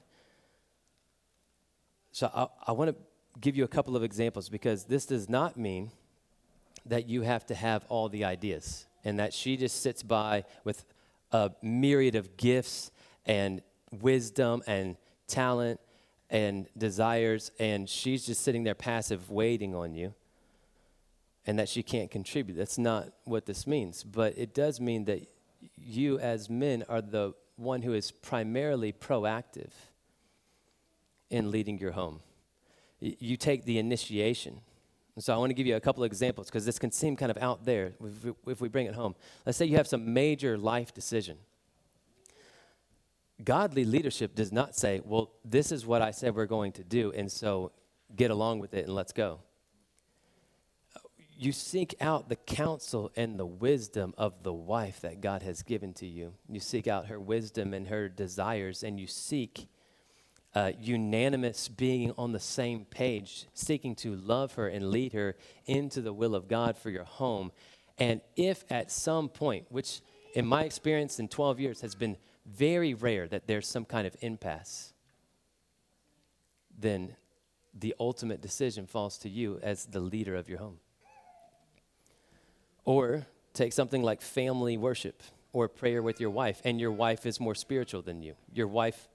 So 2.11 2.31
I, 2.33 2.69
I 2.69 2.71
want 2.71 2.91
to 2.91 2.95
give 3.39 3.55
you 3.55 3.63
a 3.63 3.67
couple 3.67 3.95
of 3.95 4.03
examples 4.03 4.49
because 4.49 4.85
this 4.85 5.05
does 5.05 5.29
not 5.29 5.57
mean 5.57 5.91
that 6.85 7.07
you 7.07 7.21
have 7.21 7.45
to 7.47 7.55
have 7.55 7.85
all 7.89 8.09
the 8.09 8.23
ideas 8.23 8.85
and 9.03 9.19
that 9.19 9.33
she 9.33 9.57
just 9.57 9.81
sits 9.81 10.03
by 10.03 10.43
with 10.63 10.85
a 11.31 11.51
myriad 11.61 12.15
of 12.15 12.37
gifts 12.37 12.91
and 13.25 13.61
wisdom 14.01 14.63
and 14.67 14.97
talent 15.27 15.79
and 16.29 16.67
desires, 16.77 17.51
and 17.59 17.87
she's 17.87 18.25
just 18.25 18.41
sitting 18.41 18.63
there 18.63 18.75
passive, 18.75 19.29
waiting 19.29 19.75
on 19.75 19.93
you, 19.93 20.13
and 21.45 21.59
that 21.59 21.69
she 21.69 21.83
can't 21.83 22.09
contribute. 22.09 22.55
That's 22.55 22.77
not 22.77 23.09
what 23.25 23.45
this 23.45 23.67
means. 23.67 24.03
But 24.03 24.37
it 24.37 24.53
does 24.53 24.79
mean 24.79 25.05
that 25.05 25.27
you, 25.77 26.17
as 26.19 26.49
men, 26.49 26.83
are 26.89 27.01
the 27.01 27.33
one 27.57 27.83
who 27.83 27.93
is 27.93 28.11
primarily 28.11 28.91
proactive 28.91 29.71
in 31.29 31.51
leading 31.51 31.77
your 31.77 31.91
home. 31.91 32.21
You 32.99 33.37
take 33.37 33.65
the 33.65 33.77
initiation. 33.77 34.61
And 35.15 35.23
so 35.23 35.33
I 35.33 35.37
want 35.37 35.49
to 35.49 35.53
give 35.53 35.65
you 35.65 35.75
a 35.75 35.79
couple 35.79 36.03
of 36.03 36.11
examples 36.11 36.47
because 36.47 36.65
this 36.65 36.77
can 36.77 36.91
seem 36.91 37.15
kind 37.15 37.31
of 37.31 37.37
out 37.37 37.65
there 37.65 37.93
if 38.03 38.23
we, 38.23 38.33
if 38.47 38.61
we 38.61 38.67
bring 38.67 38.85
it 38.85 38.95
home. 38.95 39.15
Let's 39.45 39.57
say 39.57 39.65
you 39.65 39.77
have 39.77 39.87
some 39.87 40.13
major 40.13 40.57
life 40.57 40.93
decision. 40.93 41.37
Godly 43.43 43.85
leadership 43.85 44.35
does 44.35 44.51
not 44.51 44.75
say, 44.75 45.01
well, 45.03 45.31
this 45.43 45.71
is 45.71 45.85
what 45.85 46.01
I 46.01 46.11
said 46.11 46.35
we're 46.35 46.45
going 46.45 46.71
to 46.73 46.83
do, 46.83 47.11
and 47.11 47.29
so 47.29 47.71
get 48.15 48.31
along 48.31 48.59
with 48.59 48.73
it 48.73 48.85
and 48.85 48.95
let's 48.95 49.11
go. 49.11 49.39
You 51.37 51.51
seek 51.51 51.95
out 51.99 52.29
the 52.29 52.37
counsel 52.37 53.11
and 53.17 53.37
the 53.37 53.45
wisdom 53.45 54.13
of 54.17 54.43
the 54.43 54.53
wife 54.53 55.01
that 55.01 55.19
God 55.19 55.41
has 55.41 55.63
given 55.63 55.93
to 55.95 56.05
you. 56.05 56.33
You 56.47 56.61
seek 56.61 56.87
out 56.87 57.07
her 57.07 57.19
wisdom 57.19 57.73
and 57.73 57.87
her 57.87 58.07
desires, 58.07 58.83
and 58.83 58.97
you 58.97 59.07
seek 59.07 59.67
uh, 60.55 60.71
unanimous 60.79 61.67
being 61.67 62.13
on 62.17 62.31
the 62.31 62.39
same 62.39 62.85
page, 62.85 63.45
seeking 63.53 63.93
to 63.93 64.15
love 64.15 64.53
her 64.53 64.69
and 64.69 64.89
lead 64.89 65.11
her 65.11 65.35
into 65.65 66.01
the 66.01 66.13
will 66.13 66.33
of 66.33 66.47
God 66.47 66.77
for 66.77 66.89
your 66.89 67.03
home. 67.03 67.51
And 67.97 68.21
if 68.37 68.63
at 68.69 68.89
some 68.89 69.27
point, 69.27 69.65
which 69.69 70.01
in 70.33 70.45
my 70.45 70.63
experience 70.63 71.19
in 71.19 71.27
12 71.27 71.59
years 71.59 71.81
has 71.81 71.93
been 71.93 72.15
very 72.45 72.93
rare 72.93 73.27
that 73.27 73.47
there's 73.47 73.67
some 73.67 73.83
kind 73.83 74.07
of 74.07 74.15
impasse, 74.21 74.93
then 76.77 77.15
the 77.77 77.93
ultimate 77.99 78.41
decision 78.41 78.87
falls 78.87 79.17
to 79.19 79.29
you 79.29 79.59
as 79.61 79.85
the 79.85 79.99
leader 79.99 80.35
of 80.35 80.47
your 80.47 80.59
home. 80.59 80.79
Or 82.85 83.25
take 83.53 83.73
something 83.73 84.03
like 84.03 84.21
family 84.21 84.77
worship 84.77 85.21
or 85.51 85.67
prayer 85.67 86.01
with 86.01 86.21
your 86.21 86.29
wife, 86.29 86.61
and 86.63 86.79
your 86.79 86.91
wife 86.91 87.25
is 87.25 87.39
more 87.39 87.55
spiritual 87.55 88.01
than 88.01 88.21
you. 88.21 88.35
Your 88.53 88.67
wife 88.67 89.07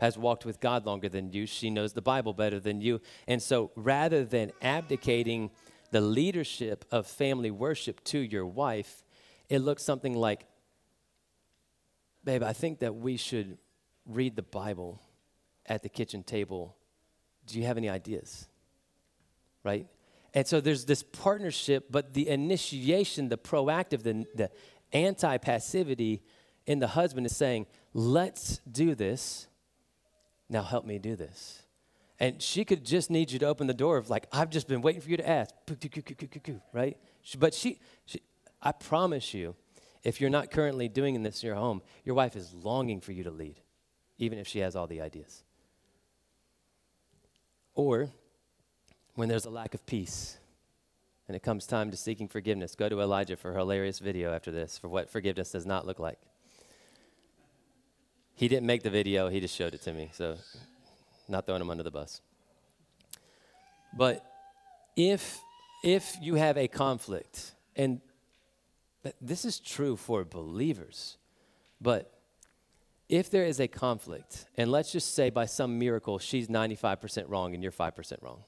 has 0.00 0.16
walked 0.16 0.44
with 0.44 0.60
God 0.60 0.86
longer 0.86 1.08
than 1.08 1.32
you. 1.32 1.46
She 1.46 1.70
knows 1.70 1.92
the 1.92 2.02
Bible 2.02 2.32
better 2.32 2.60
than 2.60 2.80
you. 2.80 3.00
And 3.26 3.42
so 3.42 3.70
rather 3.74 4.24
than 4.24 4.52
abdicating 4.62 5.50
the 5.90 6.00
leadership 6.00 6.84
of 6.90 7.06
family 7.06 7.50
worship 7.50 8.02
to 8.04 8.18
your 8.18 8.46
wife, 8.46 9.02
it 9.48 9.60
looks 9.60 9.82
something 9.82 10.14
like, 10.14 10.46
Babe, 12.24 12.42
I 12.42 12.52
think 12.52 12.80
that 12.80 12.94
we 12.94 13.16
should 13.16 13.58
read 14.04 14.36
the 14.36 14.42
Bible 14.42 15.00
at 15.64 15.82
the 15.82 15.88
kitchen 15.88 16.22
table. 16.22 16.76
Do 17.46 17.58
you 17.58 17.64
have 17.64 17.78
any 17.78 17.88
ideas? 17.88 18.48
Right? 19.64 19.86
And 20.34 20.46
so 20.46 20.60
there's 20.60 20.84
this 20.84 21.02
partnership, 21.02 21.86
but 21.90 22.14
the 22.14 22.28
initiation, 22.28 23.28
the 23.28 23.38
proactive, 23.38 24.02
the, 24.02 24.26
the 24.34 24.50
anti 24.92 25.38
passivity 25.38 26.22
in 26.66 26.80
the 26.80 26.88
husband 26.88 27.26
is 27.26 27.36
saying, 27.36 27.66
Let's 27.94 28.60
do 28.70 28.94
this 28.94 29.47
now 30.48 30.62
help 30.62 30.84
me 30.84 30.98
do 30.98 31.16
this. 31.16 31.62
And 32.20 32.42
she 32.42 32.64
could 32.64 32.84
just 32.84 33.10
need 33.10 33.30
you 33.30 33.38
to 33.38 33.46
open 33.46 33.66
the 33.66 33.74
door 33.74 33.96
of 33.96 34.10
like, 34.10 34.26
I've 34.32 34.50
just 34.50 34.66
been 34.66 34.82
waiting 34.82 35.00
for 35.00 35.08
you 35.08 35.16
to 35.16 35.28
ask, 35.28 35.54
right? 36.72 36.96
But 37.38 37.54
she, 37.54 37.78
she 38.06 38.22
I 38.60 38.72
promise 38.72 39.34
you, 39.34 39.54
If 40.02 40.20
you're 40.20 40.30
not 40.30 40.50
currently 40.50 40.88
doing 40.88 41.22
this 41.22 41.42
in 41.42 41.48
your 41.48 41.56
home, 41.56 41.82
your 42.04 42.14
wife 42.14 42.36
is 42.36 42.52
longing 42.54 43.00
for 43.00 43.12
you 43.12 43.24
to 43.24 43.30
lead, 43.30 43.60
even 44.18 44.38
if 44.38 44.46
she 44.46 44.60
has 44.60 44.76
all 44.76 44.86
the 44.86 45.00
ideas. 45.00 45.42
Or 47.74 48.10
when 49.14 49.28
there's 49.28 49.44
a 49.44 49.50
lack 49.50 49.74
of 49.74 49.84
peace 49.86 50.38
and 51.26 51.36
it 51.36 51.42
comes 51.42 51.66
time 51.66 51.90
to 51.90 51.96
seeking 51.96 52.28
forgiveness, 52.28 52.74
go 52.74 52.88
to 52.88 53.00
Elijah 53.00 53.36
for 53.36 53.52
a 53.52 53.58
hilarious 53.58 53.98
video 53.98 54.32
after 54.32 54.50
this 54.50 54.78
for 54.78 54.88
what 54.88 55.10
forgiveness 55.10 55.52
does 55.52 55.66
not 55.66 55.86
look 55.86 55.98
like. 55.98 56.18
He 58.38 58.46
didn't 58.46 58.66
make 58.66 58.84
the 58.84 58.90
video, 58.90 59.28
he 59.28 59.40
just 59.40 59.56
showed 59.56 59.74
it 59.74 59.82
to 59.82 59.92
me, 59.92 60.10
so 60.12 60.36
not 61.26 61.44
throwing 61.44 61.60
him 61.60 61.70
under 61.70 61.82
the 61.82 61.90
bus. 61.90 62.20
But 63.92 64.24
if 64.94 65.40
if 65.82 66.16
you 66.22 66.36
have 66.36 66.56
a 66.56 66.68
conflict, 66.68 67.56
and 67.74 68.00
this 69.20 69.44
is 69.44 69.58
true 69.58 69.96
for 69.96 70.24
believers, 70.24 71.18
but 71.80 72.12
if 73.08 73.28
there 73.28 73.44
is 73.44 73.58
a 73.58 73.66
conflict, 73.66 74.46
and 74.56 74.70
let's 74.70 74.92
just 74.92 75.16
say 75.16 75.30
by 75.30 75.46
some 75.46 75.76
miracle 75.76 76.20
she's 76.20 76.46
95% 76.46 77.24
wrong 77.26 77.54
and 77.54 77.62
you're 77.62 77.72
5% 77.72 78.22
wrong, 78.22 78.44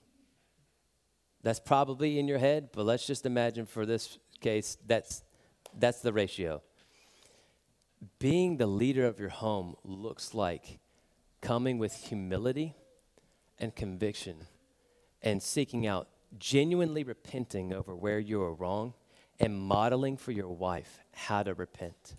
that's 1.42 1.58
probably 1.58 2.16
in 2.20 2.28
your 2.28 2.38
head, 2.38 2.68
but 2.72 2.86
let's 2.86 3.08
just 3.08 3.26
imagine 3.26 3.66
for 3.66 3.84
this 3.84 4.18
case 4.40 4.78
that's, 4.86 5.24
that's 5.76 6.00
the 6.00 6.12
ratio. 6.12 6.62
Being 8.18 8.56
the 8.56 8.66
leader 8.66 9.06
of 9.06 9.18
your 9.20 9.28
home 9.28 9.76
looks 9.84 10.34
like 10.34 10.78
coming 11.40 11.78
with 11.78 11.94
humility 11.94 12.74
and 13.58 13.74
conviction 13.74 14.46
and 15.22 15.42
seeking 15.42 15.86
out, 15.86 16.08
genuinely 16.38 17.02
repenting 17.04 17.72
over 17.72 17.94
where 17.94 18.18
you 18.18 18.42
are 18.42 18.54
wrong 18.54 18.94
and 19.38 19.58
modeling 19.58 20.16
for 20.16 20.32
your 20.32 20.48
wife 20.48 21.00
how 21.12 21.42
to 21.42 21.54
repent, 21.54 22.16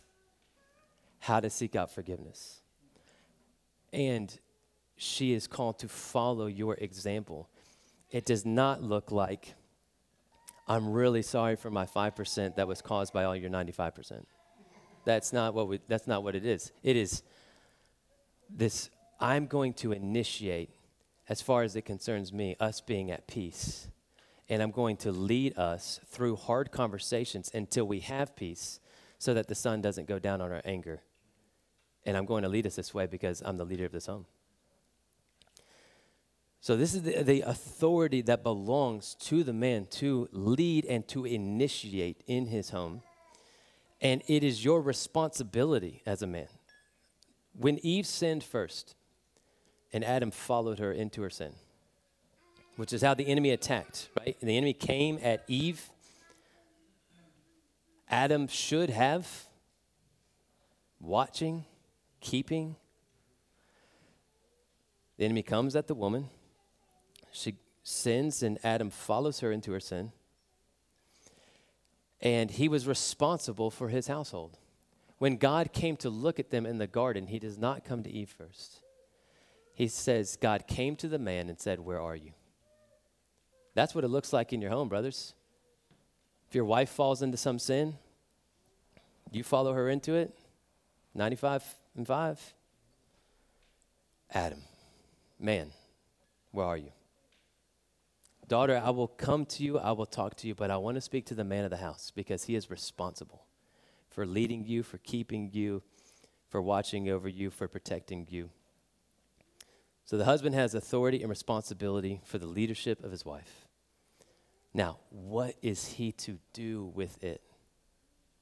how 1.20 1.40
to 1.40 1.50
seek 1.50 1.76
out 1.76 1.92
forgiveness. 1.92 2.62
And 3.92 4.38
she 4.96 5.34
is 5.34 5.48
called 5.48 5.80
to 5.80 5.88
follow 5.88 6.46
your 6.46 6.76
example. 6.76 7.50
It 8.12 8.26
does 8.26 8.46
not 8.46 8.84
look 8.84 9.12
like, 9.12 9.56
I'm 10.68 10.92
really 10.92 11.24
sorry 11.24 11.56
for 11.56 11.72
my 11.72 11.86
5% 11.86 12.56
that 12.56 12.68
was 12.68 12.82
caused 12.82 13.14
by 13.14 13.24
all 13.24 13.36
your 13.36 13.50
95%. 13.50 14.26
That's 15.06 15.34
not 15.34 15.54
what 15.54 15.68
we, 15.68 15.80
that's 15.88 16.08
not 16.08 16.24
what 16.24 16.36
it 16.36 16.46
is. 16.46 16.72
It 16.84 16.96
is 16.96 17.24
this 18.50 18.90
I'm 19.20 19.48
going 19.48 19.74
to 19.76 19.92
initiate 19.92 20.70
as 21.30 21.42
far 21.42 21.64
as 21.64 21.76
it 21.76 21.84
concerns 21.84 22.34
me, 22.34 22.56
us 22.60 22.82
being 22.82 23.12
at 23.12 23.28
peace. 23.28 23.88
And 24.50 24.62
I'm 24.62 24.72
going 24.72 24.98
to 24.98 25.12
lead 25.12 25.58
us 25.58 26.02
through 26.08 26.36
hard 26.36 26.72
conversations 26.72 27.50
until 27.54 27.86
we 27.86 28.02
have 28.02 28.36
peace 28.36 28.80
so 29.18 29.34
that 29.34 29.48
the 29.48 29.56
sun 29.56 29.82
doesn't 29.82 30.08
go 30.08 30.20
down 30.20 30.42
on 30.42 30.52
our 30.52 30.62
anger. 30.66 31.04
And 32.06 32.18
I'm 32.18 32.26
going 32.26 32.44
to 32.44 32.50
lead 32.50 32.68
us 32.68 32.76
this 32.76 32.94
way 32.94 33.06
because 33.06 33.42
I'm 33.46 33.58
the 33.58 33.64
leader 33.64 33.86
of 33.86 33.92
this 33.92 34.08
home. 34.08 34.26
So, 36.60 36.76
this 36.76 36.94
is 36.94 37.02
the, 37.02 37.24
the, 37.24 37.42
authority 37.42 38.22
that 38.24 38.44
belongs 38.44 39.16
to 39.22 39.44
the 39.44 39.54
man 39.54 39.88
to 39.92 40.30
lead 40.32 40.86
and 40.86 41.08
to 41.08 41.26
initiate 41.26 42.22
in 42.28 42.48
his 42.48 42.70
home. 42.70 43.02
And 44.02 44.24
it 44.28 44.44
is 44.44 44.66
your 44.66 44.82
responsibility 44.82 46.02
as 46.06 46.22
a 46.22 46.28
man. 46.28 46.48
When 47.54 47.78
Eve 47.86 48.08
sinned 48.08 48.44
first, 48.44 48.96
and 49.94 50.04
Adam 50.04 50.32
followed 50.32 50.80
her 50.80 50.92
into 50.92 51.22
her 51.22 51.30
sin, 51.30 51.54
which 52.78 52.94
is 52.94 53.02
how 53.02 53.14
the 53.14 53.28
enemy 53.28 53.52
attacked, 53.52 54.10
right? 54.18 54.38
And 54.40 54.50
the 54.50 54.58
enemy 54.58 54.74
came 54.74 55.20
at 55.22 55.44
Eve. 55.48 55.90
Adam 58.10 58.48
should 58.48 58.90
have 58.90 59.48
watching, 61.00 61.66
keeping. 62.22 62.76
The 65.18 65.26
enemy 65.26 65.44
comes 65.44 65.76
at 65.76 65.88
the 65.88 65.94
woman. 65.94 66.30
She 67.32 67.56
sins, 67.84 68.42
and 68.42 68.58
Adam 68.64 68.90
follows 68.90 69.42
her 69.42 69.52
into 69.52 69.72
her 69.74 69.80
sin. 69.80 70.12
And 72.22 72.52
he 72.52 72.68
was 72.68 72.88
responsible 72.88 73.72
for 73.72 73.90
his 73.90 74.08
household. 74.08 74.58
When 75.18 75.38
God 75.38 75.74
came 75.74 75.98
to 75.98 76.10
look 76.10 76.40
at 76.40 76.50
them 76.50 76.66
in 76.66 76.78
the 76.78 76.88
garden, 76.88 77.28
he 77.28 77.40
does 77.40 77.58
not 77.58 77.86
come 77.86 78.04
to 78.04 78.12
Eve 78.12 78.30
first 78.30 78.82
he 79.82 79.88
says, 79.88 80.38
God 80.40 80.68
came 80.68 80.96
to 80.98 81.08
the 81.08 81.18
man 81.18 81.50
and 81.50 81.60
said, 81.60 81.80
Where 81.80 82.00
are 82.00 82.16
you? 82.16 82.34
That's 83.74 83.96
what 83.96 84.04
it 84.04 84.10
looks 84.10 84.32
like 84.32 84.54
in 84.54 84.62
your 84.62 84.70
home, 84.70 84.90
brothers. 84.90 85.34
If 86.48 86.56
your 86.56 86.66
wife 86.66 86.90
falls 86.90 87.24
into 87.24 87.38
some 87.38 87.58
sin, 87.58 87.96
you 89.32 89.44
follow 89.44 89.74
her 89.74 89.90
into 89.90 90.14
it, 90.14 90.38
95 91.16 91.64
and 91.96 92.06
5. 92.06 92.54
Adam, 94.34 94.62
man, 95.40 95.72
where 96.52 96.68
are 96.68 96.78
you? 96.78 96.92
Daughter, 98.52 98.82
I 98.84 98.90
will 98.90 99.08
come 99.08 99.46
to 99.46 99.64
you, 99.64 99.80
I 99.80 99.94
will 99.94 100.06
talk 100.06 100.36
to 100.36 100.48
you, 100.48 100.54
but 100.54 100.70
I 100.70 100.76
want 100.76 100.96
to 100.96 101.02
speak 101.02 101.26
to 101.28 101.34
the 101.34 101.46
man 101.46 101.64
of 101.64 101.70
the 101.70 101.78
house 101.78 102.12
because 102.14 102.44
he 102.44 102.56
is 102.56 102.70
responsible 102.70 103.46
for 104.10 104.26
leading 104.26 104.66
you, 104.66 104.84
for 104.84 104.98
keeping 104.98 105.52
you, 105.54 105.84
for 106.50 106.62
watching 106.62 107.08
over 107.08 107.30
you, 107.30 107.50
for 107.50 107.70
protecting 107.70 108.28
you. 108.30 108.50
So 110.04 110.18
the 110.18 110.26
husband 110.26 110.54
has 110.54 110.76
authority 110.76 111.22
and 111.22 111.30
responsibility 111.30 112.20
for 112.26 112.40
the 112.40 112.46
leadership 112.46 113.06
of 113.06 113.12
his 113.12 113.24
wife. 113.24 113.70
Now, 114.74 114.98
what 115.12 115.56
is 115.62 115.88
he 115.88 116.12
to 116.12 116.38
do 116.52 116.92
with 116.94 117.24
it? 117.24 117.42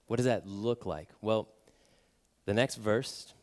What 0.07 0.17
does 0.17 0.25
that 0.25 0.47
look 0.47 0.87
like? 0.87 1.09
Well, 1.21 1.49
the 2.45 2.55
next 2.55 2.77
verse, 2.77 3.35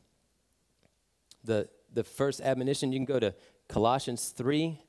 the, 1.44 1.68
the 1.94 2.02
first 2.02 2.40
admonition, 2.40 2.90
you 2.90 2.98
can 2.98 3.04
go 3.06 3.20
to 3.20 3.36
Colossians 3.68 4.30
3. 4.30 4.80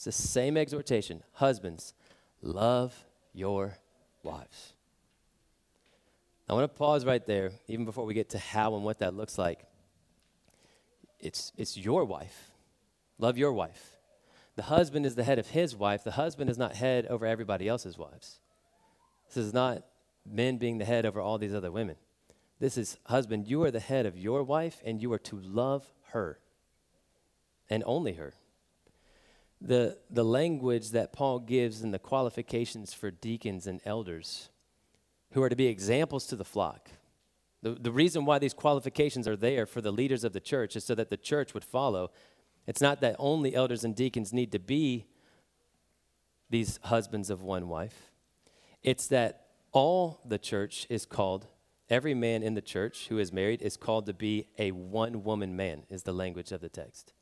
It's 0.00 0.06
the 0.06 0.12
same 0.12 0.56
exhortation. 0.56 1.22
Husbands, 1.32 1.92
love 2.40 3.04
your 3.34 3.76
wives. 4.22 4.72
I 6.48 6.54
want 6.54 6.72
to 6.72 6.78
pause 6.78 7.04
right 7.04 7.24
there, 7.26 7.50
even 7.68 7.84
before 7.84 8.06
we 8.06 8.14
get 8.14 8.30
to 8.30 8.38
how 8.38 8.74
and 8.76 8.82
what 8.82 9.00
that 9.00 9.12
looks 9.12 9.36
like. 9.36 9.66
It's, 11.18 11.52
it's 11.58 11.76
your 11.76 12.06
wife. 12.06 12.52
Love 13.18 13.36
your 13.36 13.52
wife. 13.52 13.98
The 14.56 14.62
husband 14.62 15.04
is 15.04 15.16
the 15.16 15.22
head 15.22 15.38
of 15.38 15.48
his 15.48 15.76
wife. 15.76 16.02
The 16.02 16.12
husband 16.12 16.48
is 16.48 16.56
not 16.56 16.76
head 16.76 17.04
over 17.04 17.26
everybody 17.26 17.68
else's 17.68 17.98
wives. 17.98 18.40
This 19.26 19.36
is 19.36 19.52
not 19.52 19.84
men 20.24 20.56
being 20.56 20.78
the 20.78 20.86
head 20.86 21.04
over 21.04 21.20
all 21.20 21.36
these 21.36 21.54
other 21.54 21.70
women. 21.70 21.96
This 22.58 22.78
is 22.78 22.96
husband, 23.04 23.48
you 23.48 23.62
are 23.64 23.70
the 23.70 23.80
head 23.80 24.06
of 24.06 24.16
your 24.16 24.44
wife 24.44 24.80
and 24.82 25.02
you 25.02 25.12
are 25.12 25.18
to 25.18 25.38
love 25.38 25.92
her 26.12 26.38
and 27.68 27.82
only 27.84 28.14
her. 28.14 28.32
The, 29.60 29.98
the 30.08 30.24
language 30.24 30.90
that 30.90 31.12
Paul 31.12 31.38
gives 31.38 31.82
in 31.82 31.90
the 31.90 31.98
qualifications 31.98 32.94
for 32.94 33.10
deacons 33.10 33.66
and 33.66 33.80
elders 33.84 34.48
who 35.32 35.42
are 35.42 35.48
to 35.48 35.56
be 35.56 35.66
examples 35.66 36.26
to 36.28 36.36
the 36.36 36.44
flock. 36.44 36.90
The, 37.62 37.72
the 37.72 37.92
reason 37.92 38.24
why 38.24 38.38
these 38.38 38.54
qualifications 38.54 39.28
are 39.28 39.36
there 39.36 39.66
for 39.66 39.80
the 39.80 39.92
leaders 39.92 40.24
of 40.24 40.32
the 40.32 40.40
church 40.40 40.76
is 40.76 40.84
so 40.84 40.94
that 40.94 41.10
the 41.10 41.16
church 41.16 41.52
would 41.52 41.64
follow 41.64 42.10
it's 42.66 42.80
not 42.80 43.00
that 43.00 43.16
only 43.18 43.54
elders 43.54 43.84
and 43.84 43.94
deacons 43.94 44.32
need 44.32 44.52
to 44.52 44.58
be 44.58 45.06
these 46.50 46.78
husbands 46.84 47.30
of 47.30 47.42
one 47.42 47.68
wife, 47.68 48.10
it's 48.82 49.06
that 49.08 49.46
all 49.72 50.20
the 50.24 50.38
church 50.38 50.86
is 50.90 51.06
called, 51.06 51.46
every 51.88 52.14
man 52.14 52.42
in 52.42 52.54
the 52.54 52.60
church 52.60 53.08
who 53.08 53.18
is 53.18 53.32
married 53.32 53.62
is 53.62 53.76
called 53.76 54.06
to 54.06 54.14
be 54.14 54.48
a 54.58 54.72
one 54.72 55.22
woman 55.22 55.56
man, 55.56 55.84
is 55.88 56.02
the 56.02 56.12
language 56.12 56.52
of 56.52 56.60
the 56.60 56.68
text. 56.68 57.12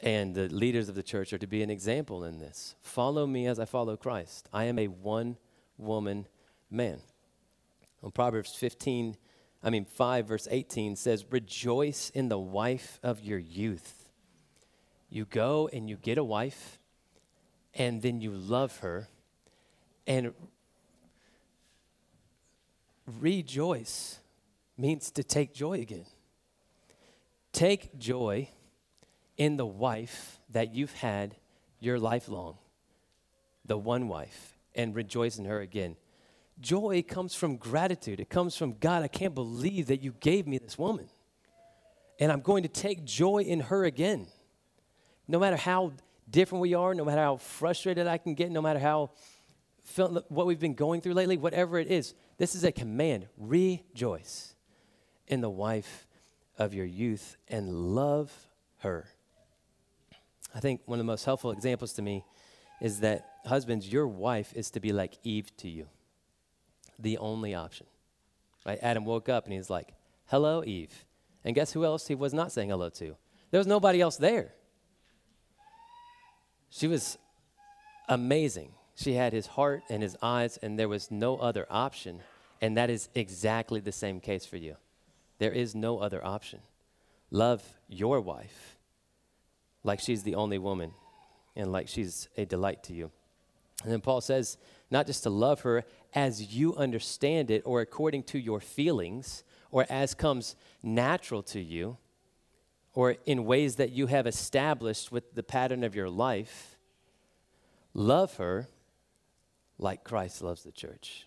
And 0.00 0.34
the 0.34 0.48
leaders 0.48 0.88
of 0.88 0.94
the 0.94 1.02
church 1.02 1.32
are 1.32 1.38
to 1.38 1.46
be 1.46 1.62
an 1.62 1.70
example 1.70 2.24
in 2.24 2.38
this. 2.38 2.76
Follow 2.82 3.26
me 3.26 3.46
as 3.46 3.58
I 3.58 3.64
follow 3.64 3.96
Christ. 3.96 4.48
I 4.52 4.64
am 4.64 4.78
a 4.78 4.86
one 4.86 5.36
woman 5.76 6.26
man. 6.70 7.00
On 8.02 8.12
Proverbs 8.12 8.54
15, 8.54 9.16
I 9.62 9.70
mean 9.70 9.84
5, 9.84 10.26
verse 10.26 10.46
18 10.50 10.94
says, 10.94 11.24
Rejoice 11.30 12.10
in 12.10 12.28
the 12.28 12.38
wife 12.38 13.00
of 13.02 13.20
your 13.20 13.40
youth 13.40 14.08
you 15.10 15.24
go 15.24 15.68
and 15.72 15.88
you 15.88 15.96
get 15.96 16.18
a 16.18 16.24
wife, 16.24 16.78
and 17.74 18.02
then 18.02 18.20
you 18.20 18.32
love 18.32 18.78
her, 18.78 19.08
and 20.06 20.34
rejoice 23.20 24.18
means 24.76 25.10
to 25.12 25.24
take 25.24 25.54
joy 25.54 25.80
again. 25.80 26.06
Take 27.52 27.98
joy 27.98 28.50
in 29.38 29.56
the 29.56 29.66
wife 29.66 30.40
that 30.50 30.74
you've 30.74 30.92
had 30.92 31.36
your 31.80 31.98
life 31.98 32.28
long, 32.28 32.58
the 33.64 33.78
one 33.78 34.08
wife, 34.08 34.58
and 34.74 34.94
rejoice 34.94 35.38
in 35.38 35.46
her 35.46 35.60
again. 35.60 35.96
Joy 36.60 37.02
comes 37.06 37.34
from 37.34 37.56
gratitude. 37.56 38.20
It 38.20 38.28
comes 38.28 38.56
from 38.56 38.74
God, 38.74 39.02
I 39.02 39.08
can't 39.08 39.34
believe 39.34 39.86
that 39.86 40.02
you 40.02 40.12
gave 40.20 40.46
me 40.46 40.58
this 40.58 40.76
woman. 40.76 41.08
And 42.18 42.32
I'm 42.32 42.40
going 42.40 42.64
to 42.64 42.68
take 42.68 43.04
joy 43.04 43.42
in 43.42 43.60
her 43.60 43.84
again 43.84 44.26
no 45.28 45.38
matter 45.38 45.56
how 45.56 45.92
different 46.28 46.62
we 46.62 46.74
are, 46.74 46.94
no 46.94 47.04
matter 47.04 47.20
how 47.20 47.36
frustrated 47.36 48.06
I 48.06 48.18
can 48.18 48.34
get, 48.34 48.50
no 48.50 48.62
matter 48.62 48.80
how 48.80 49.10
what 49.96 50.46
we've 50.46 50.58
been 50.58 50.74
going 50.74 51.00
through 51.00 51.14
lately, 51.14 51.36
whatever 51.36 51.78
it 51.78 51.88
is, 51.88 52.14
This 52.36 52.54
is 52.54 52.62
a 52.62 52.72
command. 52.72 53.26
Rejoice 53.36 54.54
in 55.26 55.40
the 55.40 55.50
wife 55.50 56.06
of 56.56 56.74
your 56.74 56.86
youth 56.86 57.36
and 57.48 57.72
love 57.72 58.32
her. 58.78 59.08
I 60.54 60.60
think 60.60 60.80
one 60.86 60.98
of 60.98 61.04
the 61.04 61.12
most 61.12 61.24
helpful 61.24 61.50
examples 61.50 61.92
to 61.94 62.02
me 62.02 62.24
is 62.80 63.00
that, 63.00 63.26
husbands, 63.46 63.90
your 63.90 64.06
wife 64.06 64.52
is 64.54 64.70
to 64.70 64.80
be 64.80 64.92
like 64.92 65.18
Eve 65.24 65.54
to 65.58 65.68
you, 65.68 65.86
the 66.98 67.18
only 67.18 67.54
option. 67.54 67.86
Right? 68.64 68.78
Adam 68.82 69.04
woke 69.04 69.28
up 69.28 69.44
and 69.44 69.52
he's 69.52 69.70
like, 69.70 69.94
Hello, 70.26 70.62
Eve. 70.64 71.04
And 71.44 71.54
guess 71.54 71.72
who 71.72 71.84
else 71.84 72.06
he 72.06 72.14
was 72.14 72.34
not 72.34 72.52
saying 72.52 72.68
hello 72.68 72.90
to? 72.90 73.16
There 73.50 73.58
was 73.58 73.66
nobody 73.66 74.00
else 74.00 74.16
there. 74.16 74.52
She 76.68 76.86
was 76.86 77.16
amazing. 78.08 78.72
She 78.94 79.14
had 79.14 79.32
his 79.32 79.46
heart 79.46 79.82
and 79.88 80.02
his 80.02 80.16
eyes, 80.20 80.58
and 80.58 80.78
there 80.78 80.88
was 80.88 81.10
no 81.10 81.38
other 81.38 81.66
option. 81.70 82.20
And 82.60 82.76
that 82.76 82.90
is 82.90 83.08
exactly 83.14 83.80
the 83.80 83.92
same 83.92 84.20
case 84.20 84.44
for 84.44 84.56
you. 84.56 84.76
There 85.38 85.52
is 85.52 85.74
no 85.74 85.98
other 85.98 86.22
option. 86.22 86.60
Love 87.30 87.62
your 87.88 88.20
wife 88.20 88.77
like 89.84 90.00
she's 90.00 90.22
the 90.22 90.34
only 90.34 90.58
woman 90.58 90.92
and 91.56 91.72
like 91.72 91.88
she's 91.88 92.28
a 92.36 92.44
delight 92.44 92.82
to 92.84 92.92
you. 92.92 93.10
And 93.82 93.92
then 93.92 94.00
Paul 94.00 94.20
says, 94.20 94.58
not 94.90 95.06
just 95.06 95.22
to 95.22 95.30
love 95.30 95.60
her 95.60 95.84
as 96.14 96.54
you 96.54 96.74
understand 96.76 97.50
it 97.50 97.62
or 97.64 97.80
according 97.80 98.24
to 98.24 98.38
your 98.38 98.60
feelings 98.60 99.44
or 99.70 99.86
as 99.88 100.14
comes 100.14 100.56
natural 100.82 101.42
to 101.44 101.60
you 101.60 101.96
or 102.94 103.16
in 103.26 103.44
ways 103.44 103.76
that 103.76 103.92
you 103.92 104.06
have 104.06 104.26
established 104.26 105.12
with 105.12 105.34
the 105.34 105.42
pattern 105.42 105.84
of 105.84 105.94
your 105.94 106.08
life. 106.08 106.76
Love 107.94 108.36
her 108.36 108.66
like 109.78 110.02
Christ 110.02 110.42
loves 110.42 110.64
the 110.64 110.72
church. 110.72 111.26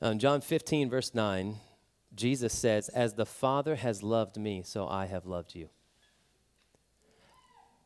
In 0.00 0.18
John 0.18 0.40
15, 0.40 0.90
verse 0.90 1.14
9, 1.14 1.56
Jesus 2.14 2.52
says, 2.52 2.88
As 2.88 3.14
the 3.14 3.26
Father 3.26 3.76
has 3.76 4.02
loved 4.02 4.36
me, 4.36 4.62
so 4.64 4.88
I 4.88 5.06
have 5.06 5.26
loved 5.26 5.54
you. 5.54 5.68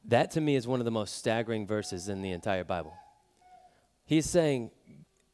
That 0.08 0.30
to 0.32 0.40
me 0.40 0.54
is 0.54 0.68
one 0.68 0.80
of 0.80 0.84
the 0.84 0.92
most 0.92 1.18
staggering 1.18 1.66
verses 1.66 2.08
in 2.08 2.22
the 2.22 2.30
entire 2.30 2.62
Bible. 2.62 2.94
He's 4.04 4.26
saying, 4.26 4.70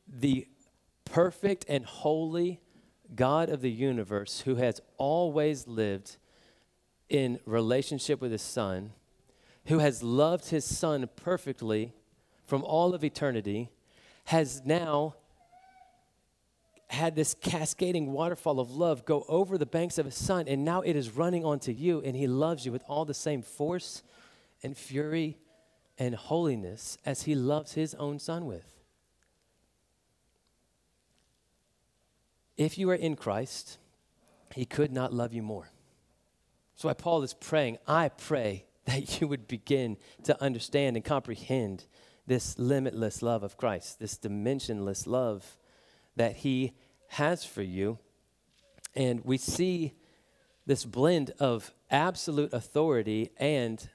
The 0.09 0.47
perfect 1.05 1.67
and 1.69 1.85
holy 1.85 2.61
God 3.15 3.51
of 3.51 3.61
the 3.61 3.71
universe, 3.71 4.41
who 4.41 4.55
has 4.57 4.81
always 4.97 5.69
lived 5.69 6.17
in 7.11 7.39
relationship 7.45 8.23
with 8.23 8.33
his 8.33 8.41
Son, 8.41 8.93
who 9.67 9.81
has 9.81 10.03
loved 10.03 10.49
his 10.49 10.65
Son 10.65 11.07
perfectly 11.17 11.93
from 12.47 12.65
all 12.65 12.95
of 12.95 13.05
eternity, 13.05 13.69
has 14.25 14.63
now 14.65 15.17
had 16.89 17.15
this 17.15 17.35
cascading 17.35 18.13
waterfall 18.13 18.59
of 18.59 18.71
love 18.71 19.05
go 19.05 19.25
over 19.29 19.59
the 19.59 19.67
banks 19.67 19.99
of 19.99 20.07
his 20.07 20.15
son, 20.15 20.47
and 20.47 20.63
now 20.63 20.83
it 20.83 20.95
is 20.95 21.11
running 21.11 21.43
onto 21.43 21.73
you, 21.73 22.03
and 22.03 22.15
he 22.15 22.27
loves 22.27 22.67
you 22.67 22.73
with 22.73 22.83
all 22.87 23.05
the 23.07 23.15
same 23.15 23.41
force 23.41 24.03
and 24.63 24.77
fury 24.77 25.39
and 25.99 26.15
holiness 26.15 26.99
as 27.05 27.23
he 27.23 27.35
loves 27.35 27.75
his 27.75 27.95
own 27.95 28.19
son 28.19 28.47
with. 28.47 28.65
If 32.57 32.79
you 32.79 32.91
are 32.91 32.95
in 32.95 33.17
Christ, 33.17 33.79
he 34.55 34.65
could 34.65 34.93
not 34.93 35.13
love 35.13 35.33
you 35.33 35.43
more. 35.43 35.71
So, 36.75 36.89
why 36.89 36.95
Paul 36.95 37.23
is 37.23 37.35
praying, 37.35 37.79
I 37.87 38.09
pray 38.09 38.67
that 38.85 39.21
you 39.21 39.29
would 39.29 39.47
begin 39.49 39.97
to 40.25 40.41
understand 40.43 40.97
and 40.97 41.05
comprehend 41.05 41.85
this 42.27 42.59
limitless 42.59 43.23
love 43.23 43.43
of 43.43 43.57
Christ, 43.57 43.99
this 43.99 44.17
dimensionless 44.17 45.07
love 45.07 45.57
that 46.17 46.37
He 46.37 46.73
has 47.09 47.45
for 47.45 47.63
you. 47.63 47.99
And 48.95 49.25
we 49.25 49.39
see 49.39 49.95
this 50.67 50.85
blend 50.85 51.33
of 51.39 51.73
absolute 51.91 52.53
authority 52.53 53.31
and 53.39 53.89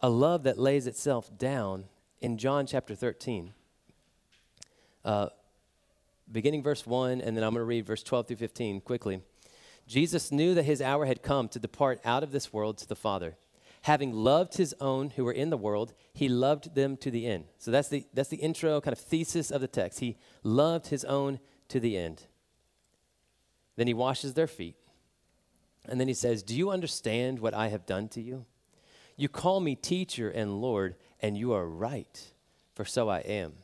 a 0.00 0.08
love 0.08 0.44
that 0.44 0.58
lays 0.58 0.86
itself 0.86 1.36
down 1.36 1.84
in 2.20 2.38
John 2.38 2.66
chapter 2.66 2.94
13. 2.94 3.52
Uh, 5.04 5.28
beginning 6.30 6.62
verse 6.62 6.86
1, 6.86 7.20
and 7.20 7.36
then 7.36 7.44
I'm 7.44 7.52
going 7.52 7.60
to 7.60 7.64
read 7.64 7.86
verse 7.86 8.02
12 8.02 8.28
through 8.28 8.36
15 8.36 8.80
quickly. 8.80 9.22
Jesus 9.86 10.30
knew 10.30 10.54
that 10.54 10.64
his 10.64 10.82
hour 10.82 11.06
had 11.06 11.22
come 11.22 11.48
to 11.48 11.58
depart 11.58 12.00
out 12.04 12.22
of 12.22 12.30
this 12.30 12.52
world 12.52 12.78
to 12.78 12.88
the 12.88 12.94
Father. 12.94 13.36
Having 13.82 14.12
loved 14.12 14.56
his 14.56 14.74
own 14.80 15.10
who 15.10 15.24
were 15.24 15.32
in 15.32 15.50
the 15.50 15.56
world, 15.56 15.94
he 16.12 16.28
loved 16.28 16.74
them 16.74 16.96
to 16.98 17.10
the 17.10 17.26
end. 17.26 17.44
So 17.58 17.70
that's 17.70 17.88
the, 17.88 18.04
that's 18.12 18.28
the 18.28 18.36
intro 18.36 18.80
kind 18.80 18.92
of 18.92 18.98
thesis 18.98 19.50
of 19.50 19.60
the 19.60 19.68
text. 19.68 20.00
He 20.00 20.18
loved 20.42 20.88
his 20.88 21.04
own 21.04 21.40
to 21.68 21.80
the 21.80 21.96
end. 21.96 22.24
Then 23.76 23.86
he 23.86 23.94
washes 23.94 24.34
their 24.34 24.46
feet. 24.46 24.76
And 25.88 25.98
then 25.98 26.08
he 26.08 26.14
says, 26.14 26.42
Do 26.42 26.54
you 26.54 26.70
understand 26.70 27.38
what 27.38 27.54
I 27.54 27.68
have 27.68 27.86
done 27.86 28.08
to 28.08 28.20
you? 28.20 28.44
You 29.18 29.28
call 29.28 29.58
me 29.58 29.74
teacher 29.74 30.30
and 30.30 30.62
Lord, 30.62 30.94
and 31.20 31.36
you 31.36 31.52
are 31.52 31.68
right, 31.68 32.32
for 32.72 32.84
so 32.84 33.08
I 33.08 33.18
am. 33.18 33.54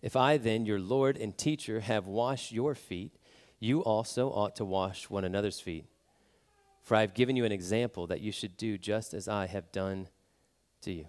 If 0.00 0.14
I 0.14 0.36
then, 0.36 0.66
your 0.66 0.78
Lord 0.78 1.16
and 1.16 1.36
teacher, 1.36 1.80
have 1.80 2.06
washed 2.06 2.52
your 2.52 2.76
feet, 2.76 3.12
you 3.58 3.80
also 3.82 4.28
ought 4.28 4.54
to 4.56 4.64
wash 4.64 5.10
one 5.10 5.24
another's 5.24 5.58
feet. 5.58 5.86
For 6.84 6.94
I 6.94 7.00
have 7.00 7.12
given 7.12 7.34
you 7.34 7.44
an 7.44 7.50
example 7.50 8.06
that 8.06 8.20
you 8.20 8.30
should 8.30 8.56
do 8.56 8.78
just 8.78 9.14
as 9.14 9.26
I 9.26 9.46
have 9.46 9.72
done 9.72 10.08
to 10.82 10.92
you. 10.92 11.08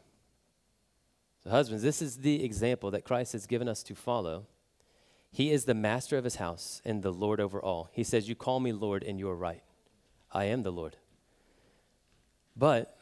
So, 1.43 1.51
husbands, 1.51 1.83
this 1.83 2.01
is 2.01 2.17
the 2.17 2.43
example 2.43 2.89
that 2.89 3.05
Christ 3.05 3.33
has 3.33 3.45
given 3.45 3.69
us 3.69 3.83
to 3.83 3.93
follow. 3.93 4.47
He 5.31 5.51
is 5.51 5.65
the 5.65 5.75
master 5.75 6.17
of 6.17 6.23
his 6.23 6.37
house 6.37 6.81
and 6.83 7.03
the 7.03 7.13
Lord 7.13 7.39
over 7.39 7.61
all. 7.61 7.87
He 7.93 8.03
says, 8.03 8.27
You 8.27 8.33
call 8.33 8.59
me 8.59 8.71
Lord, 8.71 9.03
and 9.03 9.19
you 9.19 9.29
are 9.29 9.35
right. 9.35 9.61
I 10.31 10.45
am 10.45 10.63
the 10.63 10.71
Lord. 10.71 10.97
But, 12.57 12.98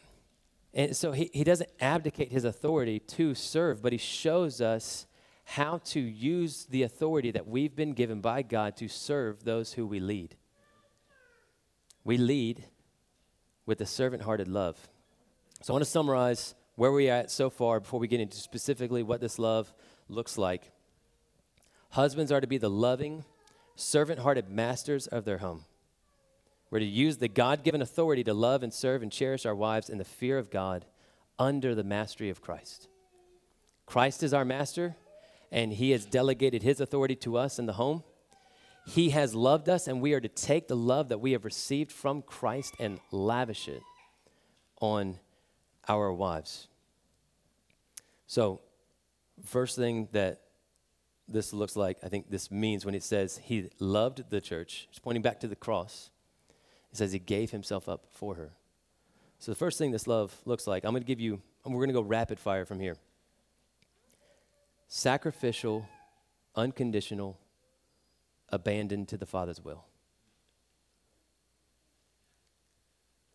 and 0.73 0.95
so 0.95 1.11
he, 1.11 1.29
he 1.33 1.43
doesn't 1.43 1.69
abdicate 1.79 2.31
his 2.31 2.43
authority 2.43 2.99
to 2.99 3.33
serve, 3.33 3.81
but 3.81 3.91
he 3.91 3.97
shows 3.97 4.61
us 4.61 5.07
how 5.43 5.77
to 5.85 5.99
use 5.99 6.65
the 6.69 6.83
authority 6.83 7.31
that 7.31 7.47
we've 7.47 7.75
been 7.75 7.93
given 7.93 8.19
by 8.19 8.41
God 8.41 8.75
to 8.77 8.87
serve 8.87 9.43
those 9.43 9.73
who 9.73 9.87
we 9.87 9.99
lead. 9.99 10.35
We 12.03 12.17
lead 12.17 12.65
with 13.65 13.79
a 13.81 13.85
servant 13.85 14.23
hearted 14.23 14.47
love. 14.47 14.89
So 15.61 15.73
I 15.73 15.75
want 15.75 15.85
to 15.85 15.89
summarize 15.89 16.53
where 16.75 16.91
we're 16.91 17.11
at 17.11 17.31
so 17.31 17.49
far 17.49 17.79
before 17.79 17.99
we 17.99 18.07
get 18.07 18.19
into 18.19 18.37
specifically 18.37 19.03
what 19.03 19.21
this 19.21 19.39
love 19.39 19.73
looks 20.09 20.37
like. 20.37 20.71
Husbands 21.91 22.31
are 22.31 22.41
to 22.41 22.47
be 22.47 22.57
the 22.57 22.69
loving, 22.69 23.23
servant 23.75 24.19
hearted 24.19 24.49
masters 24.49 25.07
of 25.07 25.25
their 25.25 25.39
home. 25.39 25.63
We're 26.69 26.79
to 26.79 26.85
use 26.85 27.17
the 27.17 27.27
God 27.27 27.63
given 27.63 27.81
authority 27.81 28.23
to 28.25 28.33
love 28.33 28.61
and 28.61 28.73
serve 28.73 29.01
and 29.01 29.11
cherish 29.11 29.45
our 29.45 29.55
wives 29.55 29.89
in 29.89 29.97
the 29.97 30.03
fear 30.03 30.37
of 30.37 30.49
God 30.49 30.85
under 31.39 31.73
the 31.73 31.83
mastery 31.83 32.29
of 32.29 32.41
Christ. 32.41 32.87
Christ 33.85 34.21
is 34.21 34.33
our 34.33 34.43
master, 34.43 34.95
and 35.51 35.71
he 35.71 35.91
has 35.91 36.05
delegated 36.05 36.63
his 36.63 36.81
authority 36.81 37.15
to 37.17 37.37
us 37.37 37.57
in 37.57 37.67
the 37.67 37.73
home. 37.73 38.03
He 38.85 39.11
has 39.11 39.33
loved 39.33 39.69
us, 39.69 39.87
and 39.87 40.01
we 40.01 40.13
are 40.13 40.19
to 40.19 40.27
take 40.27 40.67
the 40.67 40.75
love 40.75 41.09
that 41.09 41.19
we 41.19 41.31
have 41.31 41.45
received 41.45 41.91
from 41.91 42.21
Christ 42.21 42.75
and 42.79 42.99
lavish 43.11 43.67
it 43.67 43.81
on 44.81 45.19
our 45.87 46.11
wives. 46.11 46.67
So, 48.27 48.61
first 49.45 49.77
thing 49.77 50.09
that 50.11 50.41
this 51.29 51.53
looks 51.53 51.75
like, 51.75 51.97
I 52.03 52.09
think 52.09 52.29
this 52.29 52.51
means 52.51 52.85
when 52.85 52.95
it 52.95 53.03
says 53.03 53.37
he 53.37 53.69
loved 53.79 54.29
the 54.29 54.41
church, 54.41 54.87
it's 54.89 54.99
pointing 54.99 55.21
back 55.21 55.39
to 55.41 55.47
the 55.47 55.55
cross. 55.55 56.09
It 56.97 57.05
says 57.05 57.11
he 57.11 57.19
gave 57.19 57.51
himself 57.51 57.87
up 57.87 58.07
for 58.09 58.33
her. 58.33 58.53
So, 59.37 59.51
the 59.51 59.55
first 59.55 59.77
thing 59.77 59.91
this 59.91 60.07
love 60.07 60.35
looks 60.45 60.65
like, 60.65 60.83
I'm 60.83 60.93
going 60.93 61.03
to 61.03 61.07
give 61.07 61.19
you, 61.19 61.39
and 61.63 61.71
we're 61.71 61.81
going 61.81 61.89
to 61.89 61.93
go 61.93 62.01
rapid 62.01 62.39
fire 62.39 62.65
from 62.65 62.79
here 62.79 62.95
sacrificial, 64.87 65.87
unconditional, 66.55 67.37
abandoned 68.49 69.09
to 69.09 69.17
the 69.17 69.27
Father's 69.27 69.63
will. 69.63 69.85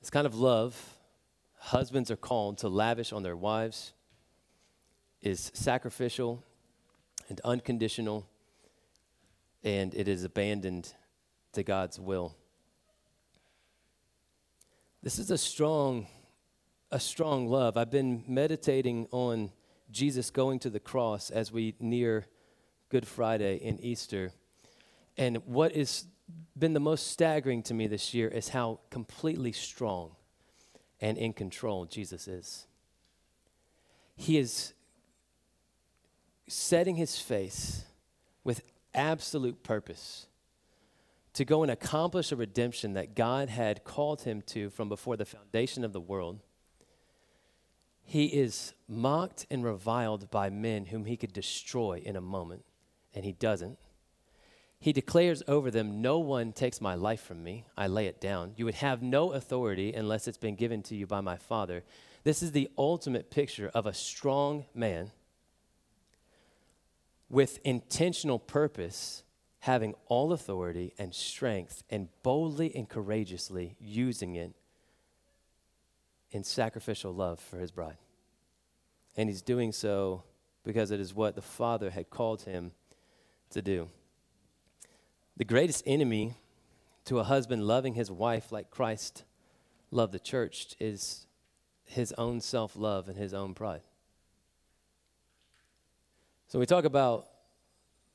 This 0.01 0.11
kind 0.11 0.27
of 0.27 0.35
love 0.35 0.97
husbands 1.59 2.11
are 2.11 2.17
called 2.17 2.59
to 2.59 2.69
lavish 2.69 3.13
on 3.13 3.23
their 3.23 3.37
wives 3.37 3.93
is 5.21 5.53
sacrificial 5.55 6.43
and 7.29 7.41
unconditional, 7.45 8.27
and 9.63 9.95
it 9.95 10.09
is 10.09 10.25
abandoned 10.25 10.95
to 11.53 11.63
God's 11.63 12.01
will. 12.01 12.35
This 15.03 15.19
is 15.19 15.33
a 15.33 15.39
strong, 15.39 16.07
a 16.93 17.01
strong 17.01 17.49
love. 17.49 17.77
I've 17.77 17.91
been 17.91 18.23
meditating 18.29 19.09
on 19.11 19.51
Jesus 19.91 20.31
going 20.31 20.61
to 20.61 20.71
the 20.71 20.79
cross 20.79 21.29
as 21.29 21.51
we 21.51 21.75
near 21.81 22.27
Good 22.89 23.09
Friday 23.09 23.61
and 23.65 23.81
Easter. 23.81 24.31
And 25.17 25.39
what 25.45 25.75
has 25.75 26.07
been 26.57 26.73
the 26.73 26.79
most 26.79 27.09
staggering 27.09 27.65
to 27.65 27.75
me 27.75 27.89
this 27.89 28.15
year 28.15 28.29
is 28.29 28.51
how 28.51 28.79
completely 28.91 29.51
strong 29.51 30.13
and 31.01 31.19
in 31.19 31.33
control 31.33 31.85
Jesus 31.85 32.29
is. 32.29 32.69
He 34.15 34.39
is 34.39 34.73
setting 36.47 36.95
his 36.95 37.19
face 37.19 37.87
with 38.45 38.63
absolute 38.95 39.65
purpose 39.65 40.27
to 41.35 41.45
go 41.45 41.63
and 41.63 41.71
accomplish 41.71 42.31
a 42.31 42.37
redemption 42.37 42.93
that 42.95 43.15
God 43.15 43.49
had 43.49 43.85
called 43.85 44.23
him 44.23 44.43
to 44.43 44.71
from 44.71 44.89
before 44.89 45.17
the 45.17 45.25
foundation 45.25 45.85
of 45.85 45.93
the 45.93 46.01
world, 46.01 46.41
he 48.05 48.27
is 48.27 48.75
mocked 48.89 49.47
and 49.51 49.65
reviled 49.65 50.31
by 50.31 50.51
men 50.51 50.87
whom 50.87 51.05
he 51.05 51.17
could 51.17 51.33
destroy 51.33 52.03
in 52.05 52.17
a 52.17 52.21
moment, 52.21 52.65
and 53.15 53.25
he 53.25 53.33
doesn't. 53.33 53.79
He 54.79 54.93
declares 54.93 55.43
over 55.47 55.71
them, 55.71 56.03
No 56.03 56.19
one 56.19 56.53
takes 56.53 56.81
my 56.81 56.97
life 56.97 57.23
from 57.23 57.43
me. 57.43 57.65
I 57.77 57.87
lay 57.87 58.07
it 58.07 58.21
down. 58.21 58.53
You 58.57 58.65
would 58.65 58.75
have 58.75 59.01
no 59.01 59.33
authority 59.33 59.93
unless 59.93 60.27
it's 60.27 60.39
been 60.39 60.57
given 60.57 60.83
to 60.85 60.97
you 60.97 61.07
by 61.07 61.21
my 61.21 61.37
Father. 61.37 61.85
This 62.25 62.43
is 62.43 62.53
the 62.53 62.69
ultimate 62.77 63.31
picture 63.31 63.71
of 63.75 63.87
a 63.87 63.95
strong 63.95 64.65
man 64.75 65.13
with 67.31 67.61
intentional 67.65 68.39
purpose 68.39 69.23
having 69.63 69.95
all 70.07 70.33
authority 70.33 70.93
and 70.99 71.15
strength 71.15 71.85
and 71.89 72.09
boldly 72.25 72.75
and 72.75 72.89
courageously 72.89 73.77
using 73.79 74.35
it 74.35 74.53
in 76.33 76.43
sacrificial 76.43 77.15
love 77.15 77.39
for 77.39 77.61
his 77.61 77.71
bride. 77.71 77.97
And 79.17 79.29
he's 79.29 79.41
doing 79.41 79.71
so 79.71 80.25
because 80.65 80.91
it 80.91 80.99
is 80.99 81.15
what 81.15 81.37
the 81.37 81.43
Father 81.43 81.91
had 81.91 82.11
called 82.11 82.43
him 82.43 82.73
to 83.51 83.63
do. 83.63 83.89
The 85.37 85.45
greatest 85.45 85.85
enemy 85.87 86.35
to 87.05 87.21
a 87.21 87.25
husband 87.25 87.65
loving 87.65 87.95
his 87.95 88.11
wife 88.11 88.51
like 88.51 88.69
Christ 88.69 89.23
loved 89.93 90.13
the 90.13 90.19
church 90.19 90.75
is 90.81 91.29
his 91.85 92.13
own 92.19 92.41
self 92.41 92.75
love 92.75 93.09
and 93.09 93.17
his 93.17 93.33
own 93.33 93.55
pride. 93.55 93.83
So 96.49 96.59
we 96.59 96.67
talk 96.67 96.85
about 96.85 97.29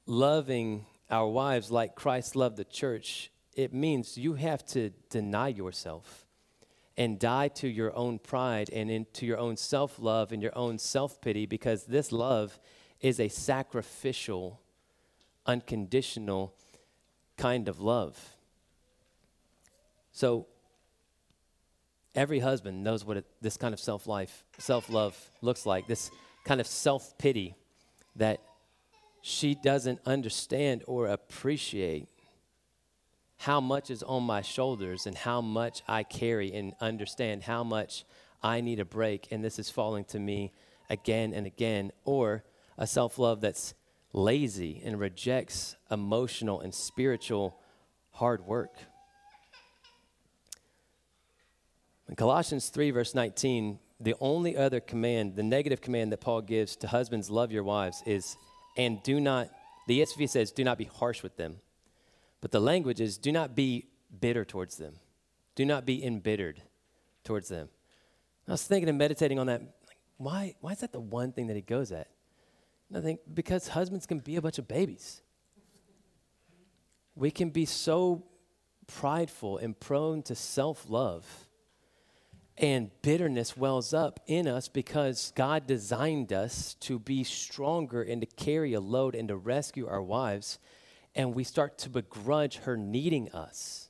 loving 0.05 0.85
our 1.09 1.27
wives 1.27 1.71
like 1.71 1.95
Christ 1.95 2.35
loved 2.35 2.57
the 2.57 2.65
church, 2.65 3.31
it 3.55 3.73
means 3.73 4.17
you 4.17 4.33
have 4.33 4.65
to 4.67 4.91
deny 5.09 5.47
yourself 5.47 6.25
and 6.97 7.19
die 7.19 7.47
to 7.47 7.67
your 7.67 7.95
own 7.95 8.19
pride 8.19 8.69
and 8.71 8.89
into 8.89 9.25
your 9.25 9.37
own 9.37 9.55
self 9.55 9.99
love 9.99 10.31
and 10.31 10.41
your 10.41 10.57
own 10.57 10.79
self 10.79 11.21
pity 11.21 11.45
because 11.45 11.85
this 11.85 12.11
love 12.11 12.59
is 12.99 13.19
a 13.19 13.29
sacrificial, 13.29 14.59
unconditional 15.45 16.53
kind 17.37 17.67
of 17.67 17.79
love. 17.79 18.35
So, 20.11 20.47
every 22.15 22.39
husband 22.39 22.83
knows 22.83 23.05
what 23.05 23.17
it, 23.17 23.25
this 23.41 23.57
kind 23.57 23.73
of 23.73 23.79
self 23.79 24.07
life, 24.07 24.43
self 24.57 24.89
love 24.89 25.31
looks 25.41 25.65
like, 25.65 25.87
this 25.87 26.09
kind 26.43 26.59
of 26.59 26.67
self 26.67 27.17
pity 27.17 27.55
that 28.15 28.41
she 29.21 29.55
doesn't 29.55 29.99
understand 30.05 30.83
or 30.87 31.07
appreciate 31.07 32.07
how 33.37 33.61
much 33.61 33.89
is 33.89 34.01
on 34.03 34.23
my 34.23 34.41
shoulders 34.41 35.05
and 35.05 35.15
how 35.15 35.41
much 35.41 35.83
I 35.87 36.03
carry 36.03 36.53
and 36.53 36.73
understand 36.81 37.43
how 37.43 37.63
much 37.63 38.03
I 38.41 38.61
need 38.61 38.79
a 38.79 38.85
break 38.85 39.27
and 39.31 39.43
this 39.43 39.59
is 39.59 39.69
falling 39.69 40.05
to 40.05 40.19
me 40.19 40.51
again 40.89 41.33
and 41.33 41.45
again, 41.45 41.91
or 42.05 42.43
a 42.77 42.87
self 42.87 43.19
love 43.19 43.41
that's 43.41 43.73
lazy 44.13 44.81
and 44.83 44.99
rejects 44.99 45.75
emotional 45.91 46.61
and 46.61 46.73
spiritual 46.73 47.59
hard 48.11 48.45
work. 48.45 48.75
In 52.09 52.15
Colossians 52.15 52.69
3, 52.69 52.91
verse 52.91 53.13
19, 53.13 53.79
the 53.99 54.15
only 54.19 54.55
other 54.55 54.79
command, 54.79 55.35
the 55.35 55.43
negative 55.43 55.81
command 55.81 56.11
that 56.11 56.21
Paul 56.21 56.41
gives 56.41 56.75
to 56.77 56.87
husbands, 56.87 57.29
love 57.29 57.51
your 57.51 57.63
wives, 57.63 58.01
is 58.05 58.37
and 58.77 59.01
do 59.03 59.19
not, 59.19 59.49
the 59.87 60.01
ESV 60.01 60.29
says, 60.29 60.51
do 60.51 60.63
not 60.63 60.77
be 60.77 60.85
harsh 60.85 61.23
with 61.23 61.35
them. 61.35 61.57
But 62.39 62.51
the 62.51 62.59
language 62.59 63.01
is, 63.01 63.17
do 63.17 63.31
not 63.31 63.55
be 63.55 63.87
bitter 64.19 64.45
towards 64.45 64.77
them. 64.77 64.93
Do 65.55 65.65
not 65.65 65.85
be 65.85 66.05
embittered 66.05 66.61
towards 67.23 67.49
them. 67.49 67.69
I 68.47 68.51
was 68.51 68.63
thinking 68.63 68.87
and 68.87 68.97
meditating 68.97 69.39
on 69.39 69.47
that. 69.47 69.61
Like, 69.61 69.97
why, 70.17 70.55
why 70.61 70.71
is 70.71 70.79
that 70.79 70.93
the 70.93 70.99
one 70.99 71.31
thing 71.31 71.47
that 71.47 71.55
he 71.55 71.61
goes 71.61 71.91
at? 71.91 72.07
And 72.89 72.97
I 72.97 73.01
think 73.01 73.19
because 73.33 73.67
husbands 73.67 74.05
can 74.05 74.19
be 74.19 74.35
a 74.35 74.41
bunch 74.41 74.59
of 74.59 74.67
babies. 74.67 75.21
We 77.15 77.31
can 77.31 77.49
be 77.49 77.65
so 77.65 78.23
prideful 78.85 79.57
and 79.57 79.77
prone 79.77 80.21
to 80.23 80.35
self 80.35 80.85
love 80.87 81.46
and 82.57 82.89
bitterness 83.03 83.55
wells 83.55 83.93
up 83.93 84.19
in 84.25 84.47
us 84.47 84.67
because 84.67 85.31
God 85.35 85.67
designed 85.67 86.33
us 86.33 86.73
to 86.81 86.97
be 86.97 87.23
stronger 87.23 88.01
and 88.01 88.21
to 88.21 88.27
carry 88.27 88.73
a 88.73 88.79
load 88.79 89.13
and 89.13 89.27
to 89.27 89.35
rescue 89.35 89.87
our 89.87 90.01
wives. 90.01 90.57
And 91.13 91.35
we 91.35 91.43
start 91.43 91.77
to 91.79 91.89
begrudge 91.89 92.57
her 92.57 92.75
needing 92.75 93.31
us 93.31 93.89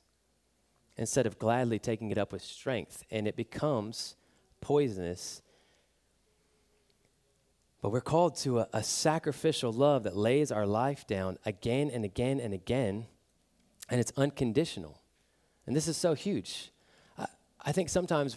instead 0.98 1.26
of 1.26 1.38
gladly 1.38 1.78
taking 1.78 2.10
it 2.10 2.18
up 2.18 2.30
with 2.32 2.42
strength. 2.42 3.04
And 3.10 3.26
it 3.26 3.36
becomes 3.36 4.16
poisonous. 4.60 5.40
But 7.80 7.90
we're 7.90 8.00
called 8.02 8.36
to 8.38 8.60
a, 8.60 8.68
a 8.74 8.82
sacrificial 8.82 9.72
love 9.72 10.02
that 10.02 10.16
lays 10.16 10.52
our 10.52 10.66
life 10.66 11.06
down 11.06 11.38
again 11.46 11.90
and 11.90 12.04
again 12.04 12.38
and 12.38 12.52
again. 12.52 13.06
And 13.88 13.98
it's 13.98 14.12
unconditional. 14.16 15.00
And 15.66 15.74
this 15.74 15.88
is 15.88 15.96
so 15.96 16.12
huge. 16.12 16.70
I, 17.16 17.26
I 17.64 17.72
think 17.72 17.88
sometimes 17.88 18.36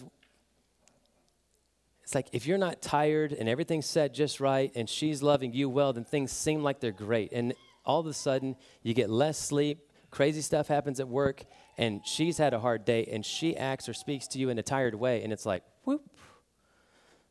it's 2.12 2.14
like 2.14 2.28
if 2.32 2.46
you're 2.46 2.58
not 2.58 2.82
tired 2.82 3.32
and 3.32 3.48
everything's 3.48 3.86
set 3.86 4.12
just 4.12 4.38
right 4.38 4.70
and 4.74 4.86
she's 4.86 5.22
loving 5.22 5.54
you 5.54 5.70
well, 5.70 5.94
then 5.94 6.04
things 6.04 6.30
seem 6.30 6.62
like 6.62 6.78
they're 6.78 6.92
great. 6.92 7.32
And 7.32 7.54
all 7.86 8.00
of 8.00 8.06
a 8.06 8.12
sudden, 8.12 8.54
you 8.82 8.92
get 8.92 9.08
less 9.08 9.38
sleep, 9.38 9.78
crazy 10.10 10.42
stuff 10.42 10.68
happens 10.68 11.00
at 11.00 11.08
work, 11.08 11.44
and 11.78 12.06
she's 12.06 12.36
had 12.36 12.52
a 12.52 12.60
hard 12.60 12.84
day 12.84 13.08
and 13.10 13.24
she 13.24 13.56
acts 13.56 13.88
or 13.88 13.94
speaks 13.94 14.28
to 14.28 14.38
you 14.38 14.50
in 14.50 14.58
a 14.58 14.62
tired 14.62 14.94
way, 14.94 15.22
and 15.24 15.32
it's 15.32 15.46
like, 15.46 15.62
whoop, 15.84 16.02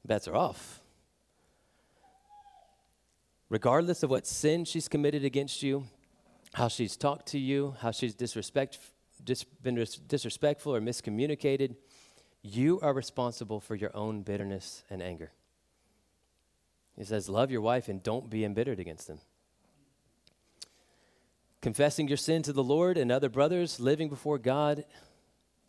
bets 0.03 0.27
are 0.27 0.35
off. 0.35 0.81
Regardless 3.49 4.01
of 4.01 4.09
what 4.09 4.25
sin 4.25 4.65
she's 4.65 4.87
committed 4.87 5.23
against 5.23 5.61
you, 5.61 5.83
how 6.55 6.69
she's 6.69 6.97
talked 6.97 7.27
to 7.27 7.37
you, 7.37 7.75
how 7.81 7.91
she's 7.91 8.15
disrespect, 8.15 8.79
dis, 9.23 9.43
been 9.43 9.75
disrespectful 10.07 10.73
or 10.73 10.81
miscommunicated, 10.81 11.75
you 12.43 12.79
are 12.81 12.93
responsible 12.93 13.59
for 13.59 13.75
your 13.75 13.95
own 13.95 14.23
bitterness 14.23 14.83
and 14.89 15.01
anger. 15.01 15.31
He 16.97 17.03
says, 17.03 17.29
Love 17.29 17.51
your 17.51 17.61
wife 17.61 17.87
and 17.87 18.01
don't 18.01 18.29
be 18.29 18.43
embittered 18.43 18.79
against 18.79 19.07
them. 19.07 19.19
Confessing 21.61 22.07
your 22.07 22.17
sin 22.17 22.41
to 22.43 22.53
the 22.53 22.63
Lord 22.63 22.97
and 22.97 23.11
other 23.11 23.29
brothers, 23.29 23.79
living 23.79 24.09
before 24.09 24.39
God 24.39 24.83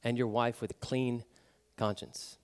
and 0.02 0.16
your 0.16 0.26
wife 0.26 0.60
with 0.60 0.70
a 0.70 0.74
clean 0.74 1.24
conscience. 1.76 2.38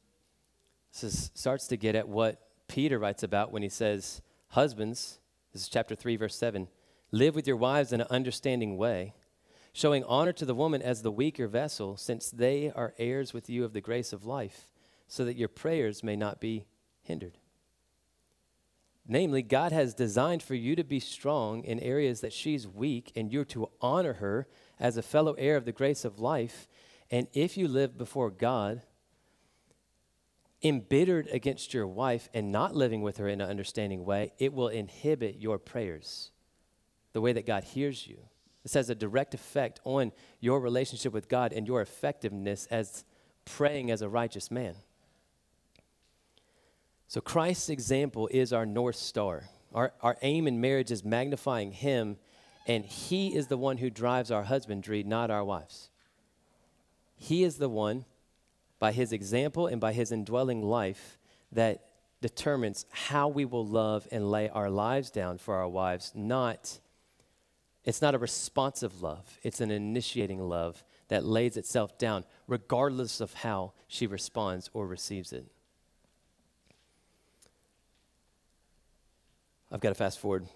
This 0.92 1.04
is, 1.04 1.30
starts 1.34 1.66
to 1.68 1.76
get 1.76 1.94
at 1.94 2.08
what 2.08 2.40
Peter 2.68 2.98
writes 2.98 3.22
about 3.22 3.50
when 3.50 3.62
he 3.62 3.68
says, 3.68 4.20
Husbands, 4.48 5.18
this 5.52 5.62
is 5.62 5.68
chapter 5.68 5.94
3, 5.94 6.16
verse 6.16 6.36
7, 6.36 6.68
live 7.10 7.34
with 7.34 7.46
your 7.46 7.56
wives 7.56 7.92
in 7.92 8.02
an 8.02 8.06
understanding 8.10 8.76
way 8.76 9.14
showing 9.78 10.02
honor 10.04 10.32
to 10.32 10.44
the 10.44 10.56
woman 10.56 10.82
as 10.82 11.02
the 11.02 11.12
weaker 11.12 11.46
vessel, 11.46 11.96
since 11.96 12.30
they 12.32 12.72
are 12.74 12.94
heirs 12.98 13.32
with 13.32 13.48
you 13.48 13.64
of 13.64 13.72
the 13.72 13.80
grace 13.80 14.12
of 14.12 14.26
life, 14.26 14.68
so 15.06 15.24
that 15.24 15.36
your 15.36 15.48
prayers 15.48 16.02
may 16.02 16.16
not 16.16 16.40
be 16.40 16.66
hindered. 17.00 17.38
Namely, 19.06 19.40
God 19.40 19.70
has 19.70 19.94
designed 19.94 20.42
for 20.42 20.56
you 20.56 20.74
to 20.74 20.82
be 20.82 20.98
strong 20.98 21.62
in 21.62 21.78
areas 21.78 22.20
that 22.22 22.32
she's 22.32 22.66
weak, 22.66 23.12
and 23.14 23.32
you're 23.32 23.44
to 23.44 23.70
honor 23.80 24.14
her 24.14 24.48
as 24.80 24.96
a 24.96 25.02
fellow 25.02 25.34
heir 25.34 25.56
of 25.56 25.64
the 25.64 25.70
grace 25.70 26.04
of 26.04 26.18
life. 26.18 26.66
And 27.08 27.28
if 27.32 27.56
you 27.56 27.68
live 27.68 27.96
before 27.96 28.30
God, 28.30 28.82
embittered 30.60 31.28
against 31.28 31.72
your 31.72 31.86
wife 31.86 32.28
and 32.34 32.50
not 32.50 32.74
living 32.74 33.00
with 33.00 33.18
her 33.18 33.28
in 33.28 33.40
an 33.40 33.48
understanding 33.48 34.04
way, 34.04 34.32
it 34.38 34.52
will 34.52 34.68
inhibit 34.68 35.36
your 35.38 35.56
prayers, 35.56 36.32
the 37.12 37.20
way 37.20 37.32
that 37.32 37.46
God 37.46 37.62
hears 37.62 38.08
you. 38.08 38.18
This 38.62 38.74
has 38.74 38.90
a 38.90 38.94
direct 38.94 39.34
effect 39.34 39.80
on 39.84 40.12
your 40.40 40.61
relationship 40.61 41.12
with 41.12 41.28
God 41.28 41.52
and 41.52 41.66
your 41.66 41.80
effectiveness 41.80 42.66
as 42.70 43.04
praying 43.44 43.90
as 43.90 44.02
a 44.02 44.09
righteous 44.09 44.50
man. 44.50 44.74
So, 47.06 47.20
Christ's 47.20 47.70
example 47.70 48.28
is 48.30 48.52
our 48.52 48.66
North 48.66 48.96
Star. 48.96 49.44
Our, 49.72 49.92
our 50.02 50.16
aim 50.22 50.46
in 50.46 50.61
marriage 50.61 50.90
is 50.90 51.04
magnifying 51.04 51.72
Him, 51.72 52.18
and 52.66 52.84
He 52.84 53.34
is 53.34 53.46
the 53.46 53.56
one 53.56 53.78
who 53.78 53.88
drives 53.88 54.30
our 54.30 54.42
husbandry, 54.42 55.02
not 55.02 55.30
our 55.30 55.44
wives. 55.44 55.88
He 57.16 57.44
is 57.44 57.56
the 57.56 57.68
one, 57.68 58.04
by 58.78 58.92
His 58.92 59.12
example 59.12 59.66
and 59.66 59.80
by 59.80 59.94
His 59.94 60.12
indwelling 60.12 60.62
life, 60.62 61.18
that 61.50 61.84
determines 62.20 62.84
how 62.90 63.28
we 63.28 63.44
will 63.44 63.66
love 63.66 64.06
and 64.12 64.30
lay 64.30 64.48
our 64.50 64.68
lives 64.68 65.11
down 65.11 65.38
for 65.38 65.54
our 65.54 65.68
wives, 65.68 66.12
not 66.14 66.78
it's 67.89 68.03
not 68.03 68.14
a 68.14 68.18
responsive 68.18 69.01
love, 69.01 69.39
it's 69.43 69.62
an 69.62 69.70
initiating 69.70 70.39
love 70.39 70.84
that 71.09 71.24
lays 71.24 71.57
itself 71.57 71.97
down, 71.97 72.22
regardless 72.47 73.18
of 73.18 73.32
how 73.32 73.72
she 73.86 74.07
responds 74.07 74.68
or 74.74 74.86
receives 74.86 75.32
it. 75.32 75.47
I've 79.72 79.80
got 79.80 79.89
to 79.89 79.95
fast 79.95 80.18
forward. 80.18 80.49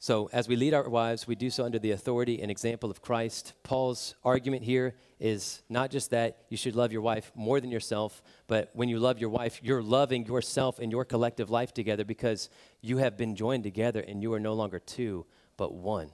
So, 0.00 0.30
as 0.32 0.46
we 0.46 0.54
lead 0.54 0.74
our 0.74 0.88
wives, 0.88 1.26
we 1.26 1.34
do 1.34 1.50
so 1.50 1.64
under 1.64 1.80
the 1.80 1.90
authority 1.90 2.40
and 2.40 2.52
example 2.52 2.88
of 2.88 3.02
Christ. 3.02 3.54
Paul's 3.64 4.14
argument 4.22 4.62
here 4.62 4.94
is 5.18 5.60
not 5.68 5.90
just 5.90 6.10
that 6.10 6.38
you 6.48 6.56
should 6.56 6.76
love 6.76 6.92
your 6.92 7.02
wife 7.02 7.32
more 7.34 7.60
than 7.60 7.72
yourself, 7.72 8.22
but 8.46 8.70
when 8.74 8.88
you 8.88 9.00
love 9.00 9.18
your 9.18 9.28
wife, 9.28 9.58
you're 9.60 9.82
loving 9.82 10.24
yourself 10.24 10.78
and 10.78 10.92
your 10.92 11.04
collective 11.04 11.50
life 11.50 11.74
together 11.74 12.04
because 12.04 12.48
you 12.80 12.98
have 12.98 13.16
been 13.16 13.34
joined 13.34 13.64
together 13.64 13.98
and 13.98 14.22
you 14.22 14.32
are 14.32 14.38
no 14.38 14.54
longer 14.54 14.78
two, 14.78 15.26
but 15.56 15.74
one. 15.74 16.12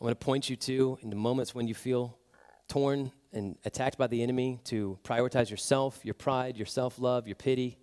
I 0.00 0.04
want 0.04 0.18
to 0.18 0.24
point 0.24 0.48
you 0.48 0.54
to, 0.54 0.98
in 1.02 1.10
the 1.10 1.16
moments 1.16 1.52
when 1.52 1.66
you 1.66 1.74
feel 1.74 2.16
torn 2.68 3.10
and 3.32 3.56
attacked 3.64 3.98
by 3.98 4.06
the 4.06 4.22
enemy, 4.22 4.60
to 4.66 5.00
prioritize 5.02 5.50
yourself, 5.50 5.98
your 6.04 6.14
pride, 6.14 6.56
your 6.56 6.66
self 6.66 7.00
love, 7.00 7.26
your 7.26 7.34
pity 7.34 7.76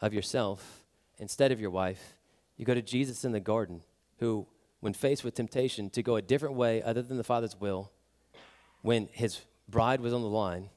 of 0.00 0.12
yourself 0.12 0.77
instead 1.18 1.52
of 1.52 1.60
your 1.60 1.70
wife, 1.70 2.14
you 2.56 2.64
go 2.64 2.74
to 2.74 2.82
Jesus 2.82 3.24
in 3.24 3.32
the 3.32 3.40
garden, 3.40 3.82
who, 4.18 4.46
when 4.80 4.92
faced 4.92 5.24
with 5.24 5.34
temptation 5.34 5.90
to 5.90 6.02
go 6.02 6.16
a 6.16 6.22
different 6.22 6.54
way 6.54 6.82
other 6.82 7.02
than 7.02 7.16
the 7.16 7.24
Father's 7.24 7.58
will, 7.58 7.92
when 8.82 9.08
his 9.12 9.40
bride 9.68 10.00
was 10.00 10.12
on 10.12 10.22
the 10.22 10.28
line, 10.28 10.70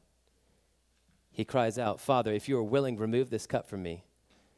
he 1.31 1.45
cries 1.45 1.79
out, 1.79 1.99
Father, 1.99 2.33
if 2.33 2.49
you 2.49 2.57
are 2.57 2.63
willing, 2.63 2.97
remove 2.97 3.29
this 3.29 3.47
cup 3.47 3.67
from 3.67 3.81
me. 3.81 4.03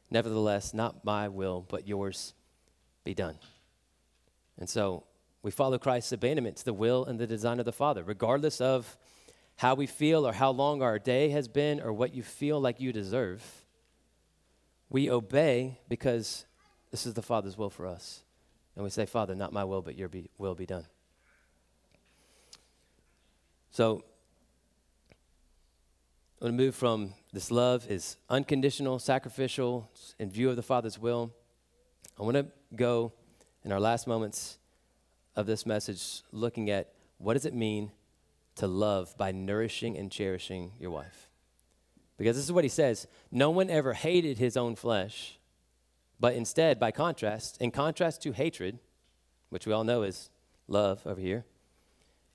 Nevertheless, 0.09 0.73
not 0.73 1.05
my 1.05 1.27
will, 1.27 1.65
but 1.67 1.88
yours 1.88 2.34
be 3.03 3.13
done. 3.13 3.38
And 4.57 4.69
so 4.69 5.03
we 5.41 5.51
follow 5.51 5.77
Christ's 5.77 6.11
abandonment 6.11 6.57
to 6.57 6.65
the 6.65 6.73
will 6.73 7.05
and 7.05 7.19
the 7.19 7.27
design 7.27 7.59
of 7.59 7.65
the 7.65 7.71
Father, 7.71 8.03
regardless 8.03 8.59
of 8.59 8.97
how 9.57 9.75
we 9.75 9.86
feel 9.86 10.27
or 10.27 10.34
how 10.34 10.51
long 10.51 10.81
our 10.81 10.97
day 10.97 11.29
has 11.29 11.47
been 11.47 11.79
or 11.79 11.93
what 11.93 12.13
you 12.13 12.23
feel 12.23 12.59
like 12.59 12.79
you 12.79 12.91
deserve 12.91 13.62
we 14.93 15.09
obey 15.09 15.79
because 15.89 16.45
this 16.91 17.05
is 17.05 17.15
the 17.15 17.21
Father's 17.21 17.57
will 17.57 17.71
for 17.71 17.85
us. 17.87 18.21
And 18.75 18.83
we 18.83 18.91
say, 18.91 19.05
Father, 19.05 19.35
not 19.35 19.51
my 19.51 19.63
will, 19.63 19.81
but 19.81 19.97
your 19.97 20.07
be, 20.07 20.29
will 20.37 20.55
be 20.55 20.67
done. 20.67 20.85
So, 23.71 24.03
I'm 26.39 26.49
going 26.49 26.57
to 26.57 26.63
move 26.63 26.75
from 26.75 27.13
this 27.31 27.49
love 27.49 27.89
is 27.89 28.17
unconditional, 28.29 28.99
sacrificial, 28.99 29.89
in 30.19 30.29
view 30.29 30.49
of 30.51 30.55
the 30.55 30.63
Father's 30.63 30.99
will. 30.99 31.33
I 32.19 32.23
want 32.23 32.37
to 32.37 32.45
go 32.75 33.13
in 33.63 33.71
our 33.71 33.79
last 33.79 34.05
moments 34.05 34.59
of 35.35 35.47
this 35.47 35.65
message 35.65 36.21
looking 36.31 36.69
at 36.69 36.93
what 37.17 37.33
does 37.33 37.47
it 37.47 37.55
mean 37.55 37.91
to 38.57 38.67
love 38.67 39.17
by 39.17 39.31
nourishing 39.31 39.97
and 39.97 40.11
cherishing 40.11 40.73
your 40.79 40.91
wife. 40.91 41.32
Because 42.18 42.36
this 42.36 42.45
is 42.45 42.51
what 42.51 42.64
he 42.64 42.70
says 42.70 43.07
No 43.32 43.49
one 43.49 43.70
ever 43.70 43.93
hated 43.93 44.38
his 44.38 44.57
own 44.57 44.76
flesh, 44.76 45.39
but 46.20 46.36
instead, 46.36 46.80
by 46.80 46.91
contrast, 46.91 47.61
in 47.61 47.72
contrast 47.72 48.22
to 48.24 48.32
hatred, 48.32 48.80
which 49.49 49.66
we 49.66 49.74
all 49.74 49.84
know 49.84 50.03
is 50.03 50.30
love 50.68 51.05
over 51.05 51.20
here, 51.20 51.45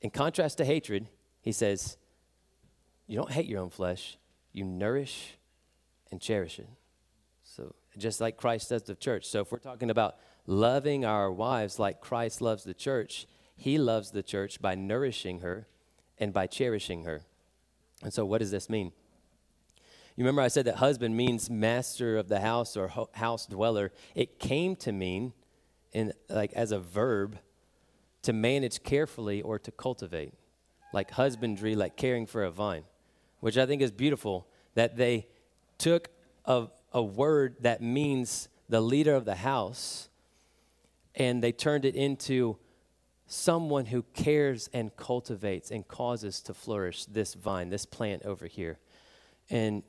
in 0.00 0.10
contrast 0.10 0.58
to 0.58 0.64
hatred, 0.64 1.08
he 1.40 1.52
says, 1.52 1.96
You 3.06 3.16
don't 3.16 3.30
hate 3.30 3.46
your 3.46 3.60
own 3.60 3.70
flesh, 3.70 4.18
you 4.52 4.64
nourish 4.64 5.38
and 6.10 6.20
cherish 6.20 6.58
it. 6.58 6.68
So, 7.42 7.74
just 7.96 8.20
like 8.20 8.36
Christ 8.36 8.68
does 8.68 8.82
the 8.82 8.94
church. 8.94 9.26
So, 9.26 9.40
if 9.40 9.50
we're 9.50 9.58
talking 9.58 9.90
about 9.90 10.16
loving 10.46 11.04
our 11.04 11.32
wives 11.32 11.78
like 11.78 12.00
Christ 12.00 12.40
loves 12.40 12.64
the 12.64 12.74
church, 12.74 13.26
he 13.56 13.78
loves 13.78 14.10
the 14.10 14.22
church 14.22 14.60
by 14.60 14.74
nourishing 14.74 15.40
her 15.40 15.66
and 16.18 16.32
by 16.32 16.46
cherishing 16.46 17.04
her. 17.04 17.22
And 18.02 18.12
so, 18.12 18.24
what 18.24 18.38
does 18.38 18.50
this 18.50 18.68
mean? 18.68 18.92
You 20.18 20.24
remember 20.24 20.42
I 20.42 20.48
said 20.48 20.64
that 20.64 20.74
husband 20.74 21.16
means 21.16 21.48
master 21.48 22.16
of 22.16 22.26
the 22.26 22.40
house 22.40 22.76
or 22.76 22.88
ho- 22.88 23.08
house 23.12 23.46
dweller. 23.46 23.92
It 24.16 24.40
came 24.40 24.74
to 24.74 24.90
mean, 24.90 25.32
in 25.92 26.12
like 26.28 26.52
as 26.54 26.72
a 26.72 26.80
verb, 26.80 27.38
to 28.22 28.32
manage 28.32 28.82
carefully 28.82 29.42
or 29.42 29.60
to 29.60 29.70
cultivate, 29.70 30.34
like 30.92 31.12
husbandry, 31.12 31.76
like 31.76 31.96
caring 31.96 32.26
for 32.26 32.42
a 32.42 32.50
vine, 32.50 32.82
which 33.38 33.56
I 33.56 33.64
think 33.64 33.80
is 33.80 33.92
beautiful. 33.92 34.48
That 34.74 34.96
they 34.96 35.28
took 35.78 36.08
a, 36.44 36.66
a 36.92 37.00
word 37.00 37.54
that 37.60 37.80
means 37.80 38.48
the 38.68 38.80
leader 38.80 39.14
of 39.14 39.24
the 39.24 39.36
house, 39.36 40.08
and 41.14 41.44
they 41.44 41.52
turned 41.52 41.84
it 41.84 41.94
into 41.94 42.58
someone 43.28 43.86
who 43.86 44.02
cares 44.14 44.68
and 44.72 44.96
cultivates 44.96 45.70
and 45.70 45.86
causes 45.86 46.40
to 46.40 46.54
flourish 46.54 47.04
this 47.04 47.34
vine, 47.34 47.68
this 47.68 47.86
plant 47.86 48.24
over 48.24 48.48
here. 48.48 48.80
And 49.48 49.84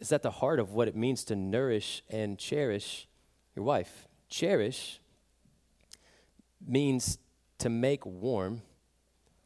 is 0.00 0.12
at 0.12 0.22
the 0.22 0.30
heart 0.30 0.58
of 0.58 0.72
what 0.72 0.88
it 0.88 0.96
means 0.96 1.24
to 1.24 1.36
nourish 1.36 2.02
and 2.08 2.38
cherish 2.38 3.06
your 3.54 3.64
wife. 3.64 4.08
Cherish 4.28 5.00
means 6.66 7.18
to 7.58 7.68
make 7.68 8.04
warm 8.06 8.62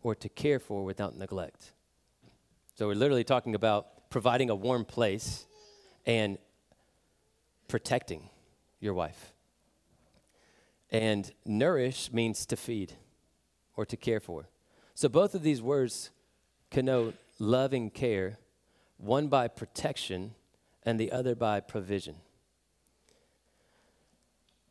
or 0.03 0.15
to 0.15 0.29
care 0.29 0.59
for 0.59 0.85
without 0.85 1.17
neglect. 1.17 1.73
So 2.77 2.87
we're 2.87 2.95
literally 2.95 3.25
talking 3.25 3.55
about 3.55 4.11
providing 4.11 4.51
a 4.51 4.55
warm 4.55 4.85
place 4.85 5.47
and 6.07 6.39
protecting 7.67 8.29
your 8.81 8.95
wife. 8.95 9.33
And 10.91 11.33
nourish 11.45 12.13
means 12.13 12.47
to 12.47 12.57
feed 12.57 12.93
or 13.77 13.85
to 13.87 13.97
care 13.97 14.21
for. 14.21 14.49
So 14.95 15.09
both 15.09 15.35
of 15.35 15.43
these 15.43 15.61
words 15.61 16.11
connote 16.71 17.17
loving 17.41 17.91
care, 17.91 18.39
one 18.99 19.27
by 19.27 19.49
protection 19.49 20.35
and 20.85 20.99
the 20.99 21.13
other 21.13 21.35
by 21.35 21.61
provision. 21.61 22.17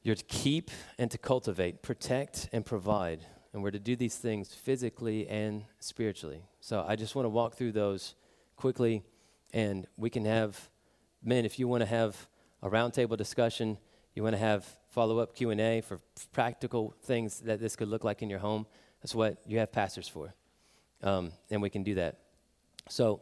You're 0.03 0.15
to 0.15 0.25
keep 0.25 0.69
and 0.97 1.09
to 1.11 1.17
cultivate, 1.17 1.81
protect 1.81 2.49
and 2.51 2.65
provide. 2.65 3.25
And 3.53 3.63
we're 3.63 3.71
to 3.71 3.79
do 3.79 3.95
these 3.95 4.15
things 4.15 4.53
physically 4.53 5.27
and 5.27 5.63
spiritually. 5.79 6.43
So 6.59 6.83
I 6.87 6.95
just 6.95 7.15
want 7.15 7.25
to 7.25 7.29
walk 7.29 7.55
through 7.55 7.71
those 7.71 8.15
quickly, 8.57 9.03
and 9.53 9.87
we 9.97 10.09
can 10.09 10.25
have, 10.25 10.69
men, 11.23 11.45
if 11.45 11.57
you 11.57 11.67
want 11.67 11.81
to 11.81 11.87
have 11.87 12.27
a 12.61 12.69
roundtable 12.69 13.17
discussion, 13.17 13.77
you 14.13 14.23
want 14.23 14.33
to 14.33 14.39
have 14.39 14.65
follow-up 14.89 15.35
Q&A 15.35 15.81
for 15.81 15.99
practical 16.31 16.93
things 17.03 17.39
that 17.41 17.59
this 17.59 17.75
could 17.75 17.87
look 17.87 18.03
like 18.03 18.21
in 18.21 18.29
your 18.29 18.39
home, 18.39 18.65
that's 19.01 19.15
what 19.15 19.37
you 19.45 19.59
have 19.59 19.71
pastors 19.71 20.07
for. 20.07 20.33
Um, 21.01 21.31
and 21.49 21.61
we 21.61 21.69
can 21.69 21.83
do 21.83 21.95
that. 21.95 22.19
So 22.89 23.21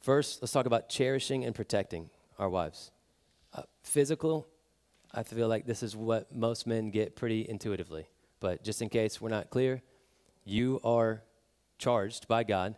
First, 0.00 0.40
let's 0.40 0.52
talk 0.52 0.64
about 0.64 0.88
cherishing 0.88 1.44
and 1.44 1.54
protecting 1.54 2.08
our 2.38 2.48
wives. 2.48 2.90
Uh, 3.52 3.62
physical, 3.82 4.48
I 5.12 5.22
feel 5.22 5.46
like 5.46 5.66
this 5.66 5.82
is 5.82 5.94
what 5.94 6.34
most 6.34 6.66
men 6.66 6.90
get 6.90 7.16
pretty 7.16 7.46
intuitively. 7.46 8.06
But 8.40 8.64
just 8.64 8.80
in 8.80 8.88
case 8.88 9.20
we're 9.20 9.28
not 9.28 9.50
clear, 9.50 9.82
you 10.44 10.80
are 10.84 11.22
charged 11.78 12.28
by 12.28 12.44
God 12.44 12.76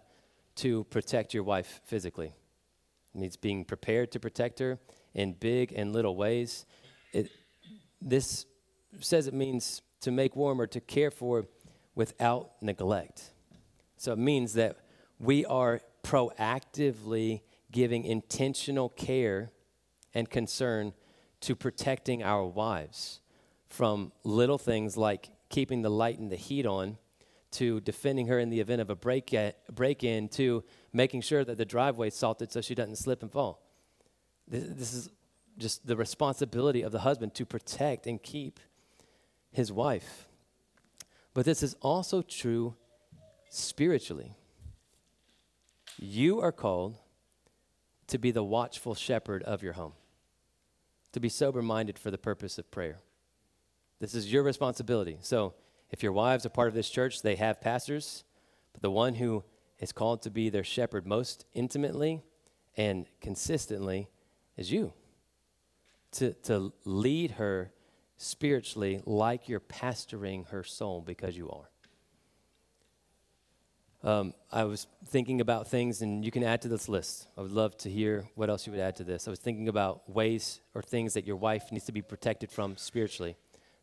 to 0.56 0.82
protect 0.84 1.32
your 1.32 1.44
wife 1.44 1.80
physically. 1.84 2.32
It 3.14 3.20
needs 3.20 3.36
being 3.36 3.64
prepared 3.64 4.10
to 4.12 4.20
protect 4.20 4.58
her 4.58 4.80
in 5.14 5.34
big 5.34 5.72
and 5.76 5.92
little 5.92 6.16
ways. 6.16 6.66
It, 7.12 7.30
this 8.00 8.46
says 8.98 9.28
it 9.28 9.34
means 9.34 9.82
to 10.00 10.10
make 10.10 10.34
warm 10.34 10.60
or 10.60 10.66
to 10.66 10.80
care 10.80 11.12
for 11.12 11.46
without 11.94 12.60
neglect. 12.60 13.30
So 13.96 14.12
it 14.12 14.18
means 14.18 14.54
that 14.54 14.78
we 15.20 15.44
are 15.44 15.80
proactively 16.02 17.42
giving 17.70 18.04
intentional 18.04 18.88
care 18.90 19.50
and 20.14 20.28
concern 20.28 20.92
to 21.40 21.56
protecting 21.56 22.22
our 22.22 22.44
wives 22.44 23.20
from 23.68 24.12
little 24.24 24.58
things 24.58 24.96
like 24.96 25.30
keeping 25.48 25.82
the 25.82 25.90
light 25.90 26.18
and 26.18 26.30
the 26.30 26.36
heat 26.36 26.66
on 26.66 26.98
to 27.52 27.80
defending 27.80 28.26
her 28.26 28.38
in 28.38 28.50
the 28.50 28.60
event 28.60 28.80
of 28.80 28.90
a 28.90 28.96
break, 28.96 29.34
break 29.72 30.04
in 30.04 30.28
to 30.28 30.64
making 30.92 31.20
sure 31.20 31.44
that 31.44 31.58
the 31.58 31.64
driveway 31.64 32.08
is 32.08 32.14
salted 32.14 32.50
so 32.50 32.60
she 32.60 32.74
doesn't 32.74 32.96
slip 32.96 33.22
and 33.22 33.30
fall. 33.30 33.62
This, 34.48 34.64
this 34.68 34.94
is 34.94 35.10
just 35.58 35.86
the 35.86 35.96
responsibility 35.96 36.82
of 36.82 36.92
the 36.92 37.00
husband 37.00 37.34
to 37.34 37.46
protect 37.46 38.06
and 38.06 38.22
keep 38.22 38.58
his 39.50 39.70
wife. 39.70 40.26
But 41.34 41.44
this 41.44 41.62
is 41.62 41.74
also 41.80 42.22
true 42.22 42.74
spiritually. 43.50 44.34
You 45.98 46.40
are 46.40 46.52
called 46.52 46.98
to 48.08 48.18
be 48.18 48.30
the 48.30 48.44
watchful 48.44 48.94
shepherd 48.94 49.42
of 49.44 49.62
your 49.62 49.74
home, 49.74 49.92
to 51.12 51.20
be 51.20 51.28
sober 51.28 51.62
minded 51.62 51.98
for 51.98 52.10
the 52.10 52.18
purpose 52.18 52.58
of 52.58 52.70
prayer. 52.70 52.98
This 54.00 54.14
is 54.14 54.32
your 54.32 54.42
responsibility. 54.42 55.18
So, 55.20 55.54
if 55.90 56.02
your 56.02 56.12
wives 56.12 56.46
are 56.46 56.50
part 56.50 56.68
of 56.68 56.74
this 56.74 56.88
church, 56.88 57.22
they 57.22 57.36
have 57.36 57.60
pastors, 57.60 58.24
but 58.72 58.82
the 58.82 58.90
one 58.90 59.14
who 59.14 59.44
is 59.78 59.92
called 59.92 60.22
to 60.22 60.30
be 60.30 60.48
their 60.48 60.64
shepherd 60.64 61.06
most 61.06 61.44
intimately 61.54 62.22
and 62.76 63.06
consistently 63.20 64.08
is 64.56 64.72
you. 64.72 64.92
To, 66.12 66.32
to 66.44 66.72
lead 66.84 67.32
her 67.32 67.72
spiritually 68.16 69.02
like 69.04 69.48
you're 69.48 69.60
pastoring 69.60 70.46
her 70.48 70.62
soul 70.62 71.00
because 71.00 71.36
you 71.36 71.50
are. 71.50 71.71
Um, 74.04 74.34
I 74.50 74.64
was 74.64 74.88
thinking 75.06 75.40
about 75.40 75.68
things, 75.68 76.02
and 76.02 76.24
you 76.24 76.32
can 76.32 76.42
add 76.42 76.62
to 76.62 76.68
this 76.68 76.88
list. 76.88 77.28
I 77.38 77.40
would 77.40 77.52
love 77.52 77.76
to 77.78 77.90
hear 77.90 78.28
what 78.34 78.50
else 78.50 78.66
you 78.66 78.72
would 78.72 78.80
add 78.80 78.96
to 78.96 79.04
this. 79.04 79.28
I 79.28 79.30
was 79.30 79.38
thinking 79.38 79.68
about 79.68 80.10
ways 80.10 80.60
or 80.74 80.82
things 80.82 81.14
that 81.14 81.24
your 81.24 81.36
wife 81.36 81.70
needs 81.70 81.84
to 81.84 81.92
be 81.92 82.02
protected 82.02 82.50
from 82.50 82.76
spiritually. 82.76 83.36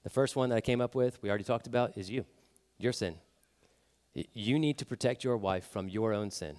The 0.03 0.09
first 0.09 0.35
one 0.35 0.49
that 0.49 0.57
I 0.57 0.61
came 0.61 0.81
up 0.81 0.93
with, 0.93 1.21
we 1.21 1.29
already 1.29 1.45
talked 1.45 1.67
about, 1.67 1.97
is 1.97 2.09
you, 2.09 2.25
your 2.77 2.91
sin. 2.91 3.15
You 4.13 4.59
need 4.59 4.77
to 4.79 4.85
protect 4.85 5.23
your 5.23 5.37
wife 5.37 5.65
from 5.65 5.87
your 5.87 6.13
own 6.13 6.31
sin, 6.31 6.57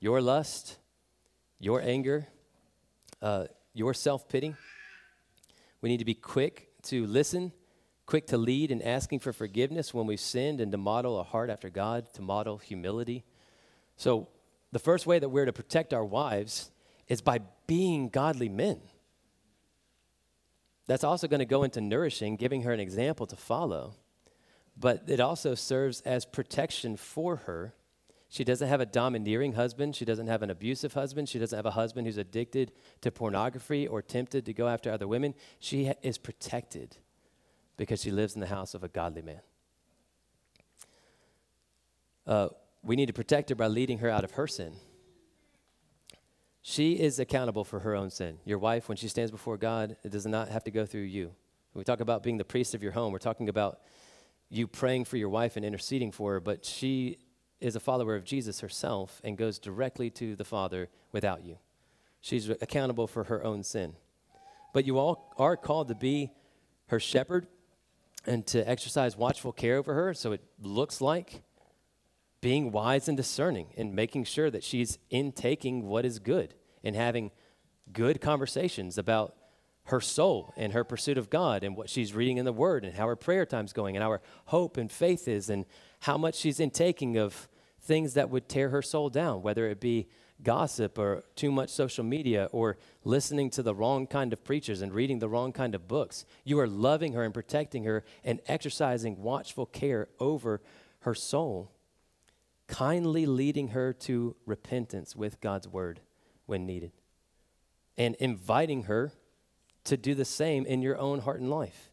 your 0.00 0.20
lust, 0.20 0.78
your 1.60 1.80
anger, 1.80 2.26
uh, 3.22 3.46
your 3.72 3.94
self 3.94 4.28
pity. 4.28 4.56
We 5.80 5.90
need 5.90 5.98
to 5.98 6.04
be 6.04 6.14
quick 6.14 6.70
to 6.84 7.06
listen 7.06 7.52
quick 8.10 8.26
to 8.26 8.36
lead 8.36 8.72
in 8.72 8.82
asking 8.82 9.20
for 9.20 9.32
forgiveness 9.32 9.94
when 9.94 10.04
we've 10.04 10.18
sinned, 10.18 10.60
and 10.60 10.72
to 10.72 10.76
model 10.76 11.20
a 11.20 11.22
heart 11.22 11.48
after 11.48 11.70
God, 11.70 12.12
to 12.14 12.22
model 12.22 12.58
humility. 12.58 13.22
So, 13.96 14.26
the 14.72 14.80
first 14.80 15.06
way 15.06 15.20
that 15.20 15.28
we're 15.28 15.44
to 15.44 15.52
protect 15.52 15.94
our 15.94 16.04
wives 16.04 16.72
is 17.06 17.20
by 17.20 17.38
being 17.68 18.08
godly 18.08 18.48
men. 18.48 18.80
That's 20.88 21.04
also 21.04 21.28
going 21.28 21.38
to 21.38 21.44
go 21.44 21.62
into 21.62 21.80
nourishing, 21.80 22.34
giving 22.34 22.62
her 22.62 22.72
an 22.72 22.80
example 22.80 23.26
to 23.26 23.36
follow. 23.36 23.94
But 24.76 25.04
it 25.06 25.20
also 25.20 25.54
serves 25.54 26.00
as 26.00 26.26
protection 26.26 26.96
for 26.96 27.36
her. 27.36 27.74
She 28.28 28.42
doesn't 28.42 28.66
have 28.66 28.80
a 28.80 28.86
domineering 28.86 29.52
husband. 29.52 29.94
She 29.94 30.04
doesn't 30.04 30.26
have 30.26 30.42
an 30.42 30.50
abusive 30.50 30.94
husband. 30.94 31.28
She 31.28 31.38
doesn't 31.38 31.56
have 31.56 31.66
a 31.66 31.70
husband 31.70 32.08
who's 32.08 32.18
addicted 32.18 32.72
to 33.02 33.12
pornography 33.12 33.86
or 33.86 34.02
tempted 34.02 34.46
to 34.46 34.52
go 34.52 34.66
after 34.66 34.90
other 34.90 35.06
women. 35.06 35.34
She 35.60 35.92
is 36.02 36.18
protected 36.18 36.96
because 37.80 38.02
she 38.02 38.10
lives 38.10 38.34
in 38.34 38.40
the 38.42 38.46
house 38.46 38.74
of 38.74 38.84
a 38.84 38.88
godly 38.88 39.22
man. 39.22 39.40
Uh, 42.26 42.48
we 42.82 42.94
need 42.94 43.06
to 43.06 43.14
protect 43.14 43.48
her 43.48 43.54
by 43.54 43.68
leading 43.68 43.96
her 43.98 44.10
out 44.10 44.22
of 44.22 44.32
her 44.32 44.46
sin. 44.46 44.74
She 46.60 46.92
is 46.92 47.18
accountable 47.18 47.64
for 47.64 47.78
her 47.78 47.96
own 47.96 48.10
sin. 48.10 48.36
Your 48.44 48.58
wife, 48.58 48.90
when 48.90 48.98
she 48.98 49.08
stands 49.08 49.30
before 49.30 49.56
God, 49.56 49.96
it 50.04 50.12
does 50.12 50.26
not 50.26 50.50
have 50.50 50.62
to 50.64 50.70
go 50.70 50.84
through 50.84 51.04
you. 51.04 51.28
When 51.72 51.80
we 51.80 51.84
talk 51.84 52.00
about 52.00 52.22
being 52.22 52.36
the 52.36 52.44
priest 52.44 52.74
of 52.74 52.82
your 52.82 52.92
home, 52.92 53.14
we're 53.14 53.18
talking 53.18 53.48
about 53.48 53.80
you 54.50 54.66
praying 54.66 55.06
for 55.06 55.16
your 55.16 55.30
wife 55.30 55.56
and 55.56 55.64
interceding 55.64 56.12
for 56.12 56.32
her, 56.32 56.40
but 56.40 56.66
she 56.66 57.16
is 57.60 57.76
a 57.76 57.80
follower 57.80 58.14
of 58.14 58.24
Jesus 58.24 58.60
herself 58.60 59.22
and 59.24 59.38
goes 59.38 59.58
directly 59.58 60.10
to 60.10 60.36
the 60.36 60.44
Father 60.44 60.90
without 61.12 61.46
you. 61.46 61.56
She's 62.20 62.50
accountable 62.50 63.06
for 63.06 63.24
her 63.24 63.42
own 63.42 63.62
sin. 63.62 63.94
But 64.74 64.84
you 64.84 64.98
all 64.98 65.32
are 65.38 65.56
called 65.56 65.88
to 65.88 65.94
be 65.94 66.32
her 66.88 67.00
shepherd 67.00 67.46
and 68.26 68.46
to 68.48 68.68
exercise 68.68 69.16
watchful 69.16 69.52
care 69.52 69.76
over 69.76 69.94
her. 69.94 70.14
So 70.14 70.32
it 70.32 70.42
looks 70.60 71.00
like 71.00 71.42
being 72.40 72.72
wise 72.72 73.08
and 73.08 73.16
discerning 73.16 73.68
and 73.76 73.94
making 73.94 74.24
sure 74.24 74.50
that 74.50 74.64
she's 74.64 74.98
intaking 75.10 75.86
what 75.86 76.04
is 76.04 76.18
good 76.18 76.54
and 76.82 76.96
having 76.96 77.30
good 77.92 78.20
conversations 78.20 78.96
about 78.96 79.34
her 79.84 80.00
soul 80.00 80.52
and 80.56 80.72
her 80.72 80.84
pursuit 80.84 81.18
of 81.18 81.30
God 81.30 81.64
and 81.64 81.76
what 81.76 81.90
she's 81.90 82.14
reading 82.14 82.36
in 82.36 82.44
the 82.44 82.52
Word 82.52 82.84
and 82.84 82.94
how 82.94 83.06
her 83.06 83.16
prayer 83.16 83.44
time's 83.44 83.72
going 83.72 83.96
and 83.96 84.02
how 84.02 84.10
her 84.10 84.22
hope 84.46 84.76
and 84.76 84.90
faith 84.90 85.26
is 85.26 85.50
and 85.50 85.66
how 86.00 86.16
much 86.16 86.36
she's 86.36 86.60
intaking 86.60 87.16
of 87.16 87.48
things 87.80 88.14
that 88.14 88.30
would 88.30 88.48
tear 88.48 88.68
her 88.70 88.82
soul 88.82 89.08
down, 89.08 89.42
whether 89.42 89.68
it 89.68 89.80
be 89.80 90.06
gossip 90.42 90.98
or 90.98 91.24
too 91.36 91.50
much 91.50 91.70
social 91.70 92.04
media 92.04 92.48
or 92.52 92.76
listening 93.04 93.50
to 93.50 93.62
the 93.62 93.74
wrong 93.74 94.06
kind 94.06 94.32
of 94.32 94.44
preachers 94.44 94.82
and 94.82 94.92
reading 94.92 95.18
the 95.18 95.28
wrong 95.28 95.52
kind 95.52 95.74
of 95.74 95.88
books. 95.88 96.24
You 96.44 96.58
are 96.60 96.66
loving 96.66 97.12
her 97.12 97.22
and 97.22 97.34
protecting 97.34 97.84
her 97.84 98.04
and 98.24 98.40
exercising 98.46 99.22
watchful 99.22 99.66
care 99.66 100.08
over 100.18 100.60
her 101.00 101.14
soul, 101.14 101.70
kindly 102.68 103.26
leading 103.26 103.68
her 103.68 103.92
to 103.92 104.36
repentance 104.46 105.16
with 105.16 105.40
God's 105.40 105.68
word 105.68 106.00
when 106.46 106.66
needed, 106.66 106.92
and 107.96 108.14
inviting 108.16 108.84
her 108.84 109.12
to 109.84 109.96
do 109.96 110.14
the 110.14 110.24
same 110.24 110.66
in 110.66 110.82
your 110.82 110.98
own 110.98 111.20
heart 111.20 111.40
and 111.40 111.50
life. 111.50 111.90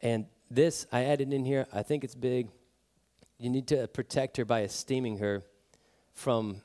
And 0.00 0.26
this, 0.50 0.86
I 0.92 1.04
added 1.04 1.32
in 1.32 1.44
here, 1.44 1.66
I 1.72 1.82
think 1.82 2.04
it's 2.04 2.14
big. 2.14 2.48
You 3.38 3.50
need 3.50 3.68
to 3.68 3.86
protect 3.88 4.36
her 4.38 4.44
by 4.44 4.62
esteeming 4.62 5.18
her 5.18 5.44
from 6.14 6.62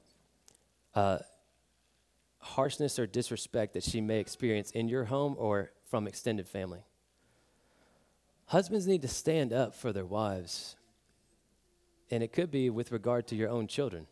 uh, 0.95 1.19
harshness 2.39 2.99
or 2.99 3.07
disrespect 3.07 3.73
that 3.73 3.83
she 3.83 4.01
may 4.01 4.19
experience 4.19 4.71
in 4.71 4.87
your 4.87 5.05
home 5.05 5.35
or 5.37 5.71
from 5.85 6.07
extended 6.07 6.47
family. 6.47 6.83
Husbands 8.47 8.85
need 8.85 9.01
to 9.01 9.07
stand 9.07 9.53
up 9.53 9.73
for 9.73 9.93
their 9.93 10.05
wives, 10.05 10.75
and 12.11 12.21
it 12.21 12.33
could 12.33 12.51
be 12.51 12.69
with 12.69 12.91
regard 12.91 13.27
to 13.27 13.35
your 13.35 13.49
own 13.49 13.67
children. 13.67 14.07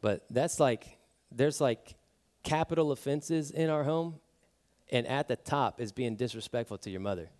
But 0.00 0.24
that's 0.30 0.60
like, 0.60 0.98
there's 1.30 1.60
like 1.60 1.94
capital 2.42 2.92
offenses 2.92 3.50
in 3.50 3.70
our 3.70 3.84
home, 3.84 4.20
and 4.90 5.06
at 5.06 5.28
the 5.28 5.36
top 5.36 5.80
is 5.80 5.92
being 5.92 6.16
disrespectful 6.16 6.78
to 6.78 6.90
your 6.90 7.00
mother. 7.00 7.30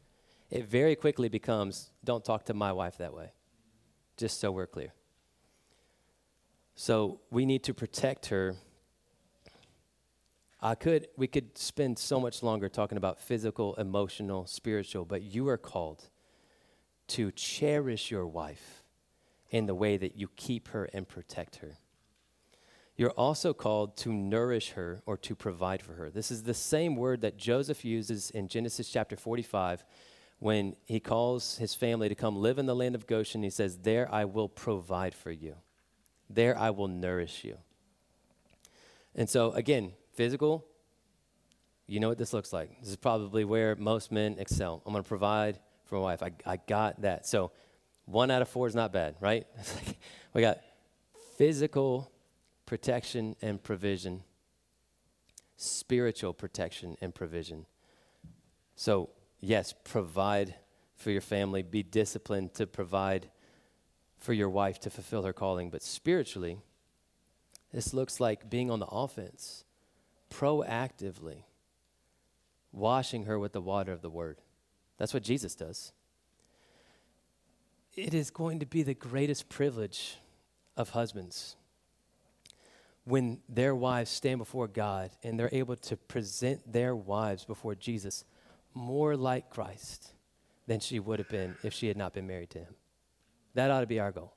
It 0.50 0.66
very 0.66 0.96
quickly 0.96 1.28
becomes, 1.28 1.90
don't 2.04 2.24
talk 2.24 2.44
to 2.46 2.54
my 2.54 2.72
wife 2.72 2.98
that 2.98 3.14
way, 3.14 3.32
just 4.16 4.40
so 4.40 4.50
we're 4.50 4.66
clear. 4.66 4.92
So 6.74 7.20
we 7.30 7.46
need 7.46 7.62
to 7.64 7.74
protect 7.74 8.26
her. 8.26 8.56
I 10.60 10.74
could 10.74 11.08
we 11.16 11.26
could 11.26 11.58
spend 11.58 11.98
so 11.98 12.20
much 12.20 12.42
longer 12.42 12.68
talking 12.68 12.96
about 12.96 13.18
physical, 13.18 13.74
emotional, 13.74 14.46
spiritual, 14.46 15.04
but 15.04 15.22
you 15.22 15.48
are 15.48 15.58
called 15.58 16.08
to 17.08 17.30
cherish 17.32 18.10
your 18.10 18.26
wife 18.26 18.84
in 19.50 19.66
the 19.66 19.74
way 19.74 19.96
that 19.96 20.16
you 20.16 20.28
keep 20.36 20.68
her 20.68 20.88
and 20.94 21.06
protect 21.08 21.56
her. 21.56 21.78
You're 22.96 23.10
also 23.10 23.52
called 23.52 23.96
to 23.98 24.12
nourish 24.12 24.70
her 24.70 25.02
or 25.06 25.16
to 25.18 25.34
provide 25.34 25.82
for 25.82 25.94
her. 25.94 26.10
This 26.10 26.30
is 26.30 26.42
the 26.42 26.54
same 26.54 26.96
word 26.96 27.22
that 27.22 27.36
Joseph 27.36 27.84
uses 27.84 28.30
in 28.30 28.48
Genesis 28.48 28.88
chapter 28.88 29.16
45 29.16 29.84
when 30.38 30.76
he 30.84 31.00
calls 31.00 31.58
his 31.58 31.74
family 31.74 32.08
to 32.08 32.14
come 32.14 32.36
live 32.36 32.58
in 32.58 32.66
the 32.66 32.74
land 32.74 32.94
of 32.94 33.06
Goshen. 33.06 33.42
He 33.42 33.50
says, 33.50 33.78
There 33.78 34.12
I 34.12 34.24
will 34.24 34.48
provide 34.48 35.14
for 35.14 35.30
you. 35.30 35.56
There 36.32 36.56
I 36.58 36.70
will 36.70 36.88
nourish 36.88 37.44
you. 37.44 37.58
And 39.14 39.28
so, 39.28 39.52
again, 39.52 39.92
physical, 40.14 40.64
you 41.86 42.00
know 42.00 42.08
what 42.08 42.18
this 42.18 42.32
looks 42.32 42.52
like. 42.52 42.80
This 42.80 42.88
is 42.88 42.96
probably 42.96 43.44
where 43.44 43.76
most 43.76 44.10
men 44.10 44.36
excel. 44.38 44.82
I'm 44.86 44.92
going 44.92 45.04
to 45.04 45.08
provide 45.08 45.58
for 45.84 45.96
my 45.96 46.00
wife. 46.00 46.22
I, 46.22 46.30
I 46.46 46.56
got 46.56 47.02
that. 47.02 47.26
So, 47.26 47.52
one 48.06 48.30
out 48.30 48.42
of 48.42 48.48
four 48.48 48.66
is 48.66 48.74
not 48.74 48.92
bad, 48.92 49.16
right? 49.20 49.46
we 50.34 50.40
got 50.40 50.58
physical 51.36 52.10
protection 52.66 53.36
and 53.42 53.62
provision, 53.62 54.22
spiritual 55.56 56.32
protection 56.32 56.96
and 57.00 57.14
provision. 57.14 57.66
So, 58.74 59.10
yes, 59.40 59.74
provide 59.84 60.54
for 60.96 61.10
your 61.10 61.20
family, 61.20 61.62
be 61.62 61.82
disciplined 61.82 62.54
to 62.54 62.66
provide 62.66 63.28
for 64.22 64.32
your 64.32 64.48
wife 64.48 64.78
to 64.80 64.90
fulfill 64.90 65.24
her 65.24 65.32
calling. 65.32 65.68
But 65.68 65.82
spiritually, 65.82 66.58
this 67.72 67.92
looks 67.92 68.20
like 68.20 68.48
being 68.48 68.70
on 68.70 68.78
the 68.78 68.86
offense, 68.86 69.64
proactively 70.30 71.44
washing 72.70 73.24
her 73.24 73.38
with 73.38 73.52
the 73.52 73.60
water 73.60 73.92
of 73.92 74.00
the 74.00 74.08
word. 74.08 74.38
That's 74.96 75.12
what 75.12 75.24
Jesus 75.24 75.54
does. 75.54 75.92
It 77.96 78.14
is 78.14 78.30
going 78.30 78.60
to 78.60 78.66
be 78.66 78.82
the 78.82 78.94
greatest 78.94 79.48
privilege 79.48 80.16
of 80.76 80.90
husbands 80.90 81.56
when 83.04 83.40
their 83.48 83.74
wives 83.74 84.10
stand 84.10 84.38
before 84.38 84.68
God 84.68 85.10
and 85.24 85.38
they're 85.38 85.50
able 85.52 85.76
to 85.76 85.96
present 85.96 86.72
their 86.72 86.94
wives 86.94 87.44
before 87.44 87.74
Jesus 87.74 88.24
more 88.72 89.16
like 89.16 89.50
Christ 89.50 90.12
than 90.66 90.78
she 90.78 91.00
would 91.00 91.18
have 91.18 91.28
been 91.28 91.56
if 91.64 91.74
she 91.74 91.88
had 91.88 91.96
not 91.96 92.14
been 92.14 92.26
married 92.26 92.50
to 92.50 92.60
him. 92.60 92.74
That 93.54 93.70
ought 93.70 93.80
to 93.80 93.86
be 93.86 94.00
our 94.00 94.12
goal. 94.12 94.34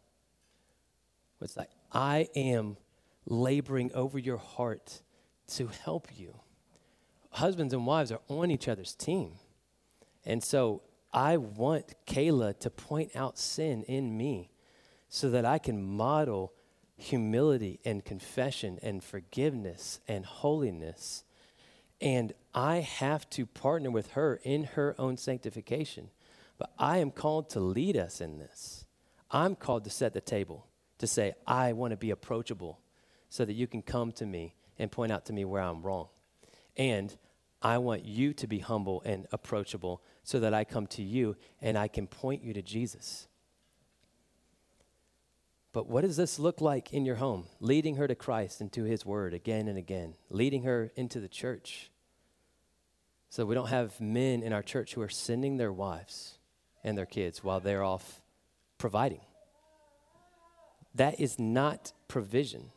It's 1.42 1.58
like, 1.58 1.70
I 1.92 2.28
am 2.36 2.78
laboring 3.26 3.92
over 3.94 4.18
your 4.18 4.38
heart 4.38 5.02
to 5.48 5.68
help 5.68 6.08
you. 6.18 6.40
Husbands 7.32 7.74
and 7.74 7.86
wives 7.86 8.12
are 8.12 8.22
on 8.28 8.52
each 8.52 8.68
other's 8.68 8.96
team. 8.96 9.34
And 10.26 10.44
so 10.44 10.82
I 11.14 11.38
want 11.38 11.94
Kayla 12.08 12.60
to 12.60 12.70
point 12.70 13.12
out 13.16 13.38
sin 13.38 13.84
in 13.84 14.18
me 14.18 14.50
so 15.10 15.30
that 15.30 15.46
I 15.46 15.60
can 15.60 15.82
model 15.82 16.54
humility 16.98 17.80
and 17.86 18.04
confession 18.04 18.80
and 18.82 19.04
forgiveness 19.04 20.00
and 20.08 20.26
holiness. 20.26 21.24
And 22.02 22.34
I 22.54 22.78
have 22.78 23.30
to 23.32 23.46
partner 23.46 23.92
with 23.92 24.12
her 24.12 24.40
in 24.44 24.64
her 24.64 24.96
own 24.98 25.18
sanctification. 25.18 26.10
But 26.58 26.72
I 26.80 27.00
am 27.00 27.12
called 27.12 27.50
to 27.52 27.60
lead 27.60 27.98
us 27.98 28.22
in 28.22 28.40
this. 28.40 28.85
I'm 29.36 29.58
called 29.58 29.84
to 29.84 29.90
set 29.90 30.14
the 30.14 30.22
table, 30.22 30.66
to 30.98 31.08
say, 31.08 31.34
I 31.46 31.74
want 31.74 31.92
to 31.92 31.98
be 31.98 32.12
approachable 32.12 32.80
so 33.28 33.44
that 33.44 33.52
you 33.52 33.68
can 33.68 33.82
come 33.82 34.14
to 34.14 34.26
me 34.26 34.56
and 34.80 34.90
point 34.90 35.12
out 35.12 35.26
to 35.26 35.34
me 35.34 35.44
where 35.44 35.62
I'm 35.62 35.82
wrong. 35.82 36.08
And 36.78 37.14
I 37.62 37.80
want 37.80 38.06
you 38.06 38.32
to 38.34 38.48
be 38.48 38.60
humble 38.60 39.02
and 39.06 39.28
approachable 39.34 40.02
so 40.24 40.40
that 40.40 40.54
I 40.54 40.64
come 40.64 40.88
to 40.88 41.04
you 41.04 41.36
and 41.62 41.78
I 41.78 41.90
can 41.90 42.08
point 42.08 42.44
you 42.44 42.54
to 42.54 42.62
Jesus. 42.62 43.28
But 45.74 45.90
what 45.90 46.06
does 46.06 46.16
this 46.16 46.40
look 46.40 46.62
like 46.62 46.94
in 46.94 47.04
your 47.04 47.16
home? 47.16 47.48
Leading 47.60 47.98
her 47.98 48.08
to 48.08 48.16
Christ 48.16 48.62
and 48.62 48.72
to 48.72 48.86
his 48.86 49.06
word 49.06 49.34
again 49.34 49.68
and 49.68 49.78
again, 49.78 50.16
leading 50.30 50.64
her 50.64 50.94
into 50.96 51.20
the 51.20 51.28
church. 51.28 51.92
So 53.30 53.46
we 53.46 53.54
don't 53.54 53.68
have 53.68 54.00
men 54.00 54.44
in 54.44 54.54
our 54.54 54.64
church 54.64 54.94
who 54.94 55.02
are 55.02 55.10
sending 55.10 55.58
their 55.58 55.74
wives 55.74 56.38
and 56.86 56.98
their 56.98 57.06
kids 57.06 57.44
while 57.44 57.60
they're 57.60 57.84
off 57.84 58.22
providing. 58.78 59.22
That 60.94 61.20
is 61.20 61.40
not 61.40 61.92
provision, 62.08 62.72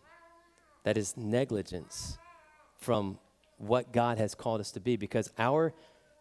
that 0.85 0.97
is 0.97 1.17
negligence 1.17 2.19
from 2.77 3.19
what 3.59 3.93
God 3.93 4.19
has 4.19 4.35
called 4.35 4.61
us 4.61 4.73
to 4.73 4.81
be 4.81 4.97
because 4.97 5.31
our 5.39 5.75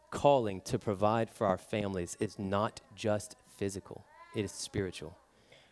calling 0.10 0.62
to 0.62 0.80
provide 0.80 1.30
for 1.30 1.48
our 1.48 1.58
families 1.58 2.18
is 2.20 2.40
not 2.40 2.82
just 2.96 3.36
physical, 3.58 4.06
it 4.36 4.46
is 4.46 4.52
spiritual. 4.52 5.18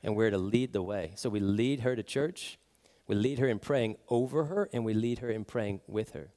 And 0.03 0.15
we're 0.15 0.29
to 0.29 0.37
lead 0.37 0.73
the 0.73 0.83
way. 0.83 1.13
So 1.15 1.29
we 1.29 1.39
lead 1.39 1.79
her 1.79 1.95
to 1.95 2.03
church, 2.03 2.59
we 3.07 3.15
lead 3.15 3.39
her 3.39 3.47
in 3.47 3.59
praying 3.59 3.97
over 4.09 4.45
her, 4.45 4.69
and 4.71 4.85
we 4.85 4.93
lead 4.93 5.19
her 5.19 5.29
in 5.29 5.45
praying 5.45 5.81
with 5.87 6.11
her. 6.11 6.29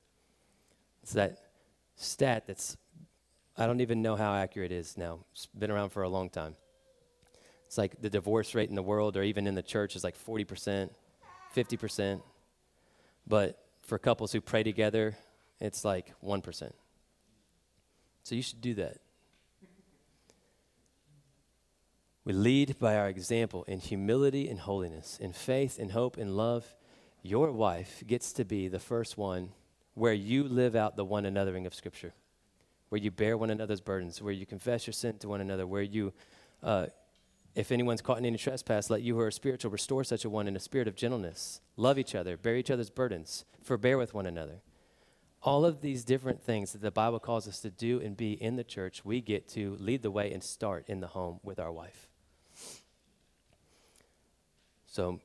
It's 1.02 1.12
that 1.12 1.38
stat 1.96 2.44
that's, 2.46 2.76
I 3.56 3.66
don't 3.66 3.80
even 3.80 4.02
know 4.02 4.16
how 4.16 4.34
accurate 4.34 4.72
it 4.72 4.76
is 4.76 4.96
now. 4.96 5.20
It's 5.32 5.46
been 5.46 5.70
around 5.70 5.90
for 5.90 6.02
a 6.02 6.08
long 6.08 6.30
time. 6.30 6.56
It's 7.68 7.76
like 7.76 8.00
the 8.00 8.08
divorce 8.08 8.54
rate 8.54 8.70
in 8.70 8.74
the 8.74 8.82
world 8.82 9.14
or 9.18 9.22
even 9.22 9.46
in 9.46 9.54
the 9.54 9.62
church 9.62 9.94
is 9.94 10.02
like 10.02 10.16
40%, 10.16 10.88
50%. 11.54 12.22
But 13.26 13.62
for 13.82 13.98
couples 13.98 14.32
who 14.32 14.40
pray 14.40 14.62
together, 14.62 15.18
it's 15.60 15.84
like 15.84 16.14
1%. 16.24 16.72
So 18.22 18.34
you 18.34 18.40
should 18.40 18.62
do 18.62 18.72
that. 18.76 18.96
We 22.24 22.32
lead 22.32 22.78
by 22.78 22.96
our 22.96 23.10
example 23.10 23.64
in 23.64 23.80
humility 23.80 24.48
and 24.48 24.60
holiness, 24.60 25.18
in 25.20 25.34
faith 25.34 25.78
and 25.78 25.92
hope 25.92 26.16
and 26.16 26.34
love. 26.38 26.74
Your 27.22 27.52
wife 27.52 28.02
gets 28.06 28.32
to 28.32 28.46
be 28.46 28.68
the 28.68 28.78
first 28.78 29.18
one 29.18 29.50
where 29.92 30.14
you 30.14 30.44
live 30.44 30.74
out 30.74 30.96
the 30.96 31.04
one 31.04 31.24
anothering 31.24 31.66
of 31.66 31.74
Scripture, 31.74 32.14
where 32.88 33.00
you 33.00 33.10
bear 33.10 33.36
one 33.36 33.50
another's 33.50 33.82
burdens, 33.82 34.22
where 34.22 34.32
you 34.32 34.46
confess 34.46 34.86
your 34.86 34.94
sin 34.94 35.18
to 35.18 35.28
one 35.28 35.42
another, 35.42 35.66
where 35.66 35.82
you, 35.82 36.14
uh, 36.62 36.86
if 37.58 37.72
anyone's 37.72 38.02
caught 38.02 38.18
in 38.18 38.24
any 38.24 38.38
trespass, 38.38 38.88
let 38.88 39.02
you 39.02 39.16
who 39.16 39.20
are 39.20 39.32
spiritual 39.32 39.72
restore 39.72 40.04
such 40.04 40.24
a 40.24 40.30
one 40.30 40.46
in 40.46 40.54
a 40.54 40.60
spirit 40.60 40.86
of 40.86 40.94
gentleness. 40.94 41.60
Love 41.76 41.98
each 41.98 42.14
other, 42.14 42.36
bear 42.36 42.54
each 42.54 42.70
other's 42.70 42.88
burdens, 42.88 43.44
forbear 43.64 43.98
with 43.98 44.14
one 44.14 44.26
another. 44.26 44.62
All 45.42 45.64
of 45.64 45.80
these 45.80 46.04
different 46.04 46.40
things 46.40 46.70
that 46.70 46.82
the 46.82 46.92
Bible 46.92 47.18
calls 47.18 47.48
us 47.48 47.58
to 47.62 47.70
do 47.70 48.00
and 48.00 48.16
be 48.16 48.34
in 48.34 48.54
the 48.54 48.62
church, 48.62 49.04
we 49.04 49.20
get 49.20 49.48
to 49.48 49.76
lead 49.80 50.02
the 50.02 50.10
way 50.12 50.32
and 50.32 50.40
start 50.40 50.84
in 50.86 51.00
the 51.00 51.08
home 51.08 51.40
with 51.42 51.58
our 51.58 51.72
wife. 51.72 52.06
So, 54.86 55.20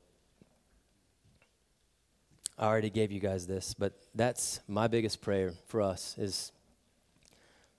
I 2.57 2.65
already 2.65 2.89
gave 2.89 3.11
you 3.11 3.19
guys 3.19 3.45
this, 3.45 3.75
but 3.75 3.93
that's 4.15 4.59
my 4.67 4.87
biggest 4.87 5.21
prayer 5.21 5.53
for 5.67 5.83
us 5.83 6.15
is 6.17 6.51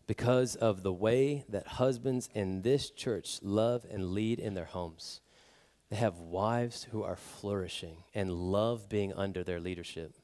because 0.07 0.55
of 0.55 0.83
the 0.83 0.93
way 0.93 1.45
that 1.49 1.67
husbands 1.67 2.29
in 2.35 2.63
this 2.63 2.91
church 2.91 3.39
love 3.43 3.87
and 3.91 4.13
lead 4.13 4.39
in 4.39 4.55
their 4.55 4.65
homes. 4.65 5.21
They 5.91 5.97
have 5.97 6.19
wives 6.19 6.89
who 6.91 7.03
are 7.03 7.17
flourishing 7.17 7.99
and 8.15 8.33
love 8.33 8.89
being 8.89 9.13
under 9.13 9.45
their 9.45 9.61
leadership. 9.61 10.15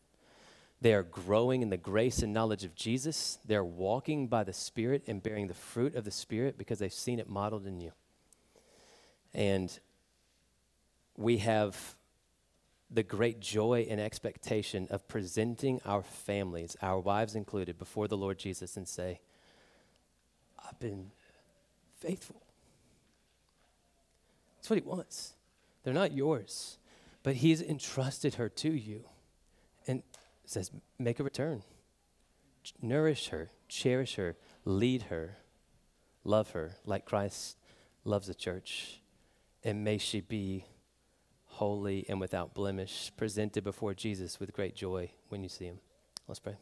They 0.80 0.94
are 0.94 1.02
growing 1.02 1.62
in 1.62 1.70
the 1.70 1.76
grace 1.76 2.22
and 2.22 2.32
knowledge 2.32 2.64
of 2.64 2.74
Jesus. 2.74 3.38
They're 3.46 3.64
walking 3.64 4.28
by 4.28 4.44
the 4.44 4.52
Spirit 4.52 5.04
and 5.06 5.22
bearing 5.22 5.46
the 5.46 5.54
fruit 5.54 5.94
of 5.94 6.04
the 6.04 6.10
Spirit 6.10 6.56
because 6.56 6.78
they've 6.78 6.92
seen 6.92 7.18
it 7.18 7.28
modeled 7.28 7.66
in 7.66 7.80
you. 7.80 7.92
And 9.34 9.78
we 11.16 11.38
have 11.38 11.94
the 12.90 13.02
great 13.02 13.40
joy 13.40 13.86
and 13.88 14.00
expectation 14.00 14.88
of 14.90 15.06
presenting 15.06 15.80
our 15.84 16.02
families, 16.02 16.76
our 16.82 16.98
wives 16.98 17.34
included, 17.34 17.78
before 17.78 18.08
the 18.08 18.16
Lord 18.16 18.38
Jesus 18.38 18.76
and 18.76 18.88
say, 18.88 19.20
I've 20.70 20.78
been 20.78 21.10
faithful. 21.98 22.40
That's 24.56 24.70
what 24.70 24.78
He 24.78 24.84
wants. 24.84 25.34
They're 25.82 25.94
not 25.94 26.12
yours, 26.12 26.78
but 27.22 27.36
He's 27.36 27.60
entrusted 27.60 28.34
her 28.34 28.48
to 28.48 28.70
you. 28.70 29.04
And 29.86 30.02
says, 30.44 30.70
make 30.98 31.20
a 31.20 31.24
return. 31.24 31.62
Ch- 32.62 32.74
nourish 32.82 33.28
her, 33.28 33.50
cherish 33.68 34.16
her, 34.16 34.36
lead 34.64 35.02
her, 35.04 35.38
love 36.24 36.50
her 36.50 36.76
like 36.84 37.04
Christ 37.04 37.56
loves 38.04 38.26
the 38.26 38.34
church. 38.34 39.00
And 39.64 39.84
may 39.84 39.98
she 39.98 40.20
be 40.20 40.64
holy 41.44 42.06
and 42.08 42.20
without 42.20 42.54
blemish, 42.54 43.12
presented 43.16 43.64
before 43.64 43.94
Jesus 43.94 44.40
with 44.40 44.52
great 44.52 44.74
joy 44.74 45.10
when 45.28 45.42
you 45.42 45.48
see 45.48 45.66
him. 45.66 45.78
Let's 46.26 46.40
pray. 46.40 46.56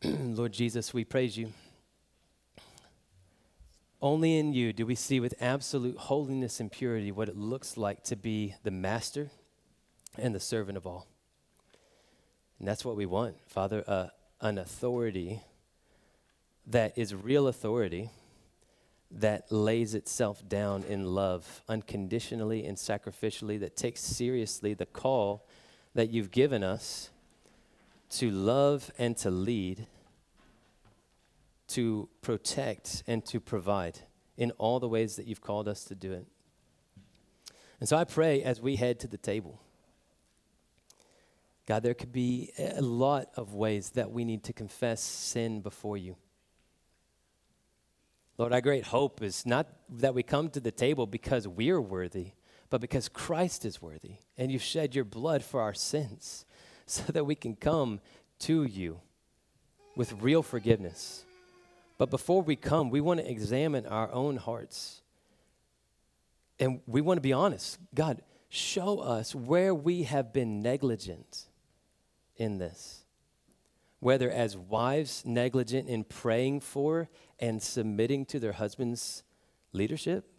Lord 0.04 0.52
Jesus, 0.52 0.94
we 0.94 1.04
praise 1.04 1.36
you. 1.36 1.52
Only 4.00 4.38
in 4.38 4.52
you 4.52 4.72
do 4.72 4.86
we 4.86 4.94
see 4.94 5.18
with 5.18 5.34
absolute 5.40 5.96
holiness 5.96 6.60
and 6.60 6.70
purity 6.70 7.10
what 7.10 7.28
it 7.28 7.36
looks 7.36 7.76
like 7.76 8.04
to 8.04 8.14
be 8.14 8.54
the 8.62 8.70
master 8.70 9.30
and 10.16 10.32
the 10.32 10.40
servant 10.40 10.76
of 10.76 10.86
all. 10.86 11.08
And 12.60 12.68
that's 12.68 12.84
what 12.84 12.94
we 12.94 13.06
want, 13.06 13.38
Father, 13.48 13.82
uh, 13.88 14.08
an 14.40 14.58
authority 14.58 15.40
that 16.68 16.96
is 16.96 17.12
real 17.12 17.48
authority 17.48 18.10
that 19.10 19.50
lays 19.50 19.94
itself 19.94 20.48
down 20.48 20.84
in 20.84 21.06
love 21.06 21.62
unconditionally 21.68 22.64
and 22.64 22.76
sacrificially, 22.76 23.58
that 23.58 23.76
takes 23.76 24.00
seriously 24.00 24.74
the 24.74 24.86
call 24.86 25.44
that 25.94 26.10
you've 26.10 26.30
given 26.30 26.62
us 26.62 27.10
to 28.10 28.30
love 28.30 28.90
and 28.98 29.16
to 29.18 29.30
lead 29.30 29.86
to 31.68 32.08
protect 32.22 33.02
and 33.06 33.24
to 33.26 33.40
provide 33.40 34.00
in 34.36 34.50
all 34.52 34.80
the 34.80 34.88
ways 34.88 35.16
that 35.16 35.26
you've 35.26 35.40
called 35.40 35.68
us 35.68 35.84
to 35.84 35.94
do 35.94 36.12
it. 36.12 36.26
And 37.80 37.88
so 37.88 37.96
I 37.96 38.04
pray 38.04 38.42
as 38.42 38.60
we 38.60 38.76
head 38.76 38.98
to 39.00 39.06
the 39.06 39.18
table, 39.18 39.60
God, 41.66 41.82
there 41.82 41.94
could 41.94 42.12
be 42.12 42.50
a 42.58 42.80
lot 42.80 43.28
of 43.36 43.52
ways 43.52 43.90
that 43.90 44.10
we 44.10 44.24
need 44.24 44.44
to 44.44 44.52
confess 44.52 45.02
sin 45.02 45.60
before 45.60 45.98
you. 45.98 46.16
Lord, 48.38 48.52
our 48.52 48.60
great 48.60 48.84
hope 48.84 49.20
is 49.22 49.44
not 49.44 49.66
that 49.90 50.14
we 50.14 50.22
come 50.22 50.48
to 50.50 50.60
the 50.60 50.70
table 50.70 51.06
because 51.06 51.46
we're 51.46 51.80
worthy, 51.80 52.32
but 52.70 52.80
because 52.80 53.08
Christ 53.08 53.64
is 53.64 53.82
worthy, 53.82 54.16
and 54.38 54.50
you've 54.50 54.62
shed 54.62 54.94
your 54.94 55.04
blood 55.04 55.42
for 55.42 55.60
our 55.60 55.74
sins 55.74 56.46
so 56.90 57.12
that 57.12 57.24
we 57.24 57.34
can 57.34 57.56
come 57.56 58.00
to 58.40 58.64
you 58.64 59.00
with 59.96 60.12
real 60.20 60.42
forgiveness 60.42 61.24
but 61.98 62.10
before 62.10 62.42
we 62.42 62.54
come, 62.54 62.90
we 62.90 63.00
want 63.00 63.20
to 63.20 63.28
examine 63.28 63.84
our 63.84 64.10
own 64.12 64.36
hearts. 64.36 65.02
And 66.60 66.80
we 66.86 67.00
want 67.00 67.18
to 67.18 67.22
be 67.22 67.32
honest. 67.32 67.78
God, 67.92 68.22
show 68.48 69.00
us 69.00 69.34
where 69.34 69.74
we 69.74 70.04
have 70.04 70.32
been 70.32 70.62
negligent 70.62 71.46
in 72.36 72.58
this. 72.58 73.04
Whether 73.98 74.30
as 74.30 74.56
wives 74.56 75.24
negligent 75.26 75.88
in 75.88 76.04
praying 76.04 76.60
for 76.60 77.08
and 77.40 77.60
submitting 77.60 78.24
to 78.26 78.38
their 78.38 78.52
husband's 78.52 79.24
leadership, 79.72 80.30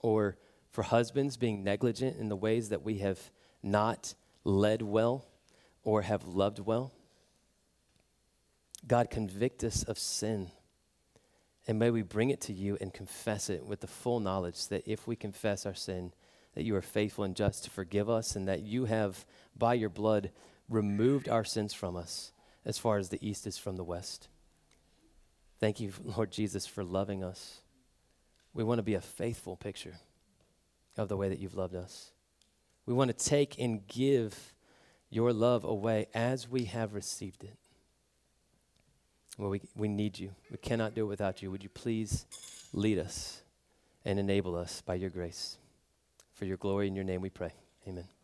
or 0.00 0.38
for 0.70 0.82
husbands 0.82 1.36
being 1.36 1.62
negligent 1.62 2.16
in 2.18 2.30
the 2.30 2.36
ways 2.36 2.70
that 2.70 2.82
we 2.82 2.98
have 2.98 3.30
not 3.62 4.14
led 4.42 4.80
well 4.80 5.26
or 5.86 6.02
have 6.02 6.26
loved 6.26 6.58
well. 6.58 6.92
God, 8.88 9.08
convict 9.08 9.62
us 9.62 9.84
of 9.84 9.98
sin. 10.00 10.50
And 11.68 11.78
may 11.78 11.90
we 11.90 12.02
bring 12.02 12.30
it 12.30 12.40
to 12.42 12.52
you 12.52 12.76
and 12.80 12.92
confess 12.92 13.48
it 13.48 13.64
with 13.64 13.80
the 13.80 13.86
full 13.86 14.18
knowledge 14.18 14.66
that 14.66 14.82
if 14.84 15.06
we 15.06 15.14
confess 15.14 15.64
our 15.64 15.74
sin, 15.74 16.12
that 16.54 16.64
you 16.64 16.74
are 16.74 16.82
faithful 16.82 17.22
and 17.22 17.36
just 17.36 17.64
to 17.64 17.70
forgive 17.70 18.10
us, 18.10 18.34
and 18.34 18.48
that 18.48 18.62
you 18.62 18.86
have, 18.86 19.24
by 19.56 19.74
your 19.74 19.88
blood, 19.88 20.32
removed 20.68 21.28
our 21.28 21.44
sins 21.44 21.72
from 21.72 21.94
us 21.94 22.32
as 22.64 22.78
far 22.78 22.98
as 22.98 23.10
the 23.10 23.24
east 23.26 23.46
is 23.46 23.56
from 23.56 23.76
the 23.76 23.84
west. 23.84 24.26
Thank 25.60 25.78
you, 25.78 25.92
Lord 26.02 26.32
Jesus, 26.32 26.66
for 26.66 26.82
loving 26.82 27.22
us. 27.22 27.60
We 28.52 28.64
want 28.64 28.80
to 28.80 28.82
be 28.82 28.94
a 28.94 29.00
faithful 29.00 29.54
picture 29.54 29.94
of 30.96 31.08
the 31.08 31.16
way 31.16 31.28
that 31.28 31.38
you've 31.38 31.54
loved 31.54 31.76
us. 31.76 32.10
We 32.86 32.94
want 32.94 33.16
to 33.16 33.24
take 33.24 33.60
and 33.60 33.86
give 33.86 34.55
your 35.10 35.32
love 35.32 35.64
away 35.64 36.06
as 36.14 36.48
we 36.48 36.64
have 36.64 36.94
received 36.94 37.44
it. 37.44 37.56
Well, 39.38 39.50
we, 39.50 39.60
we 39.76 39.88
need 39.88 40.18
you. 40.18 40.30
We 40.50 40.56
cannot 40.56 40.94
do 40.94 41.02
it 41.02 41.08
without 41.08 41.42
you. 41.42 41.50
Would 41.50 41.62
you 41.62 41.68
please 41.68 42.26
lead 42.72 42.98
us 42.98 43.42
and 44.04 44.18
enable 44.18 44.56
us 44.56 44.80
by 44.80 44.94
your 44.94 45.10
grace? 45.10 45.58
For 46.34 46.44
your 46.44 46.56
glory 46.56 46.86
and 46.86 46.96
your 46.96 47.04
name 47.04 47.20
we 47.20 47.30
pray. 47.30 47.52
Amen. 47.86 48.15